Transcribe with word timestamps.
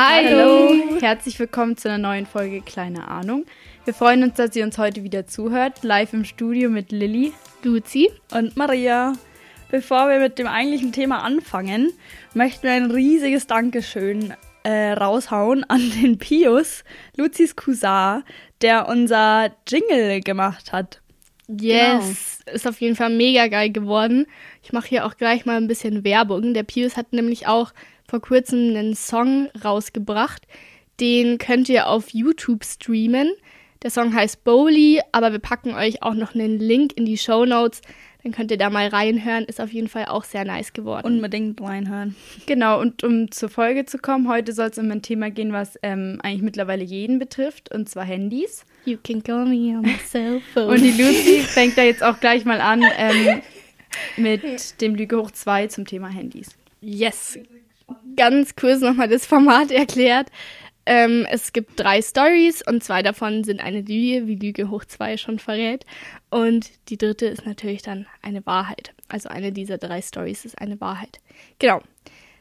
Hi. 0.00 0.24
Hallo. 0.28 1.00
Herzlich 1.00 1.40
willkommen 1.40 1.76
zu 1.76 1.88
einer 1.88 1.98
neuen 1.98 2.24
Folge 2.24 2.60
Kleine 2.60 3.08
Ahnung. 3.08 3.46
Wir 3.84 3.92
freuen 3.92 4.22
uns, 4.22 4.34
dass 4.34 4.54
ihr 4.54 4.62
uns 4.62 4.78
heute 4.78 5.02
wieder 5.02 5.26
zuhört. 5.26 5.82
Live 5.82 6.12
im 6.12 6.24
Studio 6.24 6.70
mit 6.70 6.92
Lilly, 6.92 7.32
Luzi 7.64 8.08
und 8.30 8.56
Maria. 8.56 9.14
Bevor 9.72 10.08
wir 10.08 10.20
mit 10.20 10.38
dem 10.38 10.46
eigentlichen 10.46 10.92
Thema 10.92 11.24
anfangen, 11.24 11.92
möchten 12.32 12.62
wir 12.62 12.74
ein 12.74 12.92
riesiges 12.92 13.48
Dankeschön 13.48 14.34
äh, 14.62 14.92
raushauen 14.92 15.64
an 15.68 15.80
den 16.00 16.16
Pius, 16.16 16.84
Luzis 17.16 17.56
Cousin, 17.56 18.22
der 18.62 18.86
unser 18.86 19.50
Jingle 19.66 20.20
gemacht 20.20 20.70
hat. 20.70 21.02
Yes, 21.48 22.42
genau. 22.44 22.54
ist 22.54 22.68
auf 22.68 22.80
jeden 22.80 22.94
Fall 22.94 23.10
mega 23.10 23.48
geil 23.48 23.72
geworden. 23.72 24.26
Ich 24.62 24.72
mache 24.72 24.86
hier 24.86 25.06
auch 25.06 25.16
gleich 25.16 25.44
mal 25.44 25.56
ein 25.56 25.66
bisschen 25.66 26.04
Werbung. 26.04 26.54
Der 26.54 26.62
Pius 26.62 26.96
hat 26.96 27.12
nämlich 27.12 27.48
auch 27.48 27.72
vor 28.08 28.20
kurzem 28.20 28.70
einen 28.70 28.94
Song 28.96 29.48
rausgebracht. 29.62 30.42
Den 30.98 31.38
könnt 31.38 31.68
ihr 31.68 31.88
auf 31.88 32.08
YouTube 32.10 32.64
streamen. 32.64 33.30
Der 33.82 33.90
Song 33.90 34.12
heißt 34.12 34.42
Bowley, 34.42 35.00
aber 35.12 35.30
wir 35.30 35.38
packen 35.38 35.74
euch 35.74 36.02
auch 36.02 36.14
noch 36.14 36.34
einen 36.34 36.58
Link 36.58 36.94
in 36.96 37.04
die 37.04 37.18
Show 37.18 37.44
Notes. 37.44 37.82
Dann 38.24 38.32
könnt 38.32 38.50
ihr 38.50 38.58
da 38.58 38.68
mal 38.70 38.88
reinhören. 38.88 39.44
Ist 39.44 39.60
auf 39.60 39.72
jeden 39.72 39.86
Fall 39.86 40.06
auch 40.06 40.24
sehr 40.24 40.44
nice 40.44 40.72
geworden. 40.72 41.06
Unbedingt 41.06 41.60
reinhören. 41.60 42.16
Genau, 42.46 42.80
und 42.80 43.04
um 43.04 43.30
zur 43.30 43.48
Folge 43.48 43.86
zu 43.86 43.98
kommen, 43.98 44.28
heute 44.28 44.52
soll 44.52 44.68
es 44.70 44.78
um 44.78 44.90
ein 44.90 45.02
Thema 45.02 45.30
gehen, 45.30 45.52
was 45.52 45.78
ähm, 45.84 46.18
eigentlich 46.24 46.42
mittlerweile 46.42 46.82
jeden 46.82 47.20
betrifft, 47.20 47.72
und 47.72 47.88
zwar 47.88 48.04
Handys. 48.04 48.64
You 48.84 48.96
can 49.04 49.22
call 49.22 49.44
me 49.44 49.76
on 49.76 49.82
my 49.82 49.96
cell 50.10 50.40
phone. 50.52 50.70
und 50.70 50.80
die 50.80 50.90
Lucy 50.90 51.40
fängt 51.46 51.78
da 51.78 51.82
jetzt 51.82 52.02
auch 52.02 52.18
gleich 52.18 52.44
mal 52.44 52.60
an 52.60 52.82
ähm, 52.96 53.40
mit 54.16 54.80
dem 54.80 54.96
Lüge 54.96 55.16
hoch 55.18 55.30
2 55.30 55.68
zum 55.68 55.86
Thema 55.86 56.08
Handys. 56.08 56.48
Yes. 56.80 57.38
Ganz 58.16 58.56
kurz 58.56 58.80
nochmal 58.80 59.08
das 59.08 59.26
Format 59.26 59.70
erklärt. 59.70 60.28
Ähm, 60.90 61.26
es 61.30 61.52
gibt 61.52 61.78
drei 61.78 62.00
Stories 62.00 62.66
und 62.66 62.82
zwei 62.82 63.02
davon 63.02 63.44
sind 63.44 63.60
eine 63.60 63.80
Lüge, 63.80 64.26
wie 64.26 64.36
Lüge 64.36 64.70
hoch 64.70 64.86
zwei 64.86 65.18
schon 65.18 65.38
verrät. 65.38 65.84
Und 66.30 66.70
die 66.88 66.96
dritte 66.96 67.26
ist 67.26 67.44
natürlich 67.44 67.82
dann 67.82 68.06
eine 68.22 68.44
Wahrheit. 68.46 68.94
Also 69.06 69.28
eine 69.28 69.52
dieser 69.52 69.76
drei 69.76 70.00
Stories 70.00 70.46
ist 70.46 70.58
eine 70.58 70.80
Wahrheit. 70.80 71.20
Genau. 71.58 71.82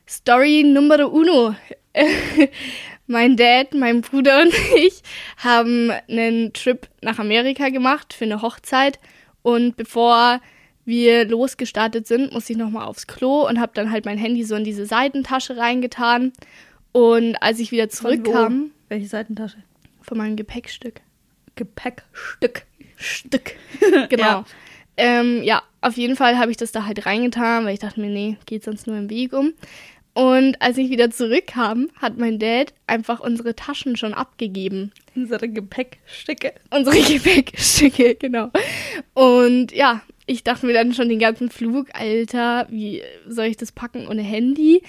Story 0.08 0.64
Nummer 0.64 1.12
uno. 1.12 1.56
mein 3.08 3.36
Dad, 3.36 3.74
mein 3.74 4.02
Bruder 4.02 4.42
und 4.44 4.54
ich 4.78 5.02
haben 5.38 5.92
einen 6.10 6.54
Trip 6.54 6.88
nach 7.02 7.20
Amerika 7.20 7.68
gemacht 7.68 8.14
für 8.14 8.26
eine 8.26 8.42
Hochzeit. 8.42 8.98
Und 9.42 9.76
bevor 9.76 10.40
wir 10.88 11.26
losgestartet 11.26 12.08
sind, 12.08 12.32
musste 12.32 12.54
ich 12.54 12.58
nochmal 12.58 12.86
aufs 12.88 13.08
Klo 13.08 13.46
und 13.46 13.60
habe 13.60 13.74
dann 13.76 13.92
halt 13.92 14.06
mein 14.06 14.18
Handy 14.18 14.46
so 14.46 14.56
in 14.56 14.64
diese 14.64 14.86
Seitentasche 14.86 15.58
reingetan 15.58 16.32
und 16.94 17.36
als 17.42 17.60
ich 17.60 17.72
wieder 17.72 17.90
zurückkam. 17.90 18.72
Welche 18.88 19.08
Seitentasche? 19.08 19.58
Von 20.02 20.18
meinem 20.18 20.38
Gepäckstück. 20.38 21.02
Gepäckstück. 21.56 22.64
Stück. 22.96 23.52
genau. 24.10 24.24
ja. 24.24 24.46
Ähm, 24.96 25.44
ja, 25.44 25.62
auf 25.82 25.98
jeden 25.98 26.16
Fall 26.16 26.38
habe 26.38 26.52
ich 26.52 26.58
das 26.58 26.72
da 26.72 26.86
halt 26.86 27.06
reingetan, 27.06 27.66
weil 27.66 27.74
ich 27.74 27.80
dachte 27.80 28.00
mir, 28.00 28.10
nee, 28.10 28.38
geht 28.46 28.64
sonst 28.64 28.88
nur 28.88 28.98
im 28.98 29.10
Weg 29.10 29.34
um. 29.34 29.54
Und 30.14 30.60
als 30.62 30.78
ich 30.78 30.90
wieder 30.90 31.12
zurückkam, 31.12 31.90
hat 31.98 32.18
mein 32.18 32.40
Dad 32.40 32.74
einfach 32.88 33.20
unsere 33.20 33.56
Taschen 33.56 33.98
schon 33.98 34.16
abgegeben. 34.16 34.94
Unsere 35.16 35.50
Gepäckstücke. 35.50 36.54
Unsere 36.72 36.98
Gepäckstücke, 37.14 38.16
genau. 38.16 38.50
Und 39.14 39.74
ja, 39.74 40.02
ich 40.28 40.44
dachte 40.44 40.66
mir 40.66 40.74
dann 40.74 40.94
schon 40.94 41.10
den 41.10 41.20
ganzen 41.20 41.50
Flug, 41.50 41.88
Alter, 41.94 42.68
wie 42.70 43.02
soll 43.28 43.46
ich 43.46 43.58
das 43.58 43.72
packen 43.72 44.08
ohne 44.08 44.22
Handy? 44.22 44.84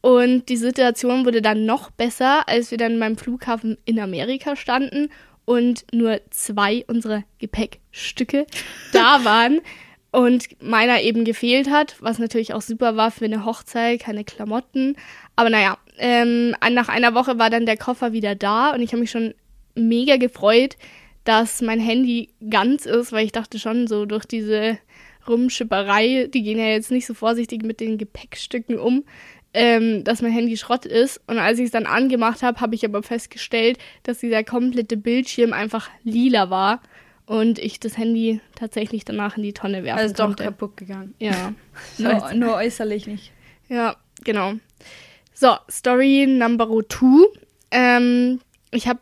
Und 0.00 0.48
die 0.48 0.56
Situation 0.56 1.24
wurde 1.24 1.42
dann 1.42 1.66
noch 1.66 1.90
besser, 1.90 2.48
als 2.48 2.70
wir 2.70 2.78
dann 2.78 3.00
beim 3.00 3.16
Flughafen 3.16 3.76
in 3.84 3.98
Amerika 3.98 4.54
standen 4.54 5.10
und 5.44 5.84
nur 5.92 6.20
zwei 6.30 6.84
unserer 6.86 7.24
Gepäckstücke 7.38 8.46
da 8.92 9.24
waren 9.24 9.60
und 10.12 10.62
meiner 10.62 11.00
eben 11.00 11.24
gefehlt 11.24 11.68
hat, 11.70 11.96
was 12.00 12.18
natürlich 12.18 12.54
auch 12.54 12.62
super 12.62 12.96
war 12.96 13.10
für 13.10 13.24
eine 13.24 13.44
Hochzeit, 13.44 14.00
keine 14.00 14.24
Klamotten. 14.24 14.96
Aber 15.34 15.50
naja, 15.50 15.78
ähm, 15.98 16.54
nach 16.70 16.88
einer 16.88 17.14
Woche 17.14 17.38
war 17.38 17.50
dann 17.50 17.66
der 17.66 17.76
Koffer 17.76 18.12
wieder 18.12 18.36
da 18.36 18.70
und 18.70 18.80
ich 18.80 18.92
habe 18.92 19.00
mich 19.00 19.10
schon 19.10 19.34
mega 19.74 20.18
gefreut, 20.18 20.76
dass 21.24 21.62
mein 21.62 21.80
Handy 21.80 22.30
ganz 22.48 22.86
ist, 22.86 23.12
weil 23.12 23.24
ich 23.24 23.32
dachte 23.32 23.58
schon 23.58 23.86
so 23.86 24.06
durch 24.06 24.24
diese 24.24 24.78
Rumschipperei, 25.26 26.28
die 26.32 26.42
gehen 26.42 26.58
ja 26.58 26.66
jetzt 26.66 26.90
nicht 26.90 27.06
so 27.06 27.14
vorsichtig 27.14 27.62
mit 27.62 27.80
den 27.80 27.98
Gepäckstücken 27.98 28.78
um, 28.78 29.04
ähm, 29.54 30.04
dass 30.04 30.20
mein 30.20 30.32
Handy 30.32 30.56
Schrott 30.56 30.84
ist. 30.84 31.20
Und 31.26 31.38
als 31.38 31.58
ich 31.58 31.66
es 31.66 31.70
dann 31.70 31.86
angemacht 31.86 32.42
habe, 32.42 32.60
habe 32.60 32.74
ich 32.74 32.84
aber 32.84 33.02
festgestellt, 33.02 33.78
dass 34.02 34.18
dieser 34.18 34.44
komplette 34.44 34.96
Bildschirm 34.96 35.52
einfach 35.52 35.88
lila 36.02 36.50
war 36.50 36.82
und 37.26 37.58
ich 37.58 37.80
das 37.80 37.96
Handy 37.96 38.40
tatsächlich 38.54 39.04
danach 39.04 39.36
in 39.36 39.42
die 39.44 39.52
Tonne 39.52 39.84
werfen 39.84 40.00
also 40.00 40.14
konnte. 40.14 40.42
doch 40.42 40.50
kaputt 40.50 40.76
gegangen. 40.76 41.14
Ja. 41.18 41.54
nur, 41.98 42.34
nur 42.34 42.54
äußerlich 42.56 43.06
nicht. 43.06 43.32
Ja, 43.68 43.96
genau. 44.22 44.54
So, 45.32 45.56
Story 45.70 46.26
number 46.26 46.68
two. 46.88 47.26
Ähm, 47.70 48.40
ich 48.70 48.88
habe, 48.88 49.00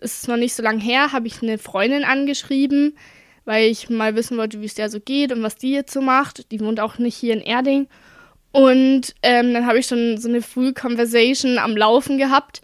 es 0.00 0.18
ist 0.18 0.28
noch 0.28 0.36
nicht 0.36 0.54
so 0.54 0.62
lange 0.62 0.82
her, 0.82 1.12
habe 1.12 1.26
ich 1.26 1.42
eine 1.42 1.58
Freundin 1.58 2.04
angeschrieben, 2.04 2.96
weil 3.44 3.70
ich 3.70 3.88
mal 3.88 4.14
wissen 4.14 4.36
wollte, 4.36 4.60
wie 4.60 4.66
es 4.66 4.74
der 4.74 4.90
so 4.90 5.00
geht 5.00 5.32
und 5.32 5.42
was 5.42 5.56
die 5.56 5.72
jetzt 5.72 5.92
so 5.92 6.00
macht. 6.00 6.50
Die 6.50 6.60
wohnt 6.60 6.80
auch 6.80 6.98
nicht 6.98 7.16
hier 7.16 7.32
in 7.32 7.40
Erding. 7.40 7.88
Und 8.52 9.14
ähm, 9.22 9.52
dann 9.52 9.66
habe 9.66 9.78
ich 9.78 9.86
schon 9.86 10.18
so 10.18 10.28
eine 10.28 10.42
Full 10.42 10.74
Conversation 10.74 11.58
am 11.58 11.76
Laufen 11.76 12.18
gehabt. 12.18 12.60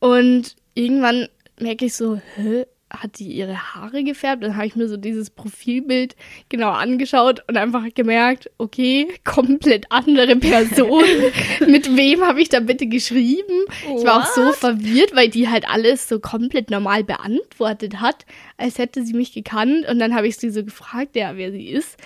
Und 0.00 0.56
irgendwann 0.74 1.28
merke 1.58 1.86
ich 1.86 1.94
so, 1.94 2.20
hä, 2.36 2.66
hat 2.90 3.18
die 3.18 3.32
ihre 3.32 3.74
Haare 3.74 4.02
gefärbt? 4.04 4.42
Dann 4.42 4.56
habe 4.56 4.66
ich 4.66 4.76
mir 4.76 4.88
so 4.88 4.96
dieses 4.96 5.30
Profilbild 5.30 6.16
genau 6.48 6.70
angeschaut 6.70 7.42
und 7.48 7.56
einfach 7.56 7.84
gemerkt, 7.94 8.50
okay, 8.58 9.08
komplett 9.24 9.86
andere 9.90 10.36
Person. 10.36 11.04
Mit 11.66 11.96
wem 11.96 12.22
habe 12.22 12.40
ich 12.40 12.48
da 12.48 12.60
bitte 12.60 12.86
geschrieben? 12.86 13.64
What? 13.86 13.98
Ich 14.00 14.06
war 14.06 14.22
auch 14.22 14.26
so 14.26 14.52
verwirrt, 14.52 15.14
weil 15.14 15.28
die 15.28 15.48
halt 15.48 15.68
alles 15.68 16.08
so 16.08 16.20
komplett 16.20 16.70
normal 16.70 17.04
beantwortet 17.04 18.00
hat, 18.00 18.26
als 18.56 18.78
hätte 18.78 19.04
sie 19.04 19.14
mich 19.14 19.32
gekannt. 19.32 19.86
Und 19.88 19.98
dann 19.98 20.14
habe 20.14 20.28
ich 20.28 20.36
sie 20.36 20.50
so 20.50 20.64
gefragt, 20.64 21.16
ja, 21.16 21.36
wer 21.36 21.52
sie 21.52 21.68
ist. 21.68 21.96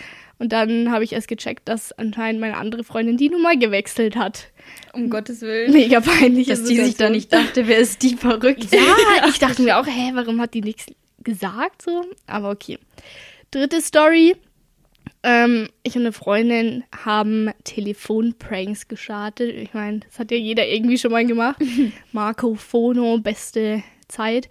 Und 0.43 0.51
dann 0.51 0.91
habe 0.91 1.05
ich 1.05 1.13
erst 1.13 1.29
gecheckt, 1.29 1.69
dass 1.69 1.93
anscheinend 1.93 2.41
meine 2.41 2.57
andere 2.57 2.83
Freundin 2.83 3.17
die 3.17 3.29
Nummer 3.29 3.55
gewechselt 3.55 4.17
hat. 4.17 4.49
Um 4.93 5.09
Gottes 5.09 5.41
Willen. 5.41 5.73
Mega 5.73 6.01
peinlich. 6.01 6.49
Dass 6.49 6.65
die 6.65 6.79
sich 6.79 6.97
da 6.97 7.11
nicht 7.11 7.33
dachte, 7.33 7.69
wer 7.69 7.79
ist 7.79 8.03
die 8.03 8.17
verrückt? 8.17 8.67
Ja, 8.73 9.29
ich 9.29 9.39
dachte 9.39 9.63
mir 9.63 9.79
auch, 9.79 9.87
hä, 9.87 10.11
warum 10.15 10.41
hat 10.41 10.55
die 10.55 10.61
nichts 10.61 10.87
gesagt 11.23 11.83
so? 11.83 12.05
Aber 12.27 12.51
okay. 12.51 12.81
Dritte 13.53 13.81
Story. 13.81 14.35
Ähm, 15.23 15.69
ich 15.85 15.95
und 15.95 16.03
eine 16.03 16.13
Freundin 16.13 16.83
haben 17.05 17.51
Telefonpranks 17.63 18.89
gestartet. 18.89 19.55
Ich 19.55 19.75
meine, 19.75 20.01
das 20.01 20.19
hat 20.19 20.33
ja 20.33 20.39
jeder 20.39 20.67
irgendwie 20.67 20.99
schon 20.99 21.13
mal 21.13 21.25
gemacht. 21.25 21.63
Marco 22.11 22.57
Fono, 22.57 23.19
beste 23.19 23.85
Zeit. 24.09 24.49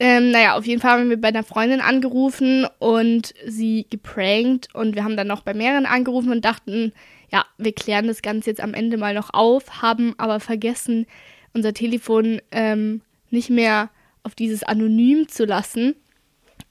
Ähm, 0.00 0.30
naja, 0.30 0.56
auf 0.56 0.64
jeden 0.64 0.80
Fall 0.80 0.92
haben 0.92 1.10
wir 1.10 1.20
bei 1.20 1.28
einer 1.28 1.42
Freundin 1.42 1.80
angerufen 1.80 2.66
und 2.78 3.34
sie 3.46 3.86
geprankt 3.90 4.68
und 4.72 4.94
wir 4.94 5.02
haben 5.02 5.16
dann 5.16 5.26
noch 5.26 5.42
bei 5.42 5.54
mehreren 5.54 5.86
angerufen 5.86 6.30
und 6.30 6.44
dachten, 6.44 6.92
ja, 7.32 7.44
wir 7.58 7.72
klären 7.72 8.06
das 8.06 8.22
Ganze 8.22 8.50
jetzt 8.50 8.60
am 8.60 8.74
Ende 8.74 8.96
mal 8.96 9.12
noch 9.12 9.34
auf, 9.34 9.82
haben 9.82 10.14
aber 10.18 10.38
vergessen, 10.38 11.06
unser 11.52 11.74
Telefon 11.74 12.40
ähm, 12.52 13.00
nicht 13.30 13.50
mehr 13.50 13.90
auf 14.22 14.36
dieses 14.36 14.62
Anonym 14.62 15.28
zu 15.28 15.44
lassen 15.44 15.96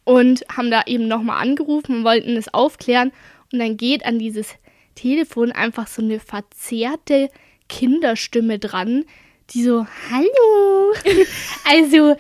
und 0.06 0.46
haben 0.56 0.72
da 0.72 0.84
eben 0.86 1.10
nochmal 1.10 1.42
angerufen 1.42 1.98
und 1.98 2.04
wollten 2.06 2.38
es 2.38 2.54
aufklären 2.54 3.12
und 3.52 3.60
dann 3.60 3.76
geht 3.76 4.06
an 4.06 4.20
dieses 4.20 4.56
Telefon 4.96 5.52
einfach 5.52 5.88
so 5.88 6.02
eine 6.02 6.20
verzerrte 6.20 7.30
Kinderstimme 7.68 8.58
dran, 8.58 9.04
die 9.50 9.64
so, 9.64 9.86
hallo, 10.12 10.94
also 11.66 12.16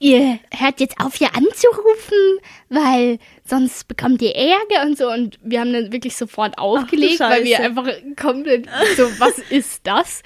ihr 0.00 0.40
hört 0.52 0.80
jetzt 0.80 0.98
auf, 0.98 1.14
hier 1.14 1.36
anzurufen, 1.36 2.38
weil 2.68 3.18
sonst 3.44 3.86
bekommt 3.86 4.20
ihr 4.22 4.34
Ärger 4.34 4.86
und 4.86 4.98
so. 4.98 5.08
Und 5.12 5.38
wir 5.42 5.60
haben 5.60 5.72
dann 5.72 5.92
wirklich 5.92 6.16
sofort 6.16 6.58
aufgelegt, 6.58 7.20
Ach, 7.20 7.30
weil 7.30 7.44
wir 7.44 7.60
einfach 7.60 7.88
komplett 8.16 8.66
so, 8.96 9.04
was 9.20 9.38
ist 9.50 9.86
das? 9.86 10.22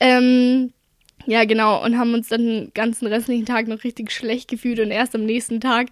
Ähm, 0.00 0.72
ja, 1.26 1.44
genau. 1.44 1.84
Und 1.84 1.98
haben 1.98 2.14
uns 2.14 2.28
dann 2.28 2.44
den 2.44 2.72
ganzen 2.74 3.06
restlichen 3.06 3.46
Tag 3.46 3.68
noch 3.68 3.84
richtig 3.84 4.10
schlecht 4.10 4.48
gefühlt 4.48 4.80
und 4.80 4.90
erst 4.90 5.14
am 5.14 5.24
nächsten 5.24 5.60
Tag 5.60 5.88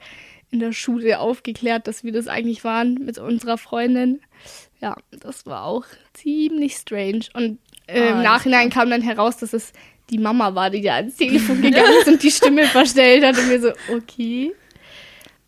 in 0.50 0.58
der 0.58 0.72
Schule 0.72 1.20
aufgeklärt, 1.20 1.86
dass 1.86 2.02
wir 2.02 2.12
das 2.12 2.26
eigentlich 2.26 2.64
waren 2.64 2.94
mit 2.94 3.18
unserer 3.18 3.58
Freundin. 3.58 4.20
Ja, 4.80 4.96
das 5.10 5.46
war 5.46 5.64
auch 5.64 5.84
ziemlich 6.14 6.74
strange. 6.74 7.26
Und 7.34 7.58
äh, 7.86 8.10
im 8.10 8.22
Nachhinein 8.22 8.70
kam 8.70 8.90
dann 8.90 9.02
heraus, 9.02 9.36
dass 9.36 9.52
es 9.52 9.72
die 10.10 10.18
Mama 10.18 10.54
war, 10.54 10.70
die 10.70 10.82
da 10.82 10.96
ans 10.96 11.16
Telefon 11.16 11.62
gegangen 11.62 11.92
ist 12.00 12.08
und 12.08 12.22
die 12.22 12.30
Stimme 12.30 12.64
verstellt 12.66 13.24
hat 13.24 13.38
und 13.38 13.48
mir 13.48 13.60
so, 13.60 13.72
okay. 13.94 14.52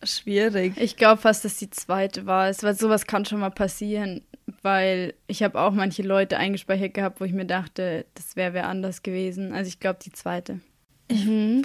Schwierig. 0.03 0.73
Ich 0.77 0.97
glaube 0.97 1.21
fast, 1.21 1.45
dass 1.45 1.57
die 1.57 1.69
zweite 1.69 2.25
war. 2.25 2.49
Es 2.49 2.63
war 2.63 2.73
sowas 2.73 3.05
kann 3.05 3.25
schon 3.25 3.39
mal 3.39 3.51
passieren. 3.51 4.21
weil 4.61 5.13
ich 5.27 5.41
habe 5.43 5.59
auch 5.59 5.71
manche 5.71 6.03
Leute 6.03 6.37
eingespeichert 6.37 6.93
gehabt, 6.93 7.21
wo 7.21 7.25
ich 7.25 7.31
mir 7.31 7.45
dachte, 7.45 8.05
das 8.15 8.35
wäre 8.35 8.53
wer 8.53 8.67
anders 8.67 9.03
gewesen. 9.03 9.53
Also 9.53 9.69
ich 9.69 9.79
glaube 9.79 9.99
die 10.03 10.11
zweite. 10.11 10.59
Mhm. 11.09 11.63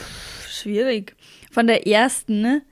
Schwierig. 0.49 1.17
Von 1.51 1.67
der 1.67 1.87
ersten 1.87 2.41
ne, 2.41 2.63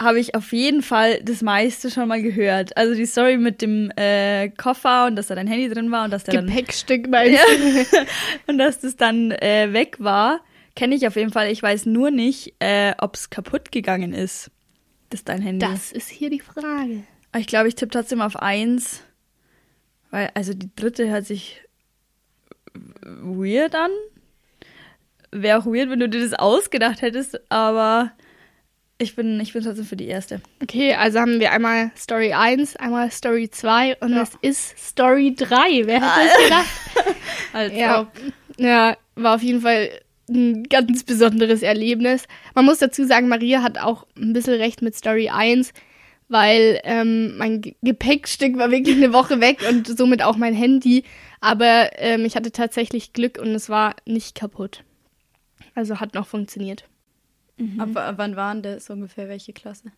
habe 0.00 0.20
ich 0.20 0.34
auf 0.34 0.52
jeden 0.52 0.82
Fall 0.82 1.22
das 1.22 1.42
meiste 1.42 1.90
schon 1.90 2.08
mal 2.08 2.20
gehört. 2.20 2.76
Also 2.76 2.94
die 2.94 3.06
Story 3.06 3.38
mit 3.38 3.62
dem 3.62 3.90
äh, 3.96 4.50
Koffer 4.50 5.06
und 5.06 5.16
dass 5.16 5.28
da 5.28 5.34
dein 5.34 5.46
Handy 5.46 5.68
drin 5.68 5.90
war 5.90 6.04
und 6.04 6.10
dass 6.10 6.24
der 6.24 6.34
dann 6.34 6.46
Gepäckstück 6.46 7.08
meinst 7.08 7.34
Ja. 7.34 8.00
und 8.46 8.58
dass 8.58 8.80
das 8.80 8.96
dann 8.96 9.30
äh, 9.30 9.72
weg 9.72 9.96
war, 9.98 10.40
kenne 10.74 10.94
ich 10.94 11.06
auf 11.06 11.16
jeden 11.16 11.32
Fall. 11.32 11.50
Ich 11.50 11.62
weiß 11.62 11.86
nur 11.86 12.10
nicht, 12.10 12.54
äh, 12.58 12.94
ob 12.98 13.14
es 13.14 13.30
kaputt 13.30 13.72
gegangen 13.72 14.12
ist. 14.12 14.50
Das 15.08 15.24
dein 15.24 15.40
Handy. 15.40 15.64
Das 15.64 15.92
ist 15.92 16.10
hier 16.10 16.28
die 16.30 16.40
Frage. 16.40 17.04
Aber 17.32 17.40
ich 17.40 17.46
glaube, 17.46 17.68
ich 17.68 17.74
tippe 17.74 17.92
trotzdem 17.92 18.20
auf 18.20 18.36
eins. 18.36 19.02
Weil, 20.10 20.30
also 20.34 20.52
die 20.52 20.70
dritte 20.76 21.08
hört 21.08 21.24
sich 21.24 21.62
weird 23.02 23.74
an. 23.74 23.90
Wäre 25.30 25.58
auch 25.58 25.66
weird, 25.66 25.90
wenn 25.90 26.00
du 26.00 26.08
dir 26.08 26.20
das 26.20 26.34
ausgedacht 26.34 27.02
hättest, 27.02 27.40
aber 27.50 28.12
ich 28.98 29.14
bin, 29.14 29.38
ich 29.40 29.52
bin 29.52 29.62
trotzdem 29.62 29.84
für 29.84 29.96
die 29.96 30.06
erste. 30.06 30.40
Okay, 30.62 30.94
also 30.94 31.18
haben 31.20 31.38
wir 31.40 31.52
einmal 31.52 31.90
Story 31.96 32.32
1, 32.32 32.76
einmal 32.76 33.10
Story 33.10 33.50
2 33.50 33.96
und 34.00 34.12
Ja. 34.14 34.22
es 34.22 34.30
ist 34.40 34.78
Story 34.78 35.34
3. 35.36 35.86
Wer 35.86 35.94
hätte 35.96 36.06
das 36.06 36.44
gedacht? 36.44 37.16
Als 37.52 37.74
Ja. 37.74 38.00
ob. 38.00 38.08
Ja, 38.58 38.96
war 39.16 39.34
auf 39.34 39.42
jeden 39.42 39.60
Fall 39.60 39.90
ein 40.30 40.64
ganz 40.64 41.04
besonderes 41.04 41.62
Erlebnis. 41.62 42.24
Man 42.54 42.64
muss 42.64 42.78
dazu 42.78 43.04
sagen, 43.04 43.28
Maria 43.28 43.62
hat 43.62 43.78
auch 43.78 44.06
ein 44.16 44.32
bisschen 44.32 44.54
recht 44.54 44.80
mit 44.82 44.96
Story 44.96 45.28
1, 45.28 45.72
weil 46.28 46.80
ähm, 46.84 47.36
mein 47.36 47.60
Ge- 47.60 47.76
Gepäckstück 47.82 48.56
war 48.58 48.70
wirklich 48.70 48.96
eine 48.96 49.12
Woche 49.12 49.40
weg 49.40 49.58
und 49.68 49.86
somit 49.86 50.22
auch 50.22 50.36
mein 50.36 50.54
Handy. 50.54 51.04
Aber 51.40 51.90
ähm, 51.98 52.24
ich 52.24 52.34
hatte 52.34 52.50
tatsächlich 52.50 53.12
Glück 53.12 53.38
und 53.38 53.48
es 53.54 53.68
war 53.68 53.94
nicht 54.06 54.34
kaputt. 54.34 54.82
Also 55.74 56.00
hat 56.00 56.14
noch 56.14 56.26
funktioniert. 56.26 56.84
Aber 57.78 58.18
wann 58.18 58.36
waren 58.36 58.62
das 58.62 58.90
ungefähr? 58.90 59.28
Welche 59.28 59.52
Klasse? 59.52 59.92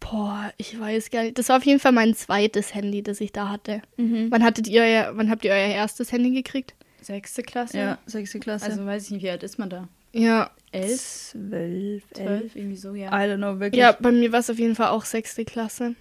Boah, 0.00 0.52
ich 0.56 0.78
weiß 0.78 1.10
gar 1.10 1.22
nicht. 1.22 1.38
Das 1.38 1.48
war 1.48 1.56
auf 1.56 1.64
jeden 1.64 1.80
Fall 1.80 1.92
mein 1.92 2.14
zweites 2.14 2.74
Handy, 2.74 3.02
das 3.02 3.20
ich 3.20 3.32
da 3.32 3.48
hatte. 3.48 3.82
Mhm. 3.96 4.30
Wann 4.30 4.42
hattet 4.42 4.66
ihr 4.68 4.82
euer, 4.82 5.16
wann 5.16 5.30
habt 5.30 5.44
ihr 5.44 5.52
euer 5.52 5.68
erstes 5.68 6.12
Handy 6.12 6.30
gekriegt? 6.30 6.74
Sechste 7.00 7.42
Klasse? 7.42 7.78
Ja, 7.78 7.98
sechste 8.06 8.38
Klasse. 8.40 8.66
Also 8.66 8.84
weiß 8.84 9.06
ich 9.06 9.10
nicht, 9.12 9.22
wie 9.22 9.30
alt 9.30 9.42
ist 9.42 9.58
man 9.58 9.70
da? 9.70 9.88
Ja. 10.12 10.50
Elf? 10.70 11.00
zwölf, 11.00 12.04
elf. 12.12 12.12
Zwölf? 12.14 12.56
Irgendwie 12.56 12.76
so, 12.76 12.94
ja. 12.94 13.08
I 13.08 13.28
don't 13.28 13.36
know, 13.36 13.58
wirklich. 13.60 13.80
Ja, 13.80 13.92
bei 13.92 14.12
mir 14.12 14.32
war 14.32 14.40
es 14.40 14.50
auf 14.50 14.58
jeden 14.58 14.74
Fall 14.74 14.88
auch 14.88 15.04
sechste 15.04 15.44
Klasse. 15.44 15.94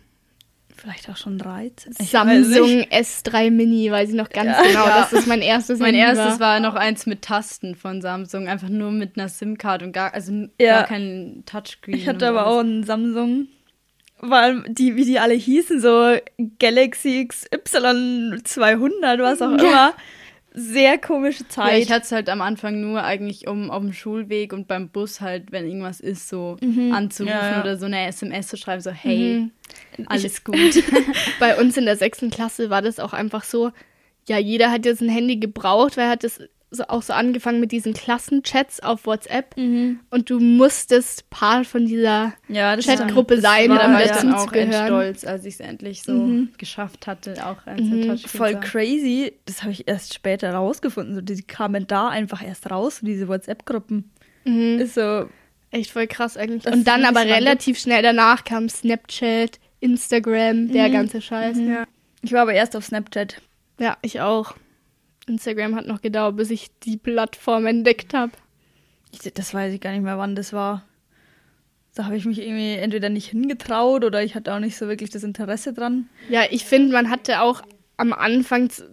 Vielleicht 0.75 1.09
auch 1.09 1.17
schon 1.17 1.37
13. 1.37 1.93
Ich 1.99 2.09
Samsung 2.11 2.77
nicht. 2.77 2.91
S3 2.93 3.51
Mini, 3.51 3.91
weiß 3.91 4.09
ich 4.09 4.15
noch 4.15 4.29
ganz 4.29 4.57
genau. 4.61 4.85
Ja. 4.85 5.01
Das 5.01 5.13
ist 5.13 5.27
mein 5.27 5.41
erstes 5.41 5.79
Mein 5.79 5.93
Handy 5.95 6.19
erstes 6.19 6.39
war 6.39 6.59
noch 6.59 6.75
eins 6.75 7.05
mit 7.05 7.21
Tasten 7.21 7.75
von 7.75 8.01
Samsung, 8.01 8.47
einfach 8.47 8.69
nur 8.69 8.91
mit 8.91 9.17
einer 9.17 9.29
SIM-Card 9.29 9.83
und 9.83 9.91
gar, 9.91 10.13
also 10.13 10.31
Ja. 10.59 10.77
gar 10.79 10.87
kein 10.87 11.43
Touchscreen. 11.45 11.95
Ich 11.97 12.07
hatte 12.07 12.27
aber 12.27 12.45
alles. 12.45 12.55
auch 12.55 12.59
einen 12.59 12.83
Samsung. 12.83 13.47
Allem 14.21 14.65
die, 14.67 14.95
wie 14.95 15.05
die 15.05 15.17
alle 15.19 15.33
hießen, 15.33 15.79
so 15.81 16.15
Galaxy 16.59 17.27
XY200, 17.27 19.21
was 19.21 19.41
auch 19.41 19.51
immer. 19.51 19.93
Sehr 20.53 20.97
komische 20.97 21.43
Ja, 21.43 21.49
Zeit. 21.49 21.81
ich 21.83 21.91
hatte 21.91 22.03
es 22.05 22.11
halt 22.11 22.27
am 22.29 22.41
Anfang 22.41 22.81
nur 22.81 23.03
eigentlich, 23.03 23.47
um 23.47 23.71
auf 23.71 23.81
dem 23.81 23.93
Schulweg 23.93 24.51
und 24.53 24.67
beim 24.67 24.89
Bus 24.89 25.21
halt, 25.21 25.51
wenn 25.51 25.65
irgendwas 25.65 25.99
ist, 26.01 26.27
so 26.27 26.57
anzurufen 26.91 27.27
Ja, 27.27 27.51
ja. 27.51 27.61
oder 27.61 27.77
so 27.77 27.85
eine 27.85 28.05
SMS 28.07 28.47
zu 28.49 28.57
schreiben, 28.57 28.81
so 28.81 28.91
hey, 28.91 29.49
Mhm. 29.97 30.05
alles 30.07 30.43
gut. 30.43 30.55
Bei 31.39 31.57
uns 31.59 31.77
in 31.77 31.85
der 31.85 31.95
sechsten 31.95 32.29
Klasse 32.29 32.69
war 32.69 32.81
das 32.81 32.99
auch 32.99 33.13
einfach 33.13 33.43
so, 33.45 33.71
ja, 34.27 34.37
jeder 34.37 34.71
hat 34.71 34.85
jetzt 34.85 35.01
ein 35.01 35.09
Handy 35.09 35.37
gebraucht, 35.37 35.95
weil 35.97 36.05
er 36.05 36.11
hat 36.11 36.23
das 36.25 36.39
so, 36.71 36.85
auch 36.87 37.01
so 37.03 37.13
angefangen 37.13 37.59
mit 37.59 37.71
diesen 37.71 37.93
Klassenchats 37.93 38.79
auf 38.79 39.05
WhatsApp 39.05 39.55
und 39.57 40.29
du 40.29 40.39
musstest 40.39 41.29
Part 41.29 41.67
von 41.67 41.85
dieser 41.85 42.33
ja, 42.47 42.77
Chatgruppe 42.77 43.41
sein, 43.41 43.69
war 43.69 43.79
da 43.79 43.85
um 43.87 43.93
war 43.93 44.03
ich 44.03 44.09
dazu 44.09 44.27
dann 44.27 44.37
zu 44.37 44.43
auch 44.43 44.51
gehören. 44.51 44.87
stolz, 44.87 45.25
als 45.25 45.45
ich 45.45 45.55
es 45.55 45.59
endlich 45.59 46.03
so 46.03 46.47
geschafft 46.57 47.07
hatte, 47.07 47.35
auch 47.45 47.67
eins 47.67 47.81
Mhm, 47.81 48.17
voll 48.17 48.59
crazy. 48.59 49.33
Das 49.45 49.61
habe 49.61 49.73
ich 49.73 49.87
erst 49.87 50.13
später 50.13 50.53
rausgefunden. 50.53 51.13
So, 51.15 51.21
die 51.21 51.43
kamen 51.43 51.87
da 51.87 52.07
einfach 52.07 52.41
erst 52.41 52.71
raus, 52.71 52.99
diese 53.01 53.27
WhatsApp-Gruppen. 53.27 54.09
Mhm. 54.45 54.79
Ist 54.79 54.95
so, 54.95 55.27
Echt 55.71 55.91
voll 55.91 56.07
krass 56.07 56.35
eigentlich. 56.35 56.63
Das 56.63 56.73
Und 56.73 56.85
dann 56.85 57.05
aber 57.05 57.21
relativ 57.21 57.79
schnell 57.79 58.03
danach 58.03 58.43
kam 58.43 58.67
Snapchat, 58.67 59.59
Instagram, 59.79 60.67
der 60.71 60.89
ganze 60.89 61.21
Scheiß. 61.21 61.57
Ja. 61.59 61.85
ich 62.21 62.33
war 62.33 62.41
aber 62.41 62.53
erst 62.53 62.75
auf 62.75 62.85
Snapchat. 62.85 63.41
Ja, 63.79 63.97
ich 64.01 64.19
auch. 64.19 64.55
Instagram 65.27 65.75
hat 65.75 65.87
noch 65.87 66.01
gedauert, 66.01 66.37
bis 66.37 66.49
ich 66.49 66.69
die 66.83 66.97
Plattform 66.97 67.65
entdeckt 67.65 68.13
habe. 68.13 68.31
Das 69.33 69.53
weiß 69.53 69.73
ich 69.73 69.81
gar 69.81 69.91
nicht 69.91 70.03
mehr, 70.03 70.17
wann 70.17 70.35
das 70.35 70.53
war. 70.53 70.85
Da 71.95 72.05
habe 72.05 72.15
ich 72.15 72.25
mich 72.25 72.39
irgendwie 72.39 72.73
entweder 72.73 73.09
nicht 73.09 73.29
hingetraut 73.29 74.05
oder 74.05 74.23
ich 74.23 74.35
hatte 74.35 74.53
auch 74.53 74.59
nicht 74.59 74.77
so 74.77 74.87
wirklich 74.87 75.09
das 75.09 75.23
Interesse 75.23 75.73
dran. 75.73 76.07
Ja, 76.29 76.43
ich 76.49 76.63
finde, 76.63 76.93
man 76.93 77.09
hatte 77.09 77.41
auch 77.41 77.61
am 77.97 78.13
Anfang 78.13 78.69
zu, 78.69 78.85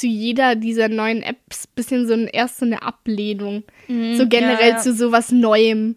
jeder 0.00 0.54
dieser 0.54 0.88
neuen 0.88 1.22
Apps 1.22 1.66
bisschen 1.66 2.06
so 2.06 2.14
ein, 2.14 2.26
erst 2.26 2.58
so 2.58 2.66
eine 2.66 2.82
Ablehnung. 2.82 3.64
So 3.88 4.26
generell 4.28 4.70
ja, 4.70 4.76
ja. 4.76 4.78
zu 4.78 4.94
sowas 4.94 5.30
Neuem. 5.30 5.96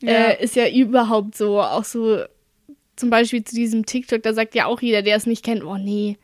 Ja. 0.00 0.28
Äh, 0.28 0.44
ist 0.44 0.56
ja 0.56 0.68
überhaupt 0.68 1.36
so. 1.36 1.60
Auch 1.60 1.84
so 1.84 2.22
zum 2.96 3.10
Beispiel 3.10 3.44
zu 3.44 3.54
diesem 3.54 3.84
TikTok, 3.84 4.22
da 4.22 4.32
sagt 4.32 4.54
ja 4.54 4.66
auch 4.66 4.80
jeder, 4.80 5.02
der 5.02 5.16
es 5.16 5.26
nicht 5.26 5.44
kennt, 5.44 5.64
oh 5.64 5.76
nee, 5.76 6.18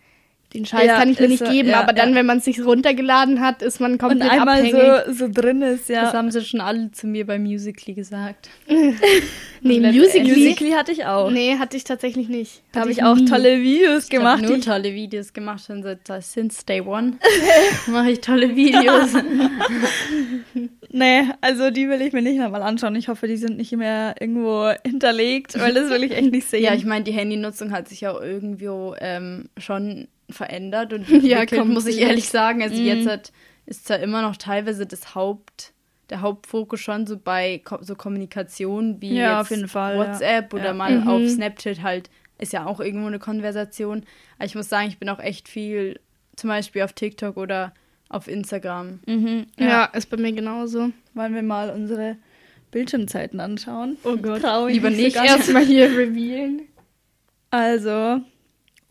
den 0.55 0.65
Scheiß 0.65 0.87
Ja, 0.87 0.97
kann 0.99 1.11
ich 1.11 1.21
mir 1.21 1.29
nicht 1.29 1.45
so, 1.45 1.51
geben. 1.51 1.69
ja, 1.69 1.81
aber 1.81 1.93
dann, 1.93 2.11
ja. 2.11 2.15
wenn 2.17 2.25
man 2.27 2.39
es 2.39 2.45
sich 2.47 2.65
runtergeladen 2.65 3.41
hat, 3.43 3.61
ist 3.61 3.81
man 3.81 3.93
Und 3.93 3.99
komplett 3.99 4.31
einmal 4.31 4.61
abhängig. 4.61 4.73
so, 5.07 5.13
so 5.27 5.29
drin 5.31 5.61
ist, 5.61 5.89
ja. 5.91 6.03
Das 6.05 6.15
haben 6.15 6.31
sie 6.31 6.43
schon 6.43 6.61
alle 6.63 6.91
zu 6.93 7.07
mir 7.07 7.27
bei 7.27 7.39
Musically 7.39 7.95
gesagt. 7.95 8.49
nee, 8.69 8.93
letztendlich- 9.79 9.97
Musically. 10.03 10.31
Musically 10.47 10.71
hatte 10.71 10.93
ich 10.93 11.05
auch. 11.05 11.31
Nee, 11.31 11.57
hatte 11.59 11.77
ich 11.77 11.85
tatsächlich 11.85 12.29
nicht. 12.29 12.63
da 12.73 12.81
habe 12.81 12.91
Hatte 12.91 12.99
ich 13.01 13.05
auch 13.05 13.17
nie. 13.17 13.27
tolle 13.27 13.61
Videos 13.61 14.05
Ich 14.09 14.15
habe 14.15 14.19
gemacht. 14.19 14.43
nur 14.43 14.55
die- 14.57 14.61
tolle 14.63 14.95
Videos 14.95 15.33
gemacht, 15.35 15.65
schon 15.67 15.83
seit 15.83 16.01
since 16.25 16.65
day 16.65 16.81
one 16.81 17.19
mache 17.89 18.13
ich 18.13 18.21
tolle 18.21 18.57
Videos. 18.57 19.11
Nee, 20.91 21.25
also 21.43 21.71
die 21.71 21.89
will 21.89 22.01
ich 22.01 22.13
mir 22.15 22.23
nicht 22.23 22.39
nochmal 22.39 22.63
anschauen. 22.63 22.97
Ich 22.97 23.09
hoffe, 23.09 23.29
die 23.29 23.37
sind 23.37 23.59
nicht 23.59 23.73
mehr 23.77 24.15
irgendwo 24.21 24.71
hinterlegt, 24.87 25.59
weil 25.61 25.75
das 25.75 25.91
will 25.91 26.03
ich 26.03 26.13
echt 26.13 26.33
nicht 26.33 26.49
sehen. 26.49 26.63
ja, 26.63 26.73
ich 26.75 26.87
meine, 26.87 27.05
die 27.05 27.13
Handynutzung 27.13 27.73
hat 27.73 27.89
sich 27.89 28.07
auch 28.09 28.21
irgendwo 28.23 28.95
ähm, 28.99 29.51
schon 29.59 30.09
verändert 30.31 30.93
und 30.93 31.09
Ja, 31.23 31.41
entwickelt, 31.41 31.69
muss 31.69 31.87
ich 31.87 31.99
ehrlich 32.01 32.29
sagen. 32.29 32.63
Also 32.63 32.81
Mhm. 32.81 32.87
jetzt 32.87 33.07
hat, 33.09 33.33
ist 33.67 33.87
zwar 33.87 33.99
immer 34.01 34.23
noch 34.23 34.37
teilweise 34.37 34.87
das 34.87 35.15
Haupt, 35.15 35.73
der 36.11 36.21
Hauptfokus 36.23 36.81
schon 36.81 37.07
so 37.07 37.17
bei 37.19 37.61
Ko 37.65 37.79
so 37.83 37.95
Kommunikation 37.95 39.01
wie 39.01 39.15
Ja, 39.15 39.39
jetzt 39.39 39.51
auf 39.51 39.51
jeden 39.57 39.69
Fall, 39.69 39.99
WhatsApp 39.99 40.53
ja. 40.53 40.59
oder 40.59 40.69
Ja. 40.69 40.75
mal 40.75 41.01
Mhm. 41.01 41.09
auf 41.09 41.29
Snapchat 41.29 41.83
halt, 41.83 42.11
ist 42.39 42.53
ja 42.53 42.67
auch 42.67 42.81
irgendwo 42.81 43.07
eine 43.09 43.19
Konversation. 43.19 44.05
Aber 44.39 44.47
ich 44.47 44.55
muss 44.55 44.69
sagen, 44.69 44.89
ich 44.89 44.99
bin 44.99 45.09
auch 45.09 45.19
echt 45.19 45.49
viel 45.49 45.99
zum 46.37 46.49
Beispiel 46.49 46.83
auf 46.83 46.93
TikTok 46.93 47.37
oder 47.37 47.75
auf 48.11 48.27
Instagram. 48.29 49.01
mhm, 49.07 49.47
Ja. 49.59 49.67
ja. 49.67 49.85
ist 49.87 50.09
bei 50.09 50.17
mir 50.17 50.33
genauso. 50.33 50.91
Wollen 51.15 51.35
wir 51.35 51.43
mal 51.43 51.69
unsere 51.71 52.17
Bildschirmzeiten 52.71 53.41
anschauen? 53.41 53.97
Oh 54.05 54.17
Gott. 54.17 54.43
Trau 54.43 54.67
ich 54.67 54.75
Lieber 54.77 54.91
so 54.91 54.97
nicht. 54.97 55.17
Erstmal 55.17 55.65
hier 55.65 55.87
revealen. 55.99 56.63
Also, 57.51 58.21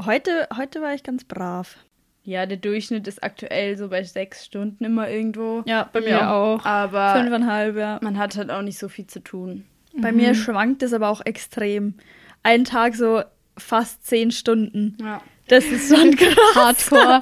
heute, 0.03 0.47
heute 0.55 0.81
war 0.81 0.93
ich 0.93 1.03
ganz 1.03 1.23
brav. 1.23 1.77
Ja, 2.23 2.45
der 2.45 2.57
Durchschnitt 2.57 3.07
ist 3.07 3.23
aktuell 3.23 3.77
so 3.77 3.87
bei 3.87 4.03
sechs 4.03 4.43
Stunden 4.45 4.83
immer 4.83 5.09
irgendwo. 5.09 5.63
Ja, 5.65 5.89
bei 5.93 6.01
mir 6.01 6.09
Ja, 6.09 6.33
auch. 6.33 6.65
Aber 6.65 7.15
Fünfeinhalb, 7.15 7.77
ja. 7.77 7.99
man 8.01 8.17
hat 8.17 8.35
halt 8.35 8.51
auch 8.51 8.61
nicht 8.61 8.77
so 8.77 8.89
viel 8.89 9.07
zu 9.07 9.21
tun. 9.21 9.63
Bei 9.99 10.11
mir 10.11 10.35
schwankt 10.35 10.83
es 10.83 10.91
aber 10.93 11.09
auch 11.09 11.21
extrem. 11.25 11.95
Ein 12.43 12.65
Tag 12.65 12.95
so 12.95 13.23
fast 13.57 14.05
zehn 14.05 14.31
Stunden. 14.31 14.97
Ja. 15.01 15.21
Das 15.47 15.63
ist 15.65 15.95
schon 15.95 16.15
krass. 16.17 16.91
Hardcore. 16.91 17.19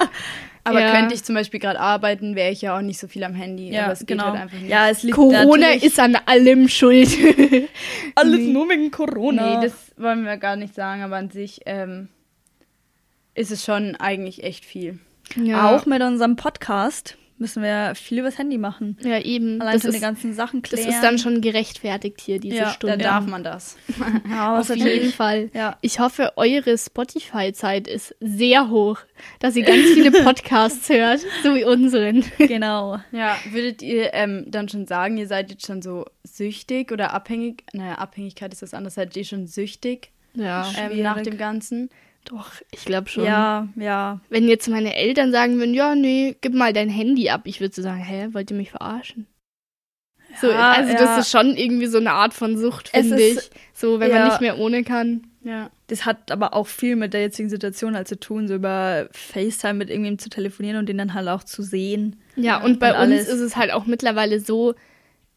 Aber 0.64 0.80
Ja. 0.80 0.90
könnte 0.90 1.14
ich 1.14 1.22
zum 1.22 1.36
Beispiel 1.36 1.60
gerade 1.60 1.78
arbeiten, 1.78 2.34
wäre 2.34 2.50
ich 2.50 2.60
ja 2.62 2.76
auch 2.76 2.82
nicht 2.82 2.98
so 2.98 3.06
viel 3.06 3.22
am 3.22 3.34
Handy. 3.34 3.70
Ja, 3.72 3.84
aber 3.84 3.92
es 3.92 4.00
geht 4.00 4.08
genau. 4.08 4.24
halt 4.24 4.40
einfach 4.42 4.58
nicht. 4.58 4.68
Ja, 4.68 4.90
es 4.90 5.04
liegt 5.04 5.14
Corona 5.14 5.70
ist 5.70 6.00
an 6.00 6.16
allem 6.26 6.68
schuld. 6.68 7.08
alles 8.16 8.40
Nee. 8.40 8.52
nur 8.52 8.68
wegen 8.68 8.90
Corona. 8.90 9.60
Nee, 9.60 9.66
das 9.66 9.92
wollen 9.96 10.24
wir 10.24 10.36
gar 10.36 10.56
nicht 10.56 10.74
sagen, 10.74 11.02
aber 11.02 11.14
an 11.16 11.30
sich 11.30 11.60
ähm, 11.66 12.08
ist 13.36 13.50
es 13.52 13.64
schon 13.64 13.94
eigentlich 13.96 14.42
echt 14.42 14.64
viel. 14.64 14.98
ja. 15.36 15.70
Auch 15.74 15.86
mit 15.86 16.02
unserem 16.02 16.36
Podcast 16.36 17.16
müssen 17.38 17.62
wir 17.62 17.94
viel 17.94 18.20
übers 18.20 18.38
Handy 18.38 18.56
machen. 18.56 18.96
Ja, 19.02 19.18
eben. 19.20 19.60
Allein 19.60 19.74
das, 19.74 19.82
schon 19.82 19.92
die 19.92 20.00
ganzen 20.00 20.32
Sachen 20.32 20.62
das 20.62 20.70
klären. 20.70 20.88
ist 20.88 21.02
dann 21.02 21.18
schon 21.18 21.42
gerechtfertigt 21.42 22.18
hier, 22.22 22.40
diese 22.40 22.56
Ja, 22.56 22.70
Stunde. 22.70 22.96
darf 22.96 23.26
man 23.26 23.44
das. 23.44 23.76
ja, 24.30 24.58
Auf 24.58 24.74
jeden. 24.74 25.12
Fall. 25.12 25.50
Ja. 25.52 25.76
Ich 25.82 26.00
hoffe, 26.00 26.32
eure 26.36 26.78
Spotify-Zeit 26.78 27.88
ist 27.88 28.14
sehr 28.20 28.70
hoch, 28.70 29.00
dass 29.38 29.54
ihr 29.54 29.64
ganz 29.64 29.82
viele 29.92 30.10
Podcasts 30.24 30.88
hört, 30.88 31.20
so 31.42 31.54
wie 31.54 31.64
unseren. 31.64 32.24
Genau. 32.38 33.00
Ja, 33.12 33.36
würdet 33.50 33.82
ihr 33.82 34.14
ähm, 34.14 34.46
dann 34.48 34.70
schon 34.70 34.86
sagen, 34.86 35.18
ihr 35.18 35.26
seid 35.26 35.50
jetzt 35.50 35.66
schon 35.66 35.82
so 35.82 36.06
süchtig 36.24 36.90
oder 36.90 37.12
abhängig? 37.12 37.64
Naja, 37.74 37.96
Abhängigkeit 37.96 38.52
ist 38.54 38.62
was 38.62 38.72
anderes. 38.72 38.94
Seid 38.94 39.14
ihr 39.14 39.24
schon 39.24 39.46
süchtig 39.46 40.10
Ja. 40.32 40.66
ähm, 40.78 41.02
nach 41.02 41.20
dem 41.20 41.36
Ganzen? 41.36 41.90
Doch, 42.26 42.50
ich 42.72 42.84
glaube 42.84 43.08
schon. 43.08 43.24
Ja, 43.24 43.68
ja. 43.76 44.20
Wenn 44.28 44.48
jetzt 44.48 44.68
meine 44.68 44.94
Eltern 44.96 45.32
sagen 45.32 45.58
würden, 45.58 45.74
ja, 45.74 45.94
nee, 45.94 46.36
gib 46.40 46.54
mal 46.54 46.72
dein 46.72 46.88
Handy 46.88 47.30
ab, 47.30 47.42
ich 47.44 47.60
würde 47.60 47.74
so 47.74 47.82
sagen, 47.82 48.02
hä, 48.02 48.28
wollt 48.32 48.50
ihr 48.50 48.56
mich 48.56 48.70
verarschen? 48.70 49.26
So, 50.40 50.50
Ja, 50.50 50.72
also 50.72 50.92
ja. 50.92 50.98
das 50.98 51.18
ist 51.20 51.30
schon 51.30 51.56
irgendwie 51.56 51.86
so 51.86 51.98
eine 51.98 52.12
Art 52.12 52.34
von 52.34 52.58
Sucht, 52.58 52.88
finde 52.90 53.20
ich. 53.22 53.50
So, 53.72 54.00
wenn 54.00 54.10
ja. 54.10 54.18
man 54.18 54.28
nicht 54.28 54.40
mehr 54.40 54.58
ohne 54.58 54.82
kann. 54.84 55.28
Ja. 55.44 55.70
Das 55.86 56.04
hat 56.04 56.32
aber 56.32 56.52
auch 56.52 56.66
viel 56.66 56.96
mit 56.96 57.14
der 57.14 57.20
jetzigen 57.20 57.48
Situation 57.48 57.94
halt 57.94 58.08
zu 58.08 58.18
tun, 58.18 58.48
so 58.48 58.54
über 58.56 59.08
FaceTime 59.12 59.74
mit 59.74 59.88
irgendjemandem 59.88 60.18
zu 60.18 60.28
telefonieren 60.28 60.78
und 60.78 60.88
den 60.88 60.98
dann 60.98 61.14
halt 61.14 61.28
auch 61.28 61.44
zu 61.44 61.62
sehen. 61.62 62.16
Ja, 62.34 62.60
und 62.62 62.80
bei 62.80 62.90
und 62.90 62.96
uns 62.96 63.12
alles. 63.12 63.28
ist 63.28 63.40
es 63.40 63.56
halt 63.56 63.72
auch 63.72 63.86
mittlerweile 63.86 64.40
so, 64.40 64.74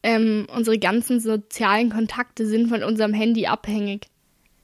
ähm, 0.02 0.48
unsere 0.54 0.78
ganzen 0.78 1.20
sozialen 1.20 1.90
Kontakte 1.90 2.46
sind 2.46 2.68
von 2.68 2.82
unserem 2.82 3.14
Handy 3.14 3.46
abhängig. 3.46 4.08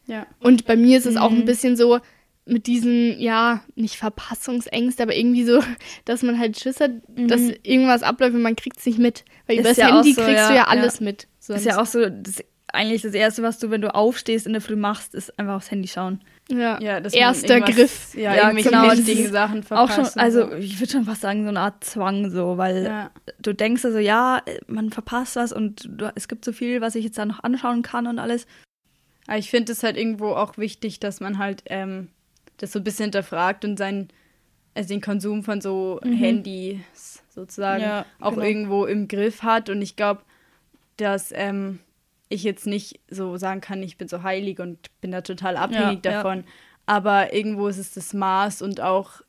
Ja. 0.08 0.26
Und 0.40 0.66
bei 0.66 0.76
mir 0.76 0.98
ist 0.98 1.06
es 1.06 1.16
auch 1.16 1.30
Mhm. 1.30 1.38
ein 1.38 1.44
bisschen 1.44 1.76
so 1.76 2.00
mit 2.46 2.66
diesen, 2.68 3.18
ja, 3.20 3.60
nicht 3.74 3.96
Verpassungsängste, 3.96 5.02
aber 5.02 5.16
irgendwie 5.16 5.44
so, 5.44 5.60
dass 6.04 6.22
man 6.22 6.38
halt 6.38 6.58
Schiss 6.58 6.80
hat, 6.80 6.92
dass 7.08 7.40
irgendwas 7.62 8.02
abläuft 8.02 8.34
und 8.34 8.42
man 8.42 8.56
kriegt 8.56 8.78
es 8.78 8.86
nicht 8.86 8.98
mit. 8.98 9.24
Weil 9.46 9.56
Mhm. 9.56 9.60
Ist 9.60 9.66
über 9.66 9.68
das 9.70 9.76
ja 9.78 9.86
auch 9.88 9.94
Handy 9.96 10.12
so, 10.12 10.22
kriegst 10.22 10.36
ja, 10.38 10.48
du 10.48 10.54
ja 10.54 10.60
ja. 10.60 10.66
alles 10.68 11.00
mit. 11.00 11.26
Das 11.48 11.58
ist 11.58 11.64
ja 11.66 11.80
auch 11.80 11.86
so, 11.86 12.08
das, 12.08 12.42
eigentlich 12.72 13.02
das 13.02 13.14
Erste, 13.14 13.42
was 13.42 13.58
du, 13.58 13.70
wenn 13.70 13.80
du 13.80 13.94
aufstehst 13.94 14.46
in 14.46 14.52
der 14.52 14.60
Früh 14.62 14.76
machst, 14.76 15.14
ist 15.14 15.38
einfach 15.38 15.54
aufs 15.54 15.70
Handy 15.70 15.88
schauen. 15.88 16.20
ja. 16.50 16.78
Ja, 16.80 16.98
Erster 16.98 17.60
Griff. 17.60 18.14
Ja, 18.14 18.34
Ja, 18.34 18.50
genau, 18.52 18.92
wichtigen 18.92 19.24
ist 19.24 19.32
Sachen 19.32 19.60
Auch 19.62 19.88
verpassen. 19.88 20.04
schon, 20.12 20.20
also 20.22 20.48
so. 20.50 20.54
ich 20.56 20.78
würde 20.80 20.92
schon 20.92 21.04
fast 21.04 21.20
sagen, 21.22 21.42
so 21.44 21.48
eine 21.48 21.60
Art 21.60 21.82
Zwang 21.84 22.30
so, 22.30 22.58
weil 22.58 22.84
Ja. 22.84 23.10
du 23.40 23.52
denkst 23.54 23.84
also, 23.84 23.98
ja, 23.98 24.42
man 24.66 24.90
verpasst 24.90 25.36
was 25.36 25.52
und 25.52 25.88
du, 25.90 26.12
es 26.14 26.28
gibt 26.28 26.44
so 26.44 26.52
viel, 26.52 26.80
was 26.80 26.94
ich 26.96 27.04
jetzt 27.04 27.18
da 27.18 27.24
noch 27.24 27.42
anschauen 27.42 27.82
kann 27.82 28.06
und 28.06 28.18
alles. 28.18 28.46
Aber 29.26 29.38
ich 29.38 29.50
finde 29.50 29.72
es 29.72 29.82
halt 29.82 29.96
irgendwo 29.96 30.30
auch 30.30 30.58
wichtig, 30.58 31.00
dass 31.00 31.20
man 31.20 31.38
halt 31.38 31.62
ähm, 31.66 32.08
das 32.58 32.72
so 32.72 32.78
ein 32.80 32.84
bisschen 32.84 33.04
hinterfragt 33.06 33.64
und 33.64 33.76
seinen, 33.78 34.08
also 34.74 34.88
den 34.88 35.00
Konsum 35.00 35.42
von 35.42 35.60
so 35.60 36.00
Handys 36.02 37.22
sozusagen 37.30 37.82
Ja, 37.82 38.06
auch 38.20 38.30
genau. 38.34 38.42
irgendwo 38.44 38.84
im 38.86 39.08
Griff 39.08 39.42
hat. 39.42 39.68
Und 39.70 39.82
ich 39.82 39.96
glaube, 39.96 40.22
dass 40.96 41.32
ähm, 41.34 41.80
ich 42.28 42.42
jetzt 42.42 42.66
nicht 42.66 43.00
so 43.08 43.36
sagen 43.36 43.60
kann, 43.60 43.82
ich 43.82 43.98
bin 43.98 44.08
so 44.08 44.22
heilig 44.22 44.58
und 44.58 44.78
bin 45.00 45.10
da 45.12 45.20
total 45.20 45.56
abhängig 45.56 46.04
Ja, 46.04 46.10
ja. 46.12 46.22
davon. 46.22 46.44
Aber 46.86 47.32
irgendwo 47.34 47.68
ist 47.68 47.78
es 47.78 47.92
das 47.94 48.14
Maß 48.14 48.62
und 48.62 48.80
auch 48.80 49.20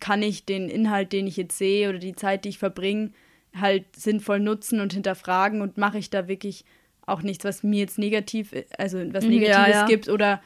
kann 0.00 0.22
ich 0.22 0.44
den 0.44 0.68
Inhalt, 0.68 1.12
den 1.12 1.26
ich 1.26 1.36
jetzt 1.36 1.56
sehe 1.56 1.88
oder 1.88 1.98
die 1.98 2.14
Zeit, 2.16 2.44
die 2.44 2.50
ich 2.50 2.58
verbringe, 2.58 3.10
halt 3.58 3.84
sinnvoll 3.96 4.40
nutzen 4.40 4.80
und 4.80 4.92
hinterfragen 4.92 5.60
und 5.62 5.78
mache 5.78 5.98
ich 5.98 6.10
da 6.10 6.28
wirklich 6.28 6.64
auch 7.06 7.22
nichts, 7.22 7.44
was 7.44 7.62
mir 7.62 7.80
jetzt 7.80 7.98
negativ, 7.98 8.52
also 8.78 8.98
was 9.12 9.24
Mhm, 9.24 9.32
ja, 9.32 9.38
Negatives 9.38 9.74
ja. 9.76 9.86
gibt 9.86 10.08
oder 10.08 10.42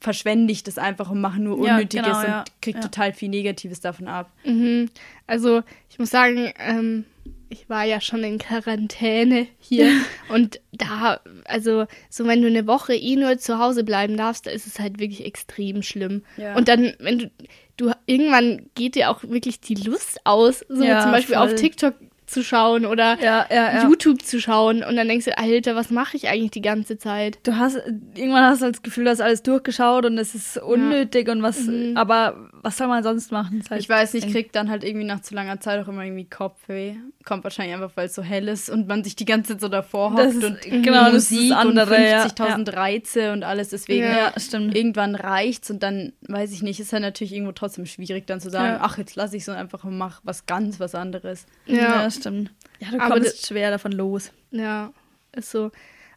verschwende 0.00 0.52
ich 0.52 0.62
das 0.64 0.78
einfach 0.78 1.10
und 1.10 1.20
mache 1.20 1.40
nur 1.40 1.64
Ja, 1.66 1.74
Unnötiges 1.76 2.06
genau, 2.06 2.18
und 2.20 2.26
ja, 2.26 2.44
kriege 2.62 2.78
ja. 2.78 2.82
total 2.82 3.12
viel 3.12 3.28
Negatives 3.28 3.80
davon 3.80 4.08
ab. 4.08 4.30
Mhm. 4.44 4.88
Also 5.26 5.62
ich 5.90 5.98
muss 5.98 6.10
sagen, 6.10 6.52
ähm, 6.58 7.04
ich 7.50 7.68
war 7.68 7.84
ja 7.84 8.00
schon 8.00 8.22
in 8.24 8.38
Quarantäne 8.38 9.46
hier 9.58 9.90
und 10.28 10.60
da, 10.72 11.20
also 11.44 11.86
so 12.08 12.26
wenn 12.26 12.40
du 12.42 12.48
eine 12.48 12.66
Woche 12.66 12.94
eh 12.94 13.16
nur 13.16 13.38
zu 13.38 13.58
Hause 13.58 13.84
bleiben 13.84 14.16
darfst, 14.16 14.46
da 14.46 14.50
ist 14.50 14.66
es 14.66 14.78
halt 14.78 14.98
wirklich 15.00 15.24
extrem 15.26 15.82
schlimm. 15.82 16.22
Ja. 16.36 16.56
Und 16.56 16.68
dann, 16.68 16.94
wenn 17.00 17.18
du, 17.18 17.30
du 17.76 17.90
irgendwann 18.06 18.70
geht 18.74 18.94
dir 18.94 19.10
auch 19.10 19.22
wirklich 19.24 19.60
die 19.60 19.74
Lust 19.74 20.20
aus, 20.24 20.64
so 20.68 20.82
Ja, 20.84 21.02
zum 21.02 21.10
Beispiel 21.10 21.34
voll. 21.36 21.44
auf 21.48 21.54
TikTok 21.56 21.94
zu 22.30 22.42
schauen 22.44 22.86
oder 22.86 23.18
Ja, 23.20 23.46
ja, 23.50 23.74
ja. 23.74 23.82
YouTube 23.84 24.22
zu 24.22 24.40
schauen 24.40 24.82
und 24.82 24.96
dann 24.96 25.08
denkst 25.08 25.26
du, 25.26 25.36
Alter, 25.36 25.74
was 25.76 25.90
mache 25.90 26.16
ich 26.16 26.28
eigentlich 26.28 26.50
die 26.52 26.60
ganze 26.62 26.96
Zeit? 26.98 27.38
Du 27.42 27.56
hast, 27.56 27.76
irgendwann 28.14 28.44
hast 28.44 28.62
du 28.62 28.70
das 28.70 28.82
Gefühl, 28.82 29.04
du 29.04 29.10
hast 29.10 29.20
alles 29.20 29.42
durchgeschaut 29.42 30.06
und 30.06 30.16
es 30.18 30.34
ist 30.34 30.56
unnötig 30.58 31.28
und 31.28 31.42
was, 31.42 31.68
aber 31.96 32.48
was 32.62 32.76
soll 32.76 32.86
man 32.88 33.02
sonst 33.02 33.32
machen? 33.32 33.60
Es 33.64 33.70
halt 33.70 33.80
Ich 33.80 33.88
weiß 33.88 34.14
nicht, 34.14 34.24
eng. 34.26 34.32
krieg 34.32 34.52
dann 34.52 34.70
halt 34.70 34.84
irgendwie 34.84 35.06
nach 35.06 35.20
zu 35.20 35.34
langer 35.34 35.60
Zeit 35.60 35.82
auch 35.84 35.88
immer 35.88 36.04
irgendwie 36.04 36.24
Kopfweh. 36.28 36.94
Kommt 37.24 37.44
wahrscheinlich 37.44 37.74
einfach, 37.74 37.90
weil 37.96 38.06
es 38.06 38.14
so 38.14 38.22
hell 38.22 38.48
ist 38.48 38.70
und 38.70 38.86
man 38.88 39.04
sich 39.04 39.16
die 39.16 39.24
ganze 39.26 39.52
Zeit 39.52 39.60
so 39.60 39.68
davor 39.68 40.12
hockt 40.14 40.34
ist- 40.34 40.44
und 40.44 40.60
genau, 40.62 41.10
Musik 41.10 41.50
das 41.50 41.58
andere, 41.58 41.96
und 41.96 42.02
ja, 42.02 42.24
50.000 42.24 42.74
Reize 42.76 43.32
und 43.32 43.42
alles. 43.44 43.68
Deswegen 43.70 44.04
Ja, 44.04 44.32
stimmt. 44.38 44.74
irgendwann 44.76 45.14
reicht's 45.14 45.70
und 45.70 45.82
dann, 45.82 46.12
weiß 46.28 46.52
ich 46.52 46.62
nicht, 46.62 46.80
ist 46.80 46.92
halt 46.92 47.02
natürlich 47.02 47.32
irgendwo 47.34 47.52
trotzdem 47.52 47.84
schwierig 47.86 48.26
dann 48.26 48.40
zu 48.40 48.48
sagen, 48.50 48.74
Ja. 48.74 48.80
ach, 48.82 48.96
jetzt 48.98 49.16
lasse 49.16 49.36
ich 49.36 49.44
so 49.44 49.52
einfach 49.52 49.84
und 49.84 49.98
mach 49.98 50.20
was 50.24 50.46
ganz 50.46 50.80
was 50.80 50.94
anderes. 50.94 51.46
Ja, 51.66 52.08
stimmt. 52.20 52.52
Ja, 52.78 52.90
du 52.90 53.00
Aber 53.00 53.14
kommst 53.14 53.46
schwer 53.46 53.70
davon 53.70 53.92
los. 53.92 54.32
Ja, 54.50 54.92
ist 55.34 55.50
so. 55.50 55.70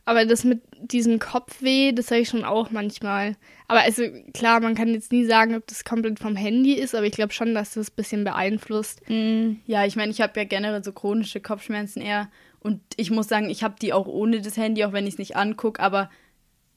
Aber 0.06 0.26
das 0.26 0.44
mit 0.44 0.62
diesem 0.82 1.18
Kopfweh, 1.20 1.94
das 1.94 2.12
habe 2.12 2.22
ich 2.22 2.30
schon 2.30 2.44
auch 2.44 2.72
manchmal. 2.72 3.38
Aber 3.70 3.82
also 3.82 4.04
klar, 4.34 4.60
man 4.60 4.76
kann 4.76 4.94
jetzt 4.94 5.14
nie 5.14 5.26
sagen, 5.26 5.56
ob 5.56 5.66
das 5.68 5.86
komplett 5.86 6.20
vom 6.20 6.36
Handy 6.36 6.74
ist, 6.74 6.94
aber 6.94 7.06
ich 7.06 7.14
glaube 7.14 7.32
schon, 7.32 7.56
dass 7.56 7.76
das 7.76 7.90
ein 7.90 7.96
bisschen 7.96 8.24
beeinflusst. 8.26 9.02
Ja, 9.08 9.86
ich 9.86 9.96
meine, 9.96 10.12
ich 10.12 10.20
habe 10.20 10.38
ja 10.38 10.46
generell 10.46 10.84
so 10.84 10.92
chronische 10.92 11.40
Kopfschmerzen 11.40 12.02
eher 12.02 12.30
und 12.60 12.82
ich 12.98 13.12
muss 13.12 13.30
sagen, 13.30 13.50
ich 13.50 13.64
habe 13.64 13.76
die 13.82 13.94
auch 13.94 14.08
ohne 14.08 14.42
das 14.42 14.58
Handy, 14.58 14.84
auch 14.84 14.92
wenn 14.92 15.08
ich 15.08 15.14
es 15.14 15.20
nicht 15.20 15.38
angucke, 15.38 15.82
aber 15.82 16.10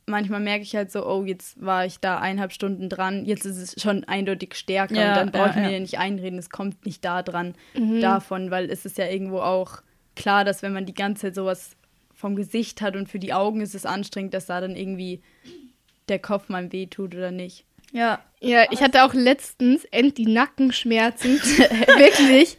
manchmal 0.06 0.40
merke 0.40 0.62
ich 0.62 0.74
halt 0.76 0.90
so, 0.92 1.06
oh, 1.06 1.24
jetzt 1.24 1.60
war 1.64 1.84
ich 1.86 1.98
da 2.00 2.18
eineinhalb 2.18 2.52
Stunden 2.52 2.88
dran, 2.88 3.24
jetzt 3.24 3.44
ist 3.44 3.56
es 3.58 3.82
schon 3.82 4.04
eindeutig 4.04 4.54
stärker 4.54 4.94
Ja, 4.94 5.08
und 5.10 5.16
dann 5.16 5.30
brauche 5.32 5.50
ich 5.50 5.56
ja, 5.56 5.62
mir 5.62 5.72
ja. 5.72 5.80
nicht 5.80 5.98
einreden, 5.98 6.38
es 6.38 6.50
kommt 6.50 6.86
nicht 6.86 7.04
da 7.04 7.22
dran 7.22 7.54
Mhm. 7.74 8.00
davon, 8.00 8.50
weil 8.50 8.70
es 8.70 8.84
ist 8.86 8.98
ja 8.98 9.06
irgendwo 9.08 9.40
auch 9.40 9.82
klar, 10.14 10.44
dass 10.44 10.62
wenn 10.62 10.72
man 10.72 10.86
die 10.86 10.94
ganze 10.94 11.22
Zeit 11.22 11.34
sowas 11.34 11.76
vom 12.14 12.36
Gesicht 12.36 12.80
hat 12.80 12.96
und 12.96 13.08
für 13.08 13.18
die 13.18 13.34
Augen 13.34 13.60
ist 13.60 13.74
es 13.74 13.84
anstrengend, 13.84 14.32
dass 14.32 14.46
da 14.46 14.60
dann 14.60 14.74
irgendwie 14.76 15.20
der 16.08 16.18
Kopf 16.18 16.48
mal 16.48 16.72
weh 16.72 16.86
tut 16.86 17.14
oder 17.14 17.30
nicht. 17.30 17.64
Ja, 17.92 18.20
Ja, 18.40 18.64
ich 18.70 18.80
hatte 18.82 19.04
auch 19.04 19.12
letztens 19.14 19.84
end 19.86 20.18
die 20.18 20.26
Nackenschmerzen. 20.26 21.36
Wirklich. 21.40 22.58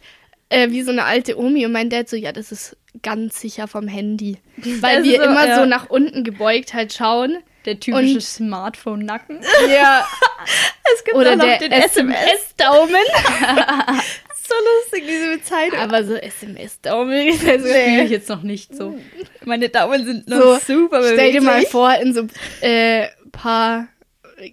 Äh, 0.50 0.70
wie 0.70 0.82
so 0.82 0.90
eine 0.90 1.04
alte 1.04 1.38
Omi 1.38 1.66
und 1.66 1.72
mein 1.72 1.90
Dad 1.90 2.08
so, 2.08 2.16
ja, 2.16 2.32
das 2.32 2.52
ist 2.52 2.76
ganz 3.02 3.40
sicher 3.40 3.68
vom 3.68 3.86
Handy. 3.88 4.38
Weil 4.56 4.98
Das 4.98 5.04
wir 5.04 5.18
so, 5.18 5.22
immer 5.24 5.46
ja. 5.46 5.56
so 5.60 5.66
nach 5.66 5.90
unten 5.90 6.24
gebeugt 6.24 6.74
halt 6.74 6.92
schauen. 6.92 7.38
Der 7.64 7.78
typische 7.80 8.20
Smartphone-Nacken. 8.20 9.40
Ja. 9.68 10.06
es 10.94 11.04
gibt 11.04 11.16
Oder 11.16 11.32
auch 11.32 11.36
noch 11.36 11.44
der 11.44 11.58
den 11.58 11.72
SMS. 11.72 12.16
SMS-Daumen. 12.16 12.96
So 14.48 14.54
lustig, 14.80 15.04
diese 15.06 15.36
Bezeichnung. 15.36 15.78
Aber 15.80 16.04
so 16.04 16.14
SMS-Daumen 16.14 17.26
ist 17.28 17.46
also 17.46 17.66
Spiele 17.68 18.04
ich 18.04 18.10
jetzt 18.10 18.30
noch 18.30 18.40
nicht 18.42 18.74
so. 18.74 18.98
Meine 19.44 19.68
Daumen 19.68 20.06
sind 20.06 20.26
noch 20.26 20.58
So, 20.60 20.74
super 20.74 21.02
Stell 21.02 21.32
dir 21.32 21.42
mal 21.42 21.50
beweglich. 21.56 21.68
vor, 21.70 21.94
in 21.96 22.14
so 22.14 22.26
äh, 22.62 23.08
paar 23.30 23.88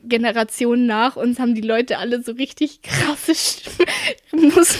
Generationen 0.03 0.85
nach 0.85 1.15
uns 1.15 1.39
haben 1.39 1.55
die 1.55 1.61
Leute 1.61 1.97
alle 1.97 2.21
so 2.21 2.31
richtig 2.33 2.81
krasse 2.81 3.33
Mus 4.31 4.79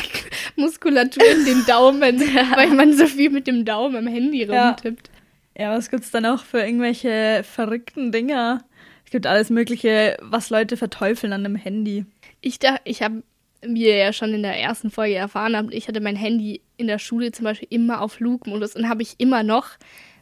Muskulatur 0.56 1.24
in 1.32 1.46
den 1.46 1.66
Daumen, 1.66 2.20
weil 2.56 2.70
man 2.72 2.94
so 2.94 3.06
viel 3.08 3.30
mit 3.30 3.48
dem 3.48 3.66
Daumen 3.66 3.96
am 3.96 4.08
Handy 4.08 4.44
Ja. 4.46 4.70
rumtippt. 4.70 5.10
Ja, 5.58 5.72
was 5.78 5.90
gibt's 5.90 6.12
da 6.12 6.20
noch 6.22 6.44
für 6.44 6.60
irgendwelche 6.60 7.44
verrückten 7.44 8.12
Dinger? 8.12 8.64
Es 9.06 9.12
gibt 9.12 9.28
alles 9.28 9.50
Mögliche, 9.50 10.18
was 10.22 10.50
Leute 10.50 10.76
verteufeln 10.78 11.32
an 11.32 11.44
dem 11.44 11.56
Handy. 11.56 12.06
Ich 12.42 12.60
dachte, 12.60 12.82
ich 12.86 13.02
habe, 13.02 13.24
wie 13.62 13.86
ihr 13.86 13.96
ja 13.96 14.12
schon 14.14 14.34
in 14.34 14.44
der 14.44 14.60
ersten 14.60 14.90
Folge 14.92 15.16
erfahren 15.16 15.56
habt, 15.56 15.74
ich 15.74 15.88
hatte 15.88 16.02
mein 16.02 16.16
Handy 16.16 16.62
in 16.78 16.88
der 16.88 17.00
Schule 17.00 17.32
zum 17.32 17.46
Beispiel 17.46 17.68
immer 17.72 18.02
auf 18.02 18.14
Flugmodus 18.14 18.76
und 18.76 18.90
habe 18.90 19.02
ich 19.04 19.16
immer 19.20 19.44
noch. 19.44 19.68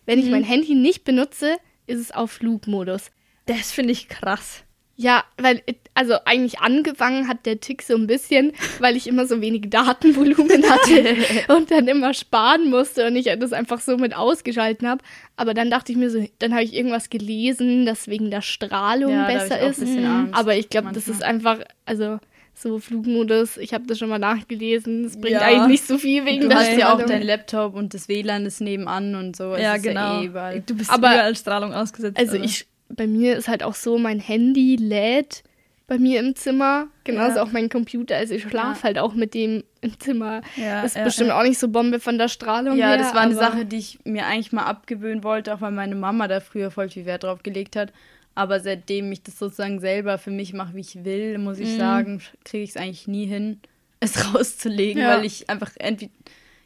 Wenn 0.06 0.20
ich 0.20 0.30
mein 0.30 0.44
Handy 0.44 0.76
nicht 0.76 1.06
benutze, 1.06 1.56
ist 1.88 2.00
es 2.00 2.12
auf 2.12 2.32
Flugmodus. 2.32 3.10
Das 3.46 3.72
finde 3.72 3.94
ich 3.94 4.10
krass. 4.10 4.64
Ja, 5.04 5.24
weil, 5.38 5.62
also 5.96 6.16
eigentlich 6.26 6.60
angefangen 6.60 7.28
hat 7.28 7.46
der 7.46 7.60
Tick 7.60 7.82
so 7.82 7.96
ein 7.96 8.08
bisschen, 8.08 8.54
weil 8.80 8.96
ich 8.96 9.06
immer 9.06 9.26
so 9.28 9.42
wenig 9.42 9.70
Datenvolumen 9.70 10.64
hatte 10.70 11.16
und 11.54 11.70
dann 11.72 11.88
immer 11.88 12.14
sparen 12.14 12.70
musste 12.70 13.06
und 13.08 13.16
ich 13.18 13.26
das 13.38 13.52
einfach 13.54 13.82
so 13.82 13.98
mit 13.98 14.16
ausgeschalten 14.16 14.88
habe. 14.88 15.04
Aber 15.36 15.54
dann 15.54 15.70
dachte 15.70 15.92
ich 15.92 15.98
mir 15.98 16.10
so, 16.10 16.26
dann 16.40 16.54
habe 16.54 16.64
ich 16.64 16.74
irgendwas 16.74 17.10
gelesen, 17.10 17.86
dass 17.86 18.08
wegen 18.08 18.32
der 18.32 18.42
Strahlung 18.42 19.12
Ja, 19.12 19.26
besser 19.26 19.60
ist. 19.60 19.80
bisschen 19.82 20.06
Angst 20.06 20.34
Aber 20.36 20.56
ich 20.56 20.70
glaube, 20.70 20.92
das 20.94 21.08
ist 21.08 21.22
einfach, 21.22 21.60
also 21.86 22.20
so 22.56 22.80
Flugmodus, 22.80 23.58
ich 23.58 23.74
habe 23.74 23.86
das 23.88 23.98
schon 23.98 24.10
mal 24.10 24.20
nachgelesen, 24.20 25.06
es 25.06 25.20
bringt 25.20 25.32
Ja. 25.34 25.42
eigentlich 25.42 25.68
nicht 25.82 25.88
so 25.88 25.98
viel 25.98 26.24
wegen 26.26 26.42
Du 26.44 26.48
der 26.50 26.60
hast 26.60 26.68
ja 26.78 26.94
auch 26.94 27.00
Strahlung. 27.00 27.08
dein 27.08 27.24
Laptop 27.24 27.76
und 27.76 27.94
das 27.96 28.08
WLAN 28.08 28.46
ist 28.46 28.62
nebenan 28.62 29.16
und 29.16 29.36
so. 29.36 29.54
Es 29.54 29.62
ja, 29.64 29.78
genau. 29.78 30.22
Ja 30.22 30.52
eh 30.54 30.62
du 30.66 30.76
bist 30.76 30.90
Aber- 30.92 31.14
überall 31.14 31.36
Strahlung 31.36 31.74
ausgesetzt. 31.74 32.18
Also 32.18 32.38
ich, 32.38 32.68
bei 32.96 33.08
mir 33.08 33.36
ist 33.38 33.48
halt 33.48 33.64
auch 33.64 33.76
so, 33.76 33.98
mein 33.98 34.20
Handy 34.20 34.76
lädt 34.76 35.44
bei 35.88 35.98
mir 35.98 36.20
im 36.22 36.36
Zimmer, 36.36 36.88
genauso 37.04 37.36
Ja. 37.38 37.44
auch 37.44 37.52
mein 37.52 37.68
Computer. 37.70 38.16
Also 38.16 38.34
ich 38.36 38.44
schlafe 38.44 38.80
Ja. 38.80 38.84
halt 38.84 39.00
auch 39.00 39.14
mit 39.14 39.34
dem 39.34 39.64
im 39.82 40.00
Zimmer. 40.00 40.42
Ja, 40.56 40.82
ist 40.84 40.96
bestimmt 41.04 41.32
auch 41.32 41.44
nicht 41.44 41.60
so 41.60 41.68
Bombe 41.68 42.00
von 42.00 42.18
der 42.18 42.30
Strahlung 42.30 42.78
Ja, 42.78 42.90
her. 42.90 42.98
das 42.98 43.14
war 43.14 43.22
eine 43.22 43.36
Sache, 43.36 43.66
die 43.66 43.78
ich 43.78 44.00
mir 44.06 44.26
eigentlich 44.26 44.54
mal 44.54 44.64
abgewöhnen 44.64 45.24
wollte, 45.24 45.54
auch 45.54 45.62
weil 45.62 45.72
meine 45.72 45.96
Mama 45.96 46.28
da 46.30 46.40
früher 46.40 46.72
voll 46.72 46.90
viel 46.90 47.06
Wert 47.06 47.24
drauf 47.24 47.44
gelegt 47.44 47.76
hat. 47.76 47.92
Aber 48.36 48.60
seitdem 48.62 49.12
ich 49.12 49.22
das 49.24 49.38
sozusagen 49.38 49.80
selber 49.80 50.18
für 50.18 50.32
mich 50.32 50.54
mache, 50.54 50.74
wie 50.74 50.80
ich 50.82 51.04
will, 51.04 51.38
muss 51.38 51.58
Mhm. 51.58 51.64
ich 51.64 51.76
sagen, 51.76 52.22
kriege 52.46 52.64
ich 52.64 52.72
es 52.72 52.78
eigentlich 52.78 53.08
nie 53.08 53.26
hin, 53.26 53.60
es 54.00 54.34
rauszulegen, 54.34 55.06
weil 55.06 55.26
ich 55.26 55.50
einfach 55.50 55.72
entweder, 55.78 56.12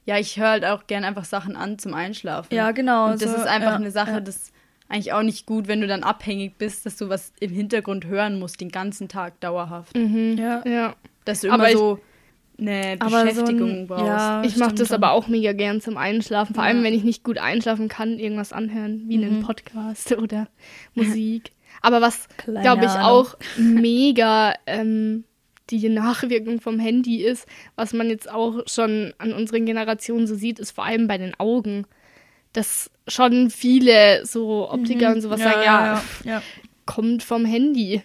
ja, 0.06 0.18
ich 0.20 0.40
höre 0.40 0.48
halt 0.50 0.66
auch 0.66 0.88
gern 0.88 1.04
einfach 1.04 1.26
Sachen 1.26 1.56
an 1.58 1.80
zum 1.80 1.94
Einschlafen. 1.96 2.54
Ja, 2.54 2.72
genau, 2.72 3.08
Und 3.12 3.22
das 3.22 3.32
so, 3.32 3.36
ist 3.36 3.48
einfach 3.48 3.72
ja, 3.72 3.76
eine 3.76 3.92
Sache, 3.92 4.12
ja. 4.12 4.20
das 4.22 4.52
eigentlich 4.90 5.14
auch 5.14 5.24
nicht 5.24 5.46
gut, 5.46 5.68
wenn 5.68 5.82
du 5.82 5.88
dann 5.88 6.04
abhängig 6.04 6.58
bist, 6.58 6.86
dass 6.86 6.98
du 6.98 7.10
was 7.10 7.34
im 7.40 7.52
Hintergrund 7.52 8.06
hören 8.06 8.40
musst, 8.40 8.62
den 8.62 8.70
ganzen 8.70 9.08
Tag 9.10 9.40
dauerhaft. 9.42 9.96
Mhm. 9.98 10.38
Ja. 10.38 10.64
ja. 10.66 10.96
Dass 11.26 11.42
du 11.42 11.50
Aber 11.52 11.64
immer 11.64 11.72
ich- 11.72 11.78
so 11.78 12.00
eine 12.60 12.96
Aber 13.00 13.10
so 13.12 13.26
Beschäftigung 13.26 13.70
ein- 13.70 13.88
brauchst. 13.88 14.06
ja. 14.06 14.44
Ich 14.44 14.58
mache 14.58 14.74
das 14.76 14.88
schon. 14.88 14.96
aber 14.96 15.12
auch 15.12 15.28
mega 15.28 15.54
gern 15.54 15.80
zum 15.82 15.98
Einschlafen. 15.98 16.56
Vor 16.56 16.64
allem, 16.64 16.78
Ja. 16.78 16.84
wenn 16.86 16.94
ich 16.94 17.04
nicht 17.04 17.24
gut 17.24 17.38
einschlafen 17.38 17.88
kann, 17.88 18.18
irgendwas 18.18 18.52
anhören, 18.54 19.04
wie 19.08 19.16
einen 19.24 19.40
Mhm. 19.40 19.44
Podcast 19.44 20.12
oder 20.18 20.48
Musik. 20.96 21.52
Aber 21.82 22.02
was, 22.02 22.28
glaube 22.46 22.86
ich, 22.86 22.92
auch 22.92 23.36
mega 23.58 24.54
ähm, 24.66 25.26
die 25.70 25.90
Nachwirkung 25.90 26.60
vom 26.62 26.80
Handy 26.80 27.24
ist, 27.24 27.46
was 27.76 27.94
man 27.94 28.10
jetzt 28.10 28.32
auch 28.32 28.62
schon 28.68 29.14
an 29.18 29.34
unseren 29.34 29.66
Generationen 29.66 30.26
so 30.26 30.34
sieht, 30.34 30.60
ist 30.60 30.72
vor 30.72 30.86
allem 30.86 31.08
bei 31.08 31.18
den 31.18 31.38
Augen. 31.40 31.86
Dass 32.54 32.90
schon 33.08 33.50
viele 33.50 34.26
so 34.26 34.70
Optiker 34.70 35.12
und 35.14 35.22
sowas 35.22 35.40
sagen, 35.40 35.62
ja, 35.64 36.02
ja, 36.24 36.32
ja. 36.32 36.44
kommt 36.86 37.24
vom 37.24 37.46
Handy. 37.46 38.02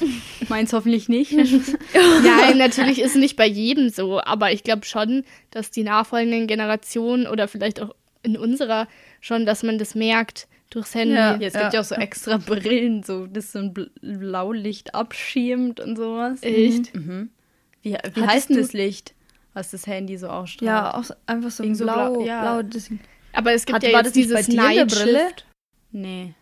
Meins 0.48 0.72
hoffentlich 0.72 1.08
nicht. 1.08 1.32
Ja, 2.24 2.54
natürlich 2.54 3.00
ist 3.00 3.16
nicht 3.16 3.36
bei 3.36 3.46
jedem 3.46 3.88
so, 3.90 4.20
aber 4.20 4.52
ich 4.52 4.62
glaube 4.64 4.84
schon, 4.84 5.24
dass 5.50 5.70
die 5.70 5.82
nachfolgenden 5.84 6.46
Generationen 6.46 7.26
oder 7.26 7.48
vielleicht 7.48 7.80
auch 7.80 7.94
in 8.22 8.36
unserer 8.36 8.88
schon, 9.20 9.44
dass 9.46 9.62
man 9.62 9.78
das 9.78 9.94
merkt 9.94 10.48
durchs 10.70 10.94
Handy. 10.94 11.14
Ja. 11.14 11.36
Ja, 11.36 11.46
es 11.46 11.52
gibt 11.52 11.74
ja 11.74 11.80
auch 11.80 11.84
so 11.84 11.94
extra 11.94 12.38
Brillen, 12.38 13.02
so 13.02 13.26
das 13.26 13.52
so 13.52 13.58
ein 13.60 13.74
Bl- 13.74 13.90
Blaulicht 14.00 14.94
abschirmt 14.94 15.80
und 15.80 15.96
sowas. 15.96 16.42
Echt? 16.42 16.94
Mhm. 16.94 17.28
Wie, 17.82 17.90
wie 17.90 17.94
Hattest 17.96 18.26
heißt 18.26 18.50
denn 18.50 18.56
das 18.56 18.72
Licht, 18.72 19.14
was 19.52 19.70
das 19.70 19.86
Handy 19.86 20.16
so 20.16 20.28
ausstrahlt? 20.28 20.66
Ja, 20.66 20.94
auch 20.94 21.04
einfach 21.26 21.50
so 21.50 21.62
so 21.74 21.84
blau, 21.84 22.14
blau- 22.14 22.26
ja. 22.26 22.40
blau 22.60 22.68
Aber 23.34 23.52
es 23.52 23.64
gibt 23.66 23.76
Hat- 23.76 23.82
ja 23.82 23.92
war 23.92 24.04
jetzt 24.04 24.08
das 24.10 24.16
nicht 24.16 24.32
bei 24.32 24.40
dieses 24.42 24.46
dir 24.54 24.70
in 24.82 24.88
der 24.88 24.94
Brille? 24.96 25.26
Nee. 25.92 26.34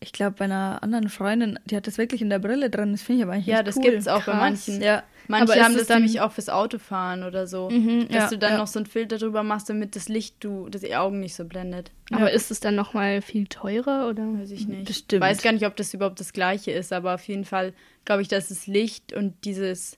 Ich 0.00 0.12
glaube, 0.12 0.32
bei 0.38 0.44
einer 0.44 0.82
anderen 0.82 1.08
Freundin, 1.08 1.58
die 1.64 1.76
hat 1.76 1.86
das 1.86 1.96
wirklich 1.96 2.20
in 2.20 2.28
der 2.28 2.38
Brille 2.38 2.68
drin. 2.68 2.92
Das 2.92 3.00
finde 3.02 3.20
ich 3.20 3.24
aber 3.24 3.32
eigentlich 3.32 3.46
Ja, 3.46 3.62
das 3.62 3.76
cool. 3.76 3.84
gibt's 3.84 4.06
auch 4.06 4.18
bei 4.18 4.32
Krass. 4.32 4.36
manchen. 4.36 4.82
Ja. 4.82 5.02
Manche 5.28 5.54
Aber 5.54 5.62
haben 5.62 5.72
das 5.72 5.82
das 5.82 5.86
dann- 5.88 6.02
nämlich 6.02 6.20
auch 6.20 6.32
fürs 6.32 6.50
Autofahren 6.50 7.22
oder 7.22 7.46
so. 7.46 7.70
Mhm, 7.70 8.08
Dass 8.08 8.14
ja, 8.24 8.28
du 8.28 8.38
dann 8.38 8.52
ja. 8.52 8.58
noch 8.58 8.66
so 8.66 8.78
einen 8.78 8.84
Filter 8.86 9.16
drüber 9.16 9.42
machst, 9.42 9.70
damit 9.70 9.96
das 9.96 10.10
Licht 10.10 10.36
du, 10.44 10.68
das 10.68 10.82
die 10.82 10.94
Augen 10.94 11.20
nicht 11.20 11.34
so 11.34 11.46
blendet. 11.46 11.90
Aber 12.12 12.30
ist 12.30 12.50
es 12.50 12.60
dann 12.60 12.74
nochmal 12.74 13.22
viel 13.22 13.46
teurer 13.46 14.06
oder? 14.10 14.24
Weiß 14.38 14.50
ich 14.50 14.66
nicht. 14.68 14.84
Bestimmt. 14.84 15.22
Weiß 15.22 15.40
gar 15.40 15.52
nicht, 15.52 15.64
ob 15.64 15.76
das 15.76 15.94
überhaupt 15.94 16.20
das 16.20 16.34
gleiche 16.34 16.70
ist, 16.72 16.92
aber 16.92 17.14
auf 17.14 17.26
jeden 17.26 17.46
Fall 17.46 17.72
glaube 18.04 18.20
ich, 18.20 18.28
dass 18.28 18.48
das 18.48 18.66
Licht 18.66 19.14
und 19.14 19.32
dieses 19.46 19.96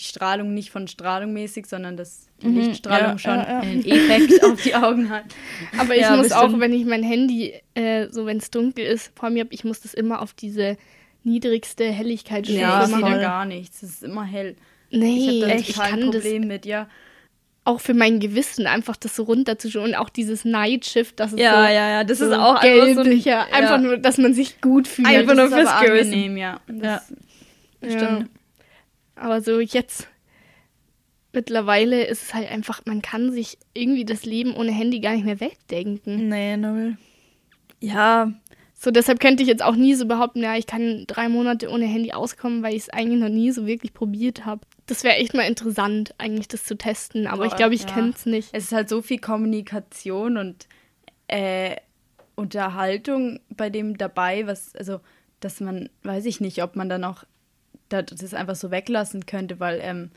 die 0.00 0.04
Strahlung 0.04 0.52
nicht 0.52 0.70
von 0.70 0.88
Strahlung 0.88 1.32
mäßig, 1.32 1.66
sondern 1.66 1.96
dass 1.96 2.28
die 2.42 2.48
Mhm, 2.48 2.58
Lichtstrahlung 2.60 3.12
ja, 3.12 3.18
schon 3.18 3.34
ja, 3.36 3.48
ja. 3.48 3.60
einen 3.60 3.84
Effekt 3.86 4.44
auf 4.44 4.60
die 4.62 4.74
Augen 4.74 5.08
hat. 5.10 5.24
Aber 5.78 5.94
ich 5.94 6.02
Ja, 6.02 6.16
muss 6.16 6.32
auch, 6.32 6.58
wenn 6.58 6.72
ich 6.72 6.84
mein 6.84 7.02
Handy, 7.02 7.54
äh, 7.74 8.08
so 8.10 8.26
wenn 8.26 8.36
es 8.38 8.50
dunkel 8.50 8.84
ist, 8.84 9.12
vor 9.16 9.30
mir 9.30 9.44
habe, 9.44 9.54
ich 9.54 9.64
muss 9.64 9.80
das 9.80 9.94
immer 9.94 10.20
auf 10.22 10.32
diese 10.34 10.76
niedrigste 11.24 11.84
Helligkeitsstufe 11.84 12.60
Ja, 12.60 12.80
das 12.80 12.90
geht 12.90 13.00
machen. 13.00 13.06
ja 13.06 13.16
voll. 13.16 13.20
gar 13.22 13.44
nichts. 13.44 13.82
Es 13.82 13.90
ist 13.90 14.02
immer 14.02 14.24
hell. 14.24 14.56
Nee, 14.90 15.16
ich 15.18 15.28
habe 15.28 15.38
da 15.52 15.54
ich 15.56 15.66
total 15.72 15.92
ein 15.92 16.00
Problem 16.10 16.46
mit, 16.48 16.66
ja. 16.66 16.88
auch 17.64 17.80
für 17.80 17.94
mein 17.94 18.18
Gewissen 18.20 18.66
einfach 18.66 18.96
das 18.96 19.14
so 19.16 19.22
runterzuschauen 19.22 19.86
und 19.90 19.94
auch 19.94 20.10
dieses 20.10 20.44
Night 20.44 20.84
Shift, 20.84 21.20
das 21.20 21.32
ist 21.32 21.38
Ja, 21.40 21.52
so, 21.66 21.72
ja, 21.72 21.88
ja, 21.90 22.04
das 22.04 22.18
so 22.18 22.26
ist 22.26 22.32
auch 22.32 22.56
einfach 22.56 22.62
so 22.62 22.82
ein, 22.82 22.94
gelblicher, 22.96 23.46
einfach 23.54 23.78
nur, 23.80 23.96
dass 23.98 24.18
man 24.18 24.34
sich 24.34 24.60
gut 24.60 24.88
fühlt. 24.88 25.08
Einfach 25.08 25.34
nur 25.34 25.48
das 25.48 25.62
ist 25.62 25.70
fürs 25.70 25.80
Gewissen. 25.82 26.12
angenehm, 26.12 26.36
ja. 26.36 26.60
Das, 26.66 27.12
Ja. 27.80 27.90
Stimmt. 27.90 28.30
Aber 29.14 29.40
so 29.40 29.60
jetzt 29.60 30.08
mittlerweile 31.32 32.04
ist 32.04 32.22
es 32.22 32.34
halt 32.34 32.50
einfach, 32.50 32.82
man 32.86 33.02
kann 33.02 33.32
sich 33.32 33.58
irgendwie 33.74 34.04
das 34.04 34.24
Leben 34.24 34.54
ohne 34.54 34.72
Handy 34.72 35.00
gar 35.00 35.12
nicht 35.14 35.24
mehr 35.24 35.40
wegdenken. 35.40 36.28
Nee, 36.28 36.56
null. 36.56 36.96
Ja, 37.80 38.32
So, 38.74 38.90
deshalb 38.90 39.20
könnte 39.20 39.42
ich 39.44 39.48
jetzt 39.48 39.62
auch 39.62 39.76
nie 39.76 39.94
so 39.94 40.06
behaupten, 40.06 40.42
ja, 40.42 40.56
ich 40.56 40.66
kann 40.66 41.04
drei 41.06 41.28
Monate 41.28 41.68
ohne 41.70 41.86
Handy 41.86 42.12
auskommen, 42.12 42.62
weil 42.64 42.74
ich 42.74 42.82
es 42.82 42.88
eigentlich 42.90 43.20
noch 43.20 43.28
nie 43.28 43.50
so 43.52 43.66
wirklich 43.66 43.92
probiert 43.94 44.44
habe. 44.44 44.62
Das 44.86 45.04
wäre 45.04 45.16
echt 45.16 45.34
mal 45.34 45.42
interessant, 45.46 46.14
eigentlich 46.18 46.48
das 46.48 46.64
zu 46.64 46.76
testen, 46.76 47.26
aber 47.28 47.44
ich 47.44 47.50
Boah, 47.50 47.56
glaube, 47.58 47.74
ich 47.74 47.82
ja. 47.82 47.86
kenne 47.92 48.12
es 48.16 48.26
nicht. 48.26 48.48
Es 48.52 48.64
ist 48.64 48.72
halt 48.72 48.88
so 48.88 49.00
viel 49.02 49.18
Kommunikation 49.20 50.36
und 50.36 50.66
äh, 51.28 51.76
Unterhaltung 52.34 53.38
bei 53.50 53.70
dem 53.70 53.96
dabei, 53.98 54.46
was, 54.46 54.74
also, 54.74 55.00
dass 55.40 55.60
man, 55.60 55.88
weiß 56.02 56.24
ich 56.26 56.40
nicht, 56.40 56.62
ob 56.62 56.74
man 56.76 56.88
dann 56.88 57.04
auch 57.04 57.24
da- 57.88 58.02
das 58.02 58.34
einfach 58.34 58.56
so 58.56 58.70
weglassen 58.70 59.26
könnte, 59.26 59.60
weil 59.60 59.78
ähm, 59.82 60.10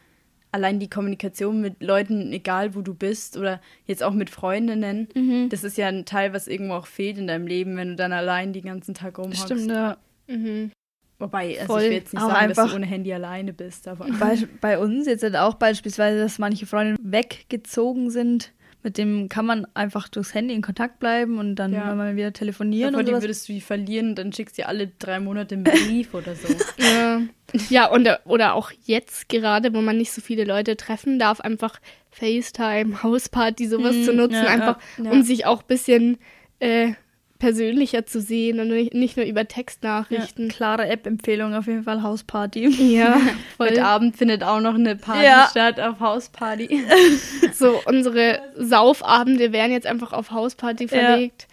allein 0.56 0.80
die 0.80 0.89
Kommunikation 0.89 1.62
mit 1.62 1.84
Leuten, 1.84 2.32
egal 2.34 2.74
wo 2.76 2.82
du 2.82 2.94
bist 2.96 3.38
oder 3.38 3.62
jetzt 3.86 4.02
auch 4.04 4.13
mit 4.13 4.30
Freundinnen, 4.30 5.08
Mhm. 5.13 5.50
das 5.50 5.63
ist 5.63 5.78
ja 5.78 5.88
ein 5.88 6.06
Teil, 6.06 6.34
was 6.34 6.48
irgendwo 6.48 6.74
auch 6.74 6.88
fehlt 6.88 7.18
in 7.18 7.28
deinem 7.28 7.46
Leben, 7.48 7.78
wenn 7.78 7.89
du 7.89 7.96
dann 7.96 8.12
allein 8.13 8.54
den 8.54 8.65
ganzen 8.65 8.94
Tag 8.94 9.18
rumhockst. 9.20 9.44
stimmt, 9.46 9.70
ja. 9.70 9.98
Mhm. 10.28 10.72
Wobei, 11.20 11.56
also 11.60 11.65
Voll. 11.74 11.82
ich 11.84 11.89
will 11.89 11.96
jetzt 11.98 12.13
nicht 12.13 12.22
Aber 12.24 12.34
sagen, 12.34 12.54
dass 12.54 12.70
du 12.72 12.76
ohne 12.76 12.86
Handy 12.86 13.13
alleine 13.13 13.54
bist, 13.54 13.88
aber 13.88 14.06
Bei, 14.20 14.38
bei 14.60 14.78
uns 14.80 15.06
jetzt 15.08 15.24
halt 15.24 15.36
auch 15.38 15.54
beispielsweise, 15.54 16.20
dass 16.20 16.39
manche 16.39 16.65
Freundinnen 16.65 16.98
weggezogen 17.02 18.10
sind. 18.10 18.52
Mit 18.86 19.00
dem 19.00 19.30
kann 19.30 19.48
man 19.48 19.65
einfach 19.74 20.08
durchs 20.10 20.36
Handy 20.36 20.54
in 20.54 20.62
Kontakt 20.62 21.00
bleiben 21.00 21.39
und 21.39 21.56
dann 21.56 21.74
Ja. 21.74 21.95
mal 21.95 22.15
wieder 22.15 22.32
telefonieren 22.34 22.93
Davor 22.93 23.00
und 23.00 23.08
die 23.08 23.19
würdest 23.24 23.50
du 23.50 23.54
die 23.54 23.62
verlieren 23.62 24.10
und 24.10 24.19
dann 24.19 24.32
schickst 24.32 24.60
du 24.60 24.62
dir 24.62 24.67
alle 24.69 24.91
drei 25.00 25.19
Monate 25.19 25.56
einen 25.56 25.63
Brief 25.63 26.13
oder 26.13 26.36
so. 26.36 26.48
Ja, 26.78 27.21
ja 27.69 27.88
und, 27.89 28.08
oder 28.26 28.54
auch 28.54 28.71
jetzt 28.86 29.28
gerade, 29.28 29.74
wo 29.74 29.82
man 29.82 29.98
nicht 29.98 30.12
so 30.12 30.21
viele 30.21 30.43
Leute 30.43 30.78
treffen 30.78 31.17
darf, 31.17 31.39
einfach 31.41 31.80
FaceTime, 32.12 33.02
Hausparty, 33.02 33.67
sowas 33.67 33.95
Mhm, 33.95 34.04
zu 34.04 34.13
nutzen, 34.13 34.36
ja, 34.36 34.43
ja, 34.45 34.50
einfach 34.52 34.78
ja. 35.04 35.10
um 35.10 35.24
sich 35.24 35.48
auch 35.48 35.62
ein 35.62 35.67
bisschen 35.67 36.17
äh, 36.60 36.93
persönlicher 37.39 38.06
zu 38.06 38.21
sehen 38.21 38.60
und 38.60 38.69
nicht, 38.69 39.17
nur 39.17 39.26
über 39.26 39.41
Ja, 39.41 39.45
Textnachrichten. 39.45 40.48
klare 40.48 40.88
App-Empfehlung 40.88 41.54
auf 41.54 41.67
jeden 41.67 41.84
Fall, 41.84 42.02
Hausparty. 42.02 42.67
Ja. 42.95 43.19
Heute 43.60 43.84
Abend 43.86 44.15
findet 44.15 44.43
auch 44.43 44.62
noch 44.62 44.76
eine 44.76 44.95
Party 44.95 45.26
Ja. 45.26 45.48
statt 45.52 45.80
auf 45.80 46.00
Hausparty. 46.00 46.84
So, 47.54 47.82
unsere 47.86 48.39
Saufabende 48.58 49.52
werden 49.54 49.71
jetzt 49.71 49.88
einfach 49.88 50.13
auf 50.13 50.32
Hausparty 50.32 50.88
verlegt. 50.88 51.48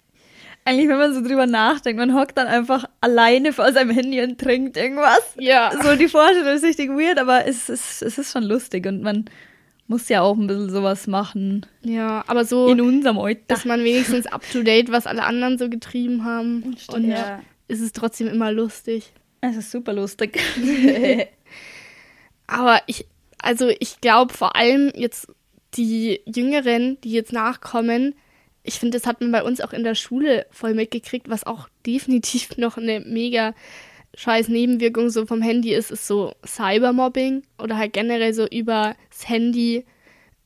Eigentlich, 0.65 0.87
wenn 0.87 0.97
man 0.97 1.13
so 1.13 1.21
drüber 1.21 1.45
nachdenkt, 1.45 1.99
man 1.99 2.17
hockt 2.17 2.37
dann 2.37 2.47
einfach 2.47 2.85
alleine 3.01 3.51
vor 3.51 3.71
seinem 3.73 3.89
Handy 3.91 4.21
und 4.21 4.39
trinkt 4.39 4.77
irgendwas. 4.77 5.21
Ja. 5.37 5.71
So 5.83 5.95
die 5.97 6.07
Vorstellung 6.07 6.53
ist 6.53 6.63
richtig 6.63 6.89
weird, 6.89 7.19
aber 7.19 7.45
es 7.45 7.67
ist, 7.69 8.01
es 8.01 8.17
ist 8.17 8.31
schon 8.31 8.43
lustig 8.43 8.85
und 8.87 9.01
man 9.01 9.25
muss 9.87 10.09
ja 10.09 10.21
auch 10.21 10.35
ein 10.37 10.47
bisschen 10.47 10.69
sowas 10.69 11.07
machen. 11.07 11.65
Ja, 11.81 12.23
aber 12.27 12.45
so, 12.45 12.67
In 12.69 12.81
unserem 12.81 13.19
Alter. 13.19 13.41
dass 13.47 13.65
man 13.65 13.83
wenigstens 13.83 14.25
up 14.27 14.43
to 14.51 14.63
date, 14.63 14.91
was 14.91 15.05
alle 15.07 15.23
anderen 15.23 15.57
so 15.57 15.69
getrieben 15.69 16.23
haben. 16.23 16.75
Und 16.87 17.05
Ja. 17.07 17.41
ist 17.67 17.81
es 17.81 17.91
trotzdem 17.91 18.27
immer 18.27 18.51
lustig. 18.51 19.11
Es 19.41 19.57
ist 19.57 19.71
super 19.71 19.93
lustig. 19.93 20.39
Aber 22.47 22.81
ich, 22.87 23.05
also 23.41 23.69
ich 23.79 23.99
glaube 24.01 24.33
vor 24.33 24.55
allem 24.55 24.91
jetzt 24.95 25.27
die 25.75 26.21
Jüngeren, 26.25 26.99
die 27.01 27.11
jetzt 27.11 27.33
nachkommen, 27.33 28.15
ich 28.63 28.79
finde, 28.79 28.97
das 28.97 29.07
hat 29.07 29.19
man 29.21 29.31
bei 29.31 29.43
uns 29.43 29.59
auch 29.59 29.73
in 29.73 29.83
der 29.83 29.95
Schule 29.95 30.45
voll 30.51 30.73
mitgekriegt, 30.73 31.29
was 31.29 31.45
auch 31.45 31.67
definitiv 31.85 32.57
noch 32.57 32.77
eine 32.77 33.01
mega 33.01 33.53
scheiß 34.15 34.47
Nebenwirkung 34.47 35.09
so 35.09 35.25
vom 35.25 35.41
Handy 35.41 35.73
ist, 35.73 35.91
ist 35.91 36.07
so 36.07 36.33
Cybermobbing 36.45 37.43
oder 37.61 37.77
halt 37.77 37.93
generell 37.93 38.33
so 38.33 38.47
über 38.47 38.95
das 39.09 39.27
Handy 39.27 39.85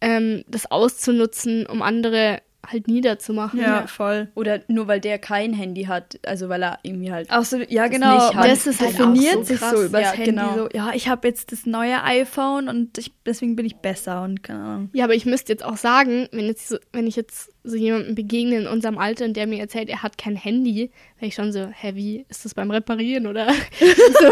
ähm, 0.02 0.44
das 0.48 0.70
auszunutzen, 0.70 1.66
um 1.66 1.82
andere 1.82 2.42
halt 2.72 2.88
niederzumachen. 2.88 3.60
Ja, 3.60 3.88
voll. 3.88 4.30
Oder 4.36 4.60
nur 4.68 4.88
weil 4.88 5.00
der 5.00 5.20
kein 5.20 5.54
Handy 5.54 5.84
hat, 5.86 6.20
also 6.26 6.50
weil 6.50 6.64
er 6.64 6.80
irgendwie 6.84 7.12
halt. 7.12 7.30
Auch 7.32 7.44
so, 7.44 7.58
ja 7.58 7.84
Das 7.88 7.92
genau. 7.92 8.32
Das 8.32 8.68
ist 8.68 8.82
halt 8.82 8.92
definiert 8.94 9.34
so 9.36 9.44
sich 9.44 9.58
krass. 9.60 9.72
so 9.72 9.84
übers 9.84 10.02
Ja, 10.02 10.12
Handy 10.12 10.32
genau. 10.32 10.56
so, 10.56 10.70
ja, 10.74 10.92
ich 10.94 11.08
habe 11.08 11.28
jetzt 11.28 11.52
das 11.52 11.66
neue 11.66 12.04
iPhone 12.04 12.68
und 12.70 12.98
ich, 12.98 13.12
deswegen 13.26 13.56
bin 13.56 13.66
ich 13.66 13.78
besser 13.78 14.22
und 14.24 14.44
keine 14.44 14.60
Ahnung. 14.60 14.90
Ja, 14.94 15.06
aber 15.06 15.16
ich 15.16 15.26
müsste 15.26 15.52
jetzt 15.54 15.64
auch 15.66 15.78
sagen, 15.78 16.28
wenn, 16.32 16.46
jetzt 16.46 16.68
so, 16.70 16.78
wenn 16.94 17.08
ich 17.08 17.16
jetzt 17.16 17.50
so 17.64 17.76
jemandem 17.76 18.16
begegne 18.16 18.58
in 18.58 18.68
unserem 18.68 18.98
Alter 18.98 19.26
und 19.26 19.36
der 19.36 19.46
mir 19.48 19.60
erzählt, 19.60 19.90
er 19.90 20.04
hat 20.04 20.18
kein 20.18 20.36
Handy, 20.38 20.92
wäre 21.20 21.28
ich 21.28 21.36
schon 21.36 21.52
so, 21.52 21.68
hä, 21.68 21.92
wie 21.96 22.26
ist 22.30 22.46
das 22.46 22.54
beim 22.54 22.72
Reparieren 22.72 23.28
oder 23.28 23.48
so, 23.80 24.28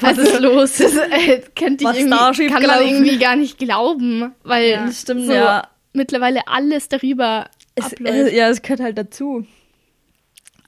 Was 0.00 0.18
ist 0.18 0.40
los? 0.40 0.76
Das 0.78 0.94
äh, 0.96 1.40
könnte 1.56 1.84
ich 1.84 1.90
Was 1.90 1.96
da 1.96 2.26
irgendwie, 2.30 2.46
kann 2.48 2.62
man 2.66 2.82
irgendwie 2.82 3.18
gar 3.18 3.36
nicht 3.36 3.58
glauben, 3.58 4.32
weil 4.42 4.70
Ja, 4.70 4.86
Das 4.86 5.00
stimmt, 5.00 5.26
so 5.26 5.32
ja. 5.32 5.66
mittlerweile 5.92 6.46
alles 6.46 6.88
darüber 6.88 7.46
Es, 7.74 7.84
abläuft. 7.92 8.32
äh, 8.32 8.36
ja, 8.36 8.48
es 8.48 8.62
gehört 8.62 8.80
halt 8.80 8.98
dazu. 8.98 9.46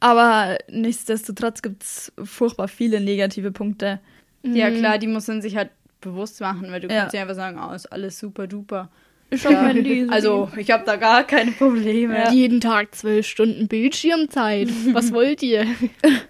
Aber 0.01 0.59
nichtsdestotrotz 0.71 1.62
gibt 1.62 1.83
es 1.83 2.12
furchtbar 2.23 2.69
viele 2.69 3.01
negative 3.01 3.51
Punkte. 3.53 4.01
Ja, 4.42 4.71
klar, 4.71 4.99
die 4.99 5.07
muss 5.07 5.27
man 5.27 5.42
sich 5.42 5.57
halt 5.57 5.71
bewusst 6.01 6.40
machen, 6.40 6.71
weil 6.71 6.81
du 6.81 6.88
Ja. 6.88 7.01
kannst 7.01 7.14
ja 7.14 7.23
einfach 7.23 7.35
sagen, 7.35 7.59
oh, 7.59 7.73
ist 7.75 7.87
alles 7.87 8.19
super 8.19 8.47
duper. 8.47 8.90
Ich 9.31 9.45
hab 9.45 9.53
mein 9.55 9.75
Handy. 9.77 10.07
Also, 10.09 10.49
ich 10.57 10.71
habe 10.71 10.85
da 10.85 10.95
gar 10.97 11.25
keine 11.25 11.51
Probleme. 11.51 12.31
Jeden 12.33 12.61
Tag 12.61 12.95
zwölf 12.95 13.27
Stunden 13.27 13.66
Bildschirmzeit. 13.66 14.69
Was 14.92 15.12
wollt 15.12 15.42
ihr? 15.42 15.66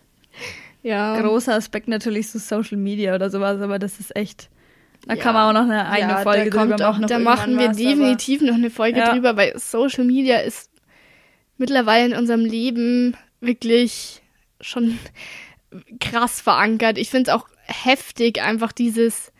ja. 0.83 1.21
großer 1.21 1.55
Aspekt 1.55 1.89
natürlich 1.89 2.31
so 2.31 2.39
Social 2.39 2.79
Media 2.79 3.15
oder 3.15 3.29
sowas, 3.29 3.61
aber 3.61 3.79
das 3.79 4.01
ist 4.01 4.17
echt. 4.17 4.49
Da 5.07 5.15
Ja. 5.15 5.23
kann 5.23 5.35
man 5.35 5.57
auch 5.57 5.63
noch 5.63 5.71
eine 5.71 5.89
eigene 5.89 6.13
Ja, 6.13 6.19
Folge 6.19 6.51
drüber 6.51 6.77
machen. 6.79 7.07
Da 7.07 7.19
machen 7.19 7.59
wir 7.59 7.69
was, 7.71 7.77
definitiv 7.77 8.41
noch 8.43 8.55
eine 8.55 8.71
Folge 8.71 8.99
Ja. 8.99 9.13
drüber, 9.13 9.37
weil 9.37 9.57
Social 9.59 10.05
Media 10.05 10.39
ist 10.39 10.71
mittlerweile 11.59 12.07
in 12.13 12.19
unserem 12.19 12.45
Leben 12.45 13.17
wirklich 13.41 14.21
schon 14.61 14.99
krass 16.01 16.41
verankert. 16.41 16.99
Ich 16.99 17.11
finde 17.11 17.31
es 17.31 17.37
auch 17.37 17.47
heftig, 17.67 18.43
einfach 18.43 18.73
dieses 18.73 19.33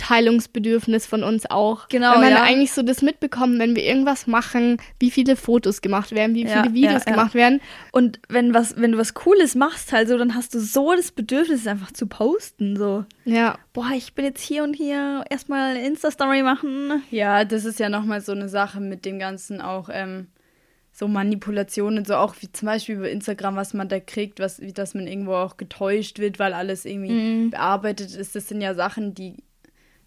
Mitteilungsbedürfnis 0.00 1.06
von 1.06 1.22
uns 1.22 1.48
auch. 1.50 1.88
Genau, 1.88 2.12
Wenn 2.14 2.20
man 2.20 2.30
ja. 2.32 2.42
eigentlich 2.42 2.72
so 2.72 2.82
das 2.82 3.02
mitbekommt, 3.02 3.58
wenn 3.58 3.74
wir 3.76 3.84
irgendwas 3.84 4.26
machen, 4.26 4.76
wie 4.98 5.10
viele 5.10 5.36
Fotos 5.36 5.80
gemacht 5.80 6.12
werden, 6.12 6.34
wie 6.34 6.44
Ja, 6.44 6.62
viele 6.62 6.74
Videos 6.74 7.04
ja, 7.04 7.10
ja. 7.10 7.16
gemacht 7.16 7.34
werden. 7.34 7.60
Und 7.92 8.20
wenn 8.28 8.54
was, 8.54 8.76
wenn 8.80 8.92
du 8.92 8.98
was 8.98 9.14
Cooles 9.14 9.54
machst, 9.54 9.92
halt 9.92 10.08
so, 10.08 10.16
dann 10.18 10.34
hast 10.34 10.54
du 10.54 10.60
so 10.60 10.92
das 10.94 11.12
Bedürfnis, 11.12 11.60
es 11.60 11.66
einfach 11.66 11.92
zu 11.92 12.06
posten. 12.06 12.76
So, 12.76 13.04
Ja, 13.24 13.58
boah, 13.72 13.90
ich 13.94 14.14
bin 14.14 14.24
jetzt 14.24 14.42
hier 14.42 14.62
und 14.64 14.74
hier 14.74 15.24
erstmal 15.30 15.76
eine 15.76 15.86
Insta-Story 15.86 16.42
machen. 16.42 17.02
Ja, 17.10 17.44
das 17.44 17.64
ist 17.64 17.78
ja 17.78 17.88
nochmal 17.88 18.20
so 18.20 18.32
eine 18.32 18.48
Sache 18.48 18.80
mit 18.80 19.04
dem 19.04 19.18
Ganzen 19.18 19.60
auch, 19.60 19.88
ähm, 19.92 20.28
so 20.92 21.06
Manipulationen, 21.06 22.04
so 22.04 22.16
auch 22.16 22.34
wie 22.40 22.50
zum 22.50 22.66
Beispiel 22.66 22.96
über 22.96 23.08
Instagram, 23.10 23.54
was 23.56 23.74
man 23.74 23.88
da 23.88 24.00
kriegt, 24.00 24.40
was, 24.40 24.60
wie 24.60 24.72
dass 24.72 24.92
man 24.94 25.06
irgendwo 25.06 25.34
auch 25.34 25.56
getäuscht 25.56 26.18
wird, 26.18 26.38
weil 26.40 26.52
alles 26.52 26.84
irgendwie 26.84 27.12
Mhm. 27.12 27.50
bearbeitet 27.50 28.14
ist. 28.14 28.34
Das 28.34 28.48
sind 28.48 28.60
ja 28.60 28.74
Sachen, 28.74 29.14
die 29.14 29.36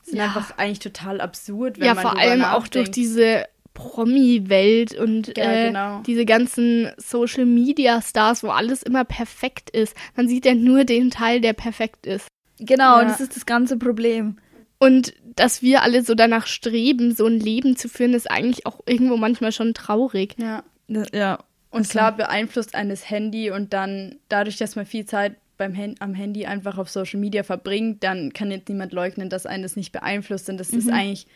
sind 0.03 0.17
Ja. 0.17 0.25
einfach 0.25 0.57
eigentlich 0.57 0.79
total 0.79 1.19
absurd, 1.21 1.79
wenn 1.79 1.87
ja 1.87 1.93
man 1.95 2.01
vor 2.03 2.11
drüber 2.11 2.23
allem 2.23 2.43
auch 2.43 2.67
durch 2.67 2.87
nachdenkt. 2.89 2.95
diese 2.95 3.45
Promi-Welt 3.73 4.95
und 4.97 5.35
Ja, 5.37 5.51
äh, 5.51 5.67
genau. 5.67 6.01
diese 6.05 6.25
ganzen 6.25 6.91
Social-Media-Stars, 6.97 8.43
wo 8.43 8.49
alles 8.49 8.83
immer 8.83 9.03
perfekt 9.05 9.69
ist. 9.69 9.95
Man 10.15 10.27
sieht 10.27 10.45
ja 10.45 10.55
nur 10.55 10.83
den 10.83 11.09
Teil, 11.11 11.41
der 11.41 11.53
perfekt 11.53 12.05
ist. 12.05 12.27
Genau, 12.59 12.99
Ja. 12.99 13.03
das 13.05 13.19
ist 13.21 13.35
das 13.35 13.45
ganze 13.45 13.77
Problem. 13.77 14.37
Und 14.79 15.13
dass 15.35 15.61
wir 15.61 15.81
alle 15.81 16.03
so 16.03 16.13
danach 16.13 16.45
streben, 16.45 17.15
so 17.15 17.25
ein 17.25 17.39
Leben 17.39 17.75
zu 17.77 17.87
führen, 17.87 18.13
ist 18.13 18.29
eigentlich 18.29 18.65
auch 18.65 18.81
irgendwo 18.85 19.15
manchmal 19.17 19.51
schon 19.51 19.73
traurig. 19.73 20.35
Ja. 20.37 20.63
Ja. 20.87 21.39
Und 21.71 21.79
Also- 21.79 21.91
klar 21.91 22.11
beeinflusst 22.15 22.75
eines 22.75 23.09
Handy 23.09 23.49
und 23.49 23.73
dann 23.73 24.17
dadurch, 24.29 24.57
dass 24.57 24.75
man 24.75 24.85
viel 24.85 25.05
Zeit 25.05 25.35
beim 25.63 25.77
Hand, 25.77 26.01
am 26.01 26.13
Handy 26.13 26.45
einfach 26.45 26.77
auf 26.77 26.89
Social 26.89 27.19
Media 27.19 27.43
verbringt, 27.43 28.03
dann 28.03 28.33
kann 28.33 28.51
jetzt 28.51 28.67
niemand 28.69 28.91
leugnen, 28.93 29.29
dass 29.29 29.45
einen 29.45 29.63
das 29.63 29.75
nicht 29.75 29.91
beeinflusst. 29.91 30.49
Und 30.49 30.57
das 30.57 30.69
ist 30.71 30.87
Mhm. 30.87 30.93
eigentlich 30.93 31.27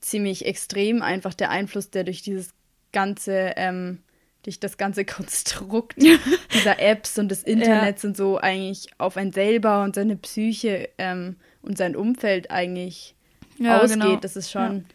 ziemlich 0.00 0.44
extrem 0.46 1.02
einfach 1.02 1.34
der 1.34 1.50
Einfluss, 1.50 1.90
der 1.90 2.04
durch 2.04 2.22
dieses 2.22 2.50
ganze, 2.92 3.52
ähm, 3.56 3.98
durch 4.42 4.60
das 4.60 4.76
ganze 4.76 5.04
Konstrukt 5.16 5.96
dieser 6.54 6.78
Apps 6.80 7.18
und 7.18 7.28
des 7.28 7.42
Internets 7.44 8.04
und 8.04 8.16
so 8.16 8.38
eigentlich 8.38 8.88
auf 8.98 9.16
einen 9.16 9.32
selber 9.32 9.82
und 9.84 9.94
seine 9.94 10.16
Psyche 10.16 10.88
ähm, 10.98 11.36
und 11.62 11.78
sein 11.78 11.94
Umfeld 11.96 12.50
eigentlich 12.50 13.14
Ja, 13.58 13.80
ausgeht. 13.82 14.00
genau. 14.00 14.16
Das 14.16 14.36
ist 14.36 14.50
schon, 14.50 14.86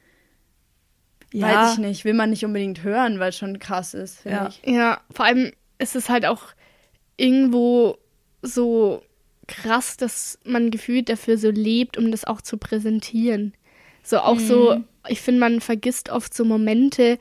Ja. 1.33 1.63
weiß 1.63 1.73
ich 1.73 1.79
nicht, 1.79 2.05
will 2.05 2.13
man 2.13 2.29
nicht 2.29 2.45
unbedingt 2.45 2.83
hören, 2.83 3.19
weil 3.19 3.29
es 3.29 3.37
schon 3.37 3.59
krass 3.59 3.93
ist, 3.93 4.19
finde 4.19 4.37
Ja. 4.37 4.47
ich. 4.49 4.61
Ja, 4.65 5.01
vor 5.11 5.25
allem 5.25 5.51
ist 5.79 5.95
es 5.95 6.07
halt 6.09 6.25
auch 6.25 6.43
irgendwo 7.17 7.97
so 8.43 9.01
krass, 9.47 9.97
dass 9.97 10.37
man 10.45 10.69
gefühlt 10.71 11.09
dafür 11.09 11.37
so 11.37 11.49
lebt, 11.49 11.97
um 11.97 12.11
das 12.11 12.25
auch 12.25 12.41
zu 12.41 12.57
präsentieren. 12.57 13.53
So 14.03 14.19
auch 14.19 14.39
so, 14.39 14.83
ich 15.07 15.21
finde, 15.21 15.39
man 15.39 15.61
vergisst 15.61 16.09
oft 16.09 16.33
so 16.33 16.45
Momente 16.45 17.17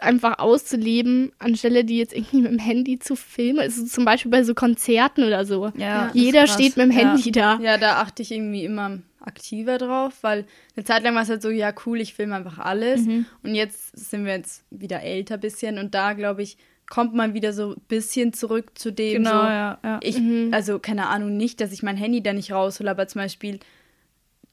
einfach 0.00 0.38
auszuleben, 0.38 1.32
anstelle 1.38 1.84
die 1.84 1.98
jetzt 1.98 2.12
irgendwie 2.12 2.40
mit 2.40 2.50
dem 2.50 2.58
Handy 2.58 2.98
zu 2.98 3.14
filmen. 3.14 3.60
Also 3.60 3.84
zum 3.86 4.04
Beispiel 4.04 4.30
bei 4.30 4.42
so 4.42 4.54
Konzerten 4.54 5.22
oder 5.22 5.44
so. 5.44 5.70
Ja, 5.76 6.10
Jeder 6.14 6.46
steht 6.46 6.76
mit 6.76 6.86
dem 6.86 6.90
Ja. 6.90 6.98
Handy 6.98 7.30
da. 7.30 7.58
Ja, 7.60 7.78
da 7.78 8.00
achte 8.00 8.22
ich 8.22 8.32
irgendwie 8.32 8.64
immer 8.64 8.98
aktiver 9.20 9.78
drauf, 9.78 10.14
weil 10.22 10.46
eine 10.76 10.84
Zeit 10.84 11.02
lang 11.02 11.14
war 11.14 11.22
es 11.22 11.28
halt 11.28 11.42
so, 11.42 11.50
ja 11.50 11.72
cool, 11.86 12.00
ich 12.00 12.14
filme 12.14 12.34
einfach 12.34 12.58
alles. 12.58 13.02
Mhm. 13.02 13.26
Und 13.42 13.54
jetzt 13.54 13.96
sind 13.96 14.24
wir 14.24 14.32
jetzt 14.32 14.64
wieder 14.70 15.02
älter 15.02 15.38
bisschen 15.38 15.78
und 15.78 15.94
da, 15.94 16.12
glaube 16.12 16.42
ich, 16.42 16.56
kommt 16.88 17.14
man 17.14 17.34
wieder 17.34 17.52
so 17.52 17.70
ein 17.70 17.80
bisschen 17.88 18.32
zurück 18.32 18.72
zu 18.74 18.92
dem 18.92 19.24
Genau, 19.24 19.30
so, 19.42 19.46
ja, 19.46 19.78
ja. 19.82 20.00
ich, 20.02 20.20
also 20.52 20.78
keine 20.78 21.08
Ahnung, 21.08 21.36
nicht, 21.36 21.60
dass 21.60 21.72
ich 21.72 21.82
mein 21.82 21.96
Handy 21.96 22.22
da 22.22 22.32
nicht 22.32 22.52
raushole, 22.52 22.90
aber 22.90 23.08
zum 23.08 23.22
Beispiel, 23.22 23.60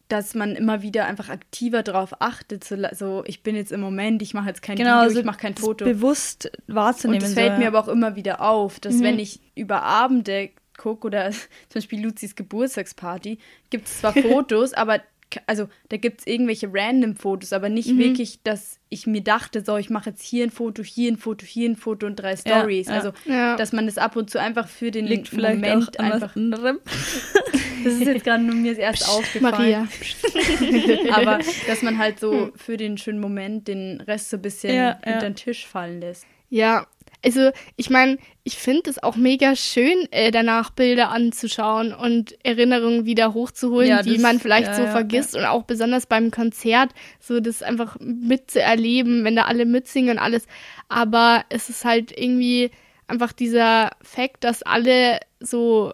dass 0.08 0.36
man 0.36 0.56
immer 0.56 0.82
wieder 0.82 1.06
einfach 1.06 1.30
aktiver 1.30 1.84
drauf 1.84 2.22
achtet, 2.22 2.64
so, 2.64 2.76
so 2.94 3.24
ich 3.26 3.44
bin 3.44 3.56
jetzt 3.56 3.72
im 3.72 3.80
Moment, 3.80 4.22
ich 4.22 4.34
mache 4.34 4.48
jetzt 4.48 4.62
kein 4.62 4.76
Genau, 4.76 4.92
Video, 4.92 5.02
also 5.02 5.20
ich 5.20 5.26
mache 5.26 5.40
kein 5.40 5.56
das 5.56 5.64
Foto. 5.64 5.86
bewusst 5.86 6.52
wahrzunehmen. 6.68 7.22
Und 7.22 7.24
es 7.24 7.30
so, 7.30 7.36
fällt 7.36 7.54
ja. 7.54 7.58
mir 7.60 7.68
aber 7.68 7.80
auch 7.80 7.88
immer 7.88 8.16
wieder 8.16 8.42
auf, 8.42 8.80
dass 8.80 9.02
wenn 9.02 9.20
ich 9.20 9.40
über 9.56 9.84
Abende 9.84 10.50
gucke 10.78 11.08
oder 11.08 11.32
zum 11.32 11.46
Beispiel 11.76 12.02
Luzis 12.04 12.36
Geburtstagsparty, 12.36 13.40
gibt 13.70 13.88
es 13.88 14.00
zwar 14.00 14.14
Fotos, 14.30 14.74
aber 14.74 15.02
also 15.48 15.68
da 15.90 15.98
gibt 15.98 16.22
es 16.22 16.28
irgendwelche 16.28 16.70
random 16.72 17.16
Fotos, 17.16 17.54
aber 17.54 17.70
nicht 17.70 17.98
wirklich, 17.98 18.42
dass 18.44 18.80
ich 18.90 19.08
mir 19.08 19.22
dachte, 19.22 19.64
so 19.64 19.78
ich 19.78 19.90
mache 19.90 20.10
jetzt 20.12 20.22
hier 20.24 20.44
ein 20.46 20.52
Foto, 20.52 20.84
hier 20.84 21.12
ein 21.12 21.18
Foto, 21.18 21.46
hier 21.46 21.70
ein 21.70 21.76
Foto 21.76 22.06
und 22.08 22.16
drei 22.18 22.36
Stories. 22.36 22.88
ja. 22.88 22.94
Also 22.94 23.12
Ja. 23.26 23.56
dass 23.56 23.72
man 23.72 23.86
das 23.86 23.98
ab 23.98 24.16
und 24.16 24.30
zu 24.30 24.40
einfach 24.40 24.68
für 24.68 24.92
den 24.92 25.06
liegt 25.06 25.30
vielleicht 25.30 25.62
Moment 25.62 26.00
auch 26.00 26.04
an 26.04 26.10
was 26.12 26.14
einfach. 26.24 26.36
anderem. 26.36 26.80
Das 27.84 27.94
ist 27.94 28.06
jetzt 28.06 28.24
gerade 28.26 28.44
nur 28.44 28.54
mir 28.54 28.78
erst 28.78 29.10
aufgefallen. 29.10 29.42
Maria. 29.56 29.88
Aber 31.14 31.40
dass 31.68 31.82
man 31.82 31.98
halt 31.98 32.20
so 32.20 32.52
für 32.56 32.78
den 32.78 32.98
schönen 33.00 33.20
Moment 33.20 33.68
den 33.68 34.02
Rest 34.02 34.30
so 34.30 34.38
ein 34.38 34.42
bisschen 34.44 34.76
Ja, 34.76 35.00
ja. 35.04 35.14
unter 35.14 35.22
den 35.30 35.36
Tisch 35.36 35.66
fallen 35.66 36.00
lässt. 36.00 36.26
Ja, 36.50 36.86
also 37.24 37.52
ich 37.76 37.90
meine, 37.90 38.18
ich 38.44 38.58
finde 38.58 38.90
es 38.90 39.02
auch 39.02 39.16
mega 39.16 39.56
schön, 39.56 40.08
äh, 40.12 40.32
danach 40.32 40.72
Bilder 40.72 41.10
anzuschauen 41.12 41.94
und 41.94 42.36
Erinnerungen 42.44 43.06
wieder 43.06 43.34
hochzuholen, 43.34 43.88
Ja, 43.90 44.02
die 44.02 44.14
das- 44.14 44.22
man 44.22 44.40
vielleicht 44.40 44.70
ja, 44.70 44.74
so 44.76 44.82
ja, 44.84 44.88
vergisst 44.92 45.36
und 45.36 45.46
auch 45.46 45.64
besonders 45.64 46.08
beim 46.08 46.32
Konzert, 46.32 46.92
so 47.20 47.40
das 47.40 47.62
einfach 47.62 47.98
mitzuerleben, 48.00 49.24
wenn 49.24 49.36
da 49.36 49.46
alle 49.46 49.66
mitsingen 49.66 50.18
und 50.18 50.24
alles. 50.24 50.48
Aber 50.90 51.44
es 51.50 51.70
ist 51.70 51.86
halt 51.86 52.12
irgendwie 52.18 52.72
einfach 53.08 53.32
dieser 53.34 53.92
Fakt, 54.02 54.44
dass 54.44 54.64
alle 54.64 55.20
so 55.40 55.94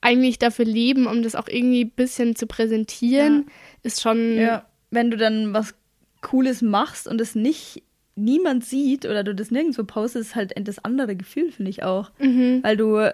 eigentlich 0.00 0.38
dafür 0.38 0.64
leben, 0.64 1.06
um 1.06 1.22
das 1.22 1.34
auch 1.36 1.48
irgendwie 1.48 1.84
ein 1.84 1.90
bisschen 1.90 2.34
zu 2.36 2.46
präsentieren, 2.46 3.46
ist 3.82 4.00
schon 4.02 4.36
Ja, 4.36 4.66
wenn 4.90 5.10
du 5.10 5.16
dann 5.16 5.52
was 5.54 5.74
Cooles 6.20 6.60
machst 6.62 7.06
und 7.06 7.20
es 7.20 7.34
nicht 7.34 7.82
niemand 8.14 8.64
sieht 8.64 9.04
oder 9.06 9.24
du 9.24 9.34
das 9.34 9.50
nirgendwo 9.50 9.84
postest, 9.84 10.30
ist 10.30 10.36
halt 10.36 10.52
das 10.56 10.84
andere 10.84 11.16
Gefühl, 11.16 11.50
finde 11.50 11.70
ich 11.70 11.82
auch. 11.82 12.10
Mhm. 12.18 12.60
Weil 12.62 12.76
du 12.76 13.10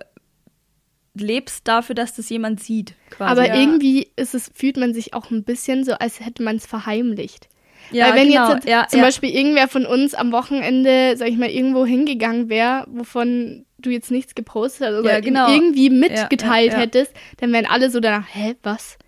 lebst 1.15 1.67
dafür, 1.67 1.95
dass 1.95 2.15
das 2.15 2.29
jemand 2.29 2.63
sieht. 2.63 2.95
Quasi. 3.11 3.31
Aber 3.31 3.47
ja. 3.49 3.61
irgendwie 3.61 4.09
ist 4.17 4.35
es, 4.35 4.51
fühlt 4.55 4.77
man 4.77 4.95
sich 4.95 5.15
auch 5.15 5.31
ein 5.31 5.45
bisschen 5.45 5.85
so, 5.85 5.93
als 5.95 6.21
hätte 6.21 6.43
man 6.43 6.57
es 6.57 6.67
verheimlicht. 6.67 7.49
ja, 7.91 8.07
Weil 8.07 8.21
wenn 8.21 8.29
genau. 8.29 8.55
jetzt 8.55 8.69
ja, 8.69 8.87
zum 8.89 9.01
ja. 9.01 9.07
Beispiel 9.07 9.31
irgendwer 9.31 9.69
von 9.69 9.87
uns 9.87 10.15
am 10.15 10.33
Wochenende, 10.33 11.17
sag 11.17 11.29
ich 11.29 11.37
mal, 11.37 11.51
irgendwo 11.51 11.87
hingegangen 11.87 12.49
wäre, 12.49 12.87
wovon 12.89 13.65
du 13.79 13.91
jetzt 13.91 14.11
nichts 14.11 14.35
gepostet 14.35 14.89
hast 14.89 14.99
oder 14.99 15.13
Ja, 15.13 15.21
genau. 15.21 15.51
irgendwie 15.53 15.91
mitgeteilt 15.91 16.43
Ja, 16.43 16.73
ja, 16.73 16.79
ja. 16.79 16.79
hättest, 16.79 17.13
dann 17.39 17.53
wären 17.53 17.67
alle 17.67 17.91
so 17.91 18.01
danach, 18.01 18.27
hä, 18.33 18.57
was? 18.63 18.99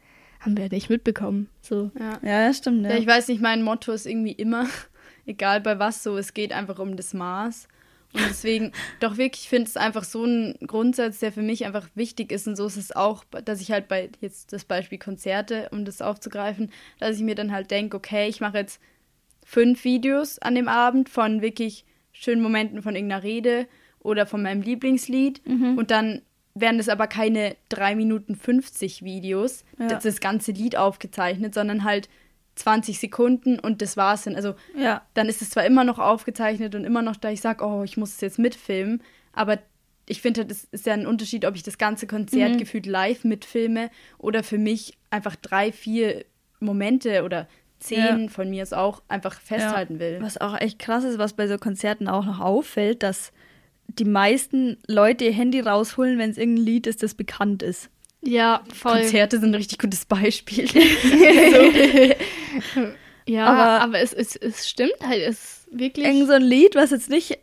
Haben 0.40 0.56
wir 0.56 0.68
nicht 0.70 0.88
mitbekommen. 0.88 1.48
So. 1.60 1.90
Ja. 1.98 2.18
Ja, 2.22 2.48
das 2.48 2.58
stimmt. 2.58 2.84
Ja. 2.84 2.92
Ja, 2.92 2.96
ich 2.96 3.06
weiß 3.06 3.28
nicht, 3.28 3.42
mein 3.42 3.62
Motto 3.62 3.92
ist 3.92 4.06
irgendwie 4.06 4.32
immer, 4.32 4.66
egal 5.26 5.60
bei 5.60 5.78
was 5.78 6.02
so, 6.02 6.16
es 6.16 6.34
geht 6.34 6.52
einfach 6.52 6.78
um 6.78 6.96
das 6.96 7.14
Maß. 7.14 7.68
Und 8.12 8.22
deswegen, 8.28 8.72
doch 9.00 9.16
wirklich, 9.18 9.42
ich 9.44 9.48
finde 9.48 9.68
es 9.68 9.76
einfach 9.76 10.02
so 10.04 10.24
ein 10.24 10.56
Grundsatz, 10.66 11.20
der 11.20 11.30
für 11.32 11.42
mich 11.42 11.64
einfach 11.64 11.88
wichtig 11.94 12.32
ist. 12.32 12.48
Und 12.48 12.56
so 12.56 12.66
ist 12.66 12.76
es 12.76 12.90
auch, 12.94 13.24
dass 13.44 13.60
ich 13.60 13.70
halt 13.70 13.86
bei 13.88 14.10
jetzt 14.20 14.52
das 14.52 14.64
Beispiel 14.64 14.98
Konzerte, 14.98 15.68
um 15.70 15.84
das 15.84 16.02
aufzugreifen, 16.02 16.70
dass 16.98 17.16
ich 17.16 17.22
mir 17.22 17.34
dann 17.36 17.52
halt 17.52 17.70
denke, 17.70 17.96
okay, 17.96 18.28
ich 18.28 18.40
mache 18.40 18.58
jetzt 18.58 18.80
fünf 19.44 19.84
Videos 19.84 20.38
an 20.40 20.54
dem 20.54 20.68
Abend 20.68 21.08
von 21.08 21.40
wirklich 21.40 21.84
schönen 22.12 22.42
Momenten 22.42 22.82
von 22.82 22.94
irgendeiner 22.96 23.22
Rede 23.22 23.66
oder 24.00 24.26
von 24.26 24.42
meinem 24.42 24.62
Lieblingslied. 24.62 25.40
Und 25.46 25.90
dann 25.90 26.22
wären 26.54 26.78
das 26.78 26.88
aber 26.88 27.06
keine 27.06 27.56
3 27.68 27.94
Minuten 27.94 28.34
50 28.34 29.04
Videos, 29.04 29.64
Ja. 29.78 29.86
das, 29.88 30.02
das 30.02 30.20
ganze 30.20 30.50
Lied 30.52 30.76
aufgezeichnet, 30.76 31.54
sondern 31.54 31.84
halt 31.84 32.08
20 32.60 32.98
Sekunden 32.98 33.58
und 33.58 33.82
das 33.82 33.96
war's 33.96 34.24
dann. 34.24 34.36
Also 34.36 34.54
ja. 34.76 35.02
dann 35.14 35.28
ist 35.28 35.42
es 35.42 35.50
zwar 35.50 35.64
immer 35.64 35.84
noch 35.84 35.98
aufgezeichnet 35.98 36.74
und 36.74 36.84
immer 36.84 37.02
noch 37.02 37.16
da, 37.16 37.30
ich 37.30 37.40
sage, 37.40 37.64
oh, 37.64 37.82
ich 37.82 37.96
muss 37.96 38.14
es 38.14 38.20
jetzt 38.20 38.38
mitfilmen, 38.38 39.02
aber 39.32 39.58
ich 40.06 40.22
finde, 40.22 40.44
das 40.44 40.64
ist 40.72 40.86
ja 40.86 40.94
ein 40.94 41.06
Unterschied, 41.06 41.44
ob 41.44 41.54
ich 41.54 41.62
das 41.62 41.78
ganze 41.78 42.06
Konzert 42.06 42.58
gefühlt 42.58 42.86
live 42.86 43.22
mitfilme 43.24 43.90
oder 44.18 44.42
für 44.42 44.58
mich 44.58 44.98
einfach 45.10 45.36
drei, 45.36 45.70
vier 45.70 46.24
Momente 46.58 47.22
oder 47.22 47.46
zehn 47.78 48.22
Ja. 48.22 48.28
von 48.28 48.50
mir 48.50 48.62
es 48.62 48.72
auch 48.72 49.02
einfach 49.08 49.40
festhalten 49.40 50.00
will. 50.00 50.18
Was 50.20 50.38
auch 50.38 50.60
echt 50.60 50.78
krass 50.78 51.04
ist, 51.04 51.18
was 51.18 51.34
bei 51.34 51.46
so 51.46 51.58
Konzerten 51.58 52.08
auch 52.08 52.26
noch 52.26 52.40
auffällt, 52.40 53.02
dass 53.02 53.32
die 53.86 54.04
meisten 54.04 54.78
Leute 54.86 55.24
ihr 55.24 55.32
Handy 55.32 55.60
rausholen, 55.60 56.18
wenn 56.18 56.30
es 56.30 56.38
irgendein 56.38 56.64
Lied 56.64 56.86
ist, 56.86 57.02
das 57.02 57.14
bekannt 57.14 57.62
ist. 57.62 57.88
Ja, 58.22 58.62
voll. 58.74 59.00
Konzerte 59.00 59.38
sind 59.40 59.50
ein 59.50 59.54
richtig 59.54 59.78
gutes 59.78 60.04
Beispiel. 60.04 60.68
Ja, 63.26 63.46
Aber- 63.46 63.84
aber, 63.84 63.98
es, 64.00 64.12
es, 64.12 64.34
es 64.34 64.68
stimmt 64.68 64.94
halt, 65.06 65.20
es 65.22 65.36
ist 65.68 65.68
wirklich. 65.78 66.04
Irgend 66.06 66.26
so 66.26 66.32
ein 66.32 66.42
Lied, 66.42 66.74
was 66.74 66.90
jetzt 66.90 67.10
nicht 67.10 67.38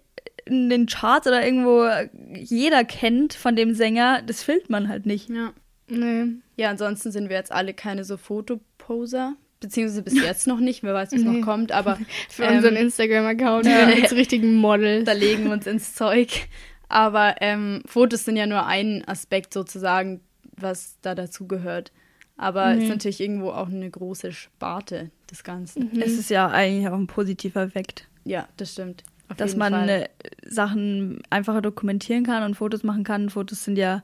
in 0.46 0.70
den 0.70 0.86
Charts 0.88 1.28
oder 1.28 1.46
irgendwo 1.46 1.88
jeder 2.34 2.84
kennt 2.84 3.34
von 3.34 3.56
dem 3.56 3.74
Sänger, 3.74 4.22
das 4.26 4.44
filmt 4.44 4.70
man 4.70 4.90
halt 4.90 5.06
nicht. 5.06 5.30
ja. 5.30 5.54
nee. 5.88 6.26
ja, 6.58 6.70
ansonsten 6.70 7.12
sind 7.12 7.30
wir 7.30 7.38
jetzt 7.38 7.52
alle 7.52 7.74
keine 7.74 8.04
so 8.04 8.18
Fotoposer. 8.18 9.36
Beziehungsweise 9.60 10.02
bis 10.04 10.14
jetzt 10.22 10.46
noch 10.46 10.60
nicht, 10.60 10.84
wer 10.84 10.94
weiß, 10.94 11.12
was 11.14 11.22
Nee. 11.22 11.40
noch 11.40 11.46
kommt, 11.46 11.72
aber 11.72 11.98
Für 12.30 12.44
ähm, 12.44 12.58
unseren 12.58 12.76
Instagram-Account 12.76 13.66
ja. 13.66 13.86
mit 13.88 14.10
so 14.10 14.16
richtigen 14.16 14.56
Models. 14.56 15.06
da 15.06 15.14
legen 15.14 15.46
wir 15.46 15.52
uns 15.52 15.68
ins 15.68 15.96
Zeug. 15.96 16.48
Aber 16.90 17.36
ähm, 17.42 17.82
Fotos 17.86 18.26
sind 18.26 18.36
ja 18.36 18.46
nur 18.46 18.66
ein 18.66 19.04
Aspekt 19.08 19.54
sozusagen, 19.54 20.22
was 20.58 20.98
da 21.02 21.16
dazu 21.16 21.48
gehört. 21.48 21.92
Aber 22.36 22.74
Mhm. 22.76 22.82
ist 22.82 22.90
natürlich 22.90 23.20
irgendwo 23.22 23.50
auch 23.52 23.68
eine 23.68 23.90
große 23.90 24.32
Sparte 24.32 25.10
des 25.32 25.44
Ganzen. 25.44 25.90
Mhm. 25.94 26.02
Es 26.02 26.18
ist 26.18 26.30
ja 26.30 26.48
eigentlich 26.48 26.88
auch 26.88 26.94
ein 26.98 27.08
positiver 27.08 27.64
Effekt, 27.64 28.08
Ja, 28.26 28.48
das 28.58 28.74
stimmt. 28.74 29.04
Auf 29.30 29.38
dass 29.38 29.56
man 29.56 29.74
Fall. 29.74 29.90
äh, 29.90 30.08
Sachen 30.48 31.22
einfacher 31.30 31.62
dokumentieren 31.62 32.24
kann 32.26 32.44
und 32.44 32.56
Fotos 32.56 32.84
machen 32.84 33.04
kann. 33.04 33.30
Fotos 33.30 33.64
sind 33.64 33.78
ja 33.78 34.04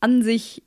an 0.00 0.22
sich 0.22 0.62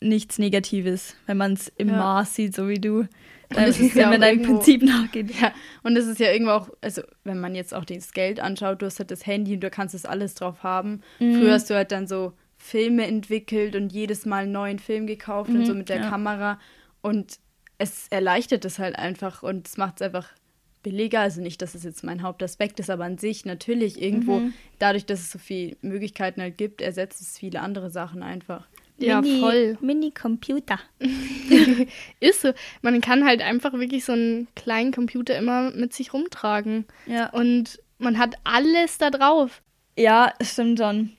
nichts 0.00 0.38
Negatives, 0.38 1.14
wenn 1.26 1.36
man 1.38 1.54
es 1.54 1.68
im 1.76 1.88
Ja. 1.88 1.96
Maß 1.98 2.34
sieht, 2.34 2.54
so 2.54 2.68
wie 2.68 2.80
du. 2.80 3.06
es 3.50 3.56
Äh, 3.56 3.68
ist 3.68 3.78
ja 3.94 4.02
wenn 4.02 4.10
man 4.10 4.20
deinem 4.20 4.42
Prinzip 4.42 4.82
nachgeht. 4.82 5.30
Ja, 5.40 5.52
und 5.84 5.96
es 5.96 6.06
ist 6.06 6.18
ja 6.20 6.30
irgendwo 6.32 6.50
auch, 6.52 6.68
also 6.82 7.02
wenn 7.22 7.40
man 7.40 7.54
jetzt 7.54 7.72
auch 7.72 7.84
das 7.84 8.12
Geld 8.12 8.40
anschaut, 8.40 8.82
du 8.82 8.86
hast 8.86 8.98
halt 8.98 9.10
das 9.10 9.24
Handy 9.26 9.54
und 9.54 9.60
du 9.60 9.70
kannst 9.70 9.94
das 9.94 10.04
alles 10.04 10.34
drauf 10.34 10.62
haben. 10.62 11.00
Mhm. 11.20 11.36
Früher 11.38 11.52
hast 11.52 11.70
du 11.70 11.74
halt 11.74 11.92
dann 11.92 12.06
so 12.06 12.32
Filme 12.66 13.06
entwickelt 13.06 13.76
und 13.76 13.92
jedes 13.92 14.24
Mal 14.24 14.44
einen 14.44 14.52
neuen 14.52 14.78
Film 14.78 15.06
gekauft 15.06 15.50
und 15.50 15.58
Mhm, 15.60 15.66
so 15.66 15.74
mit 15.74 15.90
der 15.90 15.98
ja. 16.00 16.08
Kamera. 16.08 16.58
Und 17.02 17.38
es 17.76 18.08
erleichtert 18.08 18.64
es 18.64 18.78
halt 18.78 18.96
einfach 18.96 19.42
und 19.42 19.68
es 19.68 19.76
macht 19.76 19.96
es 19.96 20.02
einfach 20.02 20.30
billiger. 20.82 21.20
Also 21.20 21.42
nicht, 21.42 21.60
dass 21.60 21.74
es 21.74 21.84
jetzt 21.84 22.04
mein 22.04 22.22
Hauptaspekt 22.22 22.80
ist, 22.80 22.88
aber 22.88 23.04
an 23.04 23.18
sich 23.18 23.44
natürlich 23.44 24.00
irgendwo, 24.00 24.38
Mhm. 24.40 24.54
dadurch, 24.78 25.04
dass 25.04 25.20
es 25.20 25.30
so 25.30 25.38
viele 25.38 25.76
Möglichkeiten 25.82 26.40
halt 26.40 26.56
gibt, 26.56 26.80
ersetzt 26.80 27.20
es 27.20 27.38
viele 27.38 27.60
andere 27.60 27.90
Sachen 27.90 28.22
einfach. 28.22 28.66
Ja, 28.96 29.22
voll. 29.22 29.76
Mini-Computer. 29.82 30.78
Ist 32.20 32.40
so. 32.42 32.52
Man 32.80 33.00
kann 33.02 33.26
halt 33.26 33.42
einfach 33.42 33.74
wirklich 33.74 34.04
so 34.06 34.12
einen 34.12 34.48
kleinen 34.56 34.92
Computer 34.92 35.36
immer 35.36 35.70
mit 35.72 35.92
sich 35.92 36.14
rumtragen. 36.14 36.86
Ja. 37.06 37.28
Und 37.30 37.78
man 37.98 38.16
hat 38.18 38.36
alles 38.44 38.96
da 38.96 39.10
drauf. 39.10 39.62
Ja, 39.98 40.32
es 40.38 40.52
stimmt 40.52 40.78
schon. 40.78 41.12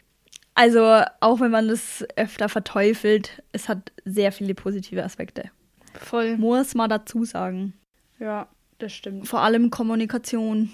Also, 0.55 1.03
auch 1.19 1.39
wenn 1.41 1.51
man 1.51 1.67
das 1.67 2.03
öfter 2.15 2.49
verteufelt, 2.49 3.43
es 3.51 3.67
hat 3.69 3.91
sehr 4.05 4.31
viele 4.31 4.55
positive 4.55 5.03
Aspekte. 5.03 5.51
Voll. 5.93 6.37
Muss 6.37 6.73
man 6.75 6.89
dazu 6.89 7.23
sagen. 7.25 7.73
Ja, 8.19 8.47
das 8.79 8.93
stimmt. 8.93 9.27
Vor 9.27 9.41
allem 9.41 9.69
Kommunikation 9.69 10.71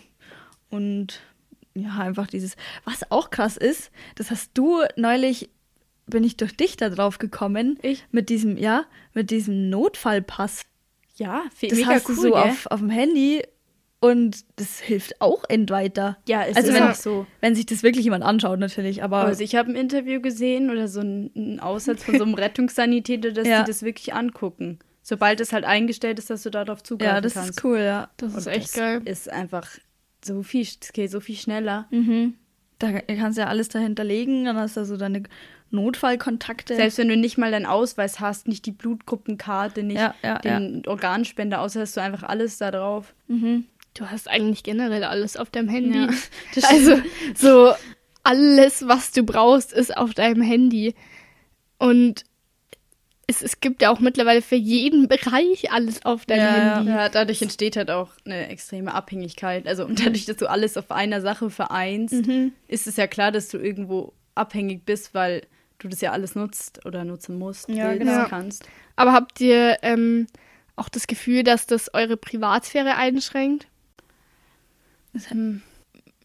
und 0.69 1.21
ja, 1.73 1.97
einfach 1.97 2.27
dieses. 2.27 2.55
Was 2.85 3.09
auch 3.11 3.29
krass 3.31 3.57
ist, 3.57 3.91
das 4.15 4.29
hast 4.29 4.51
du 4.53 4.81
neulich, 4.97 5.49
bin 6.05 6.23
ich 6.23 6.37
durch 6.37 6.55
dich 6.55 6.77
da 6.77 6.89
drauf 6.89 7.17
gekommen. 7.17 7.79
Ich? 7.81 8.05
Mit 8.11 8.29
diesem, 8.29 8.57
ja, 8.57 8.85
mit 9.13 9.31
diesem 9.31 9.69
Notfallpass. 9.69 10.63
Ja, 11.15 11.43
fe- 11.55 11.67
Das 11.67 11.77
mega 11.79 11.91
hast 11.91 12.09
cool, 12.09 12.15
du 12.15 12.21
so 12.21 12.27
gell? 12.31 12.39
auf, 12.41 12.65
auf 12.67 12.79
dem 12.79 12.89
Handy 12.89 13.41
und 14.01 14.43
das 14.57 14.79
hilft 14.79 15.21
auch 15.21 15.43
endweiter. 15.47 16.17
Ja, 16.27 16.43
es 16.43 16.57
Also 16.57 16.69
ist 16.69 16.75
wenn- 16.75 16.83
auch 16.83 16.95
so. 16.95 17.25
Wenn 17.39 17.55
sich 17.55 17.65
das 17.67 17.83
wirklich 17.83 18.03
jemand 18.03 18.23
anschaut, 18.25 18.59
natürlich. 18.59 19.03
Aber 19.03 19.19
Also 19.19 19.41
ich 19.43 19.55
habe 19.55 19.69
ein 19.69 19.75
Interview 19.75 20.19
gesehen 20.19 20.69
oder 20.69 20.87
so 20.89 20.99
einen, 20.99 21.59
Aussatz 21.61 22.03
von 22.03 22.17
so 22.17 22.23
einem 22.25 22.33
Rettungssanitäter, 22.43 23.31
dass 23.31 23.47
Ja. 23.47 23.61
die 23.61 23.67
das 23.71 23.83
wirklich 23.83 24.13
angucken. 24.13 24.79
Sobald 25.03 25.39
es 25.39 25.53
halt 25.53 25.63
eingestellt 25.65 26.19
ist, 26.19 26.29
dass 26.29 26.43
du 26.43 26.49
darauf 26.49 26.83
zugreifen 26.83 27.15
ja, 27.15 27.21
das 27.21 27.33
kannst. 27.35 27.49
ist 27.51 27.63
cool, 27.63 27.79
ja. 27.79 28.09
Das 28.17 28.35
ist 28.35 28.47
Und 28.47 28.53
echt 28.53 28.65
das 28.65 28.73
geil. 28.73 29.01
Ist 29.05 29.29
einfach 29.31 29.67
so 30.23 30.43
viel, 30.43 30.61
es 30.61 30.91
geht 30.93 31.09
so 31.11 31.19
viel 31.19 31.35
schneller. 31.37 31.87
Mhm. 31.91 32.35
Da 32.79 32.99
kannst 33.01 33.37
du 33.37 33.41
ja 33.43 33.47
alles 33.47 33.69
dahinter 33.69 34.03
legen, 34.03 34.45
dann 34.45 34.57
hast 34.57 34.75
du 34.77 34.85
so 34.85 34.97
deine 34.97 35.23
Notfallkontakte. 35.69 36.75
Selbst 36.75 36.97
wenn 36.97 37.07
du 37.09 37.17
nicht 37.17 37.37
mal 37.37 37.51
deinen 37.51 37.65
Ausweis 37.65 38.19
hast, 38.19 38.47
nicht 38.47 38.65
die 38.65 38.71
Blutgruppenkarte, 38.71 39.83
nicht 39.83 39.97
Ja, 39.99 40.15
ja, 40.23 40.37
den 40.39 40.83
Organspender, 40.87 41.61
außer 41.61 41.81
hast 41.81 41.97
du 41.97 42.01
einfach 42.01 42.23
alles 42.23 42.57
da 42.57 42.71
drauf. 42.71 43.13
Mhm. 43.27 43.65
Du 43.93 44.10
hast 44.10 44.30
eigentlich 44.30 44.63
generell 44.63 45.04
alles 45.04 45.36
auf 45.38 45.49
deinem 45.49 45.67
Handy. 45.69 45.99
Ja, 45.99 46.10
also 46.69 46.97
so 47.36 47.73
alles, 48.23 48.88
was 48.88 49.12
du 49.12 49.23
brauchst, 49.23 49.73
ist 49.73 49.95
auf 49.97 50.13
deinem 50.13 50.41
Handy. 50.41 50.95
Und 51.77 52.23
es, 53.27 53.41
es 53.41 53.60
gibt 53.60 53.82
ja 53.82 53.89
auch 53.91 53.99
mittlerweile 53.99 54.41
für 54.41 54.56
jeden 54.56 55.08
Bereich 55.08 55.71
alles 55.71 56.06
auf 56.06 56.25
deinem 56.25 56.39
Ja. 56.41 56.75
Handy. 56.77 56.89
Ja, 56.91 57.10
dadurch 57.10 57.41
entsteht 57.41 57.75
halt 57.77 57.89
auch 57.91 58.10
eine 58.25 58.47
extreme 58.49 58.93
Abhängigkeit. 58.93 59.67
Also 59.67 59.86
dadurch, 59.86 60.25
dass 60.25 60.38
du 60.38 60.49
alles 60.49 60.77
auf 60.77 60.91
einer 60.91 61.21
Sache 61.21 61.49
vereinst, 61.49 62.13
Mhm. 62.27 62.54
ist 62.67 62.88
es 62.88 62.97
ja 62.97 63.08
klar, 63.08 63.32
dass 63.32 63.49
du 63.49 63.58
irgendwo 63.58 64.13
abhängig 64.36 64.86
bist, 64.86 65.13
weil 65.13 65.41
du 65.80 65.88
das 65.88 65.99
ja 66.01 66.12
alles 66.12 66.36
nutzt 66.36 66.86
oder 66.86 67.04
nutzen 67.04 67.38
musst, 67.39 67.67
Ja, 67.69 67.89
willst, 67.89 67.99
genau. 68.06 68.25
kannst. 68.27 68.63
Aber 68.95 69.13
habt 69.13 69.41
ihr 69.41 69.77
ähm, 69.82 70.27
auch 70.75 70.89
das 70.89 71.08
Gefühl, 71.08 71.43
dass 71.43 71.65
das 71.67 71.93
eure 71.93 72.17
Privatsphäre 72.17 72.95
einschränkt? 72.95 73.67
Hm, 75.28 75.62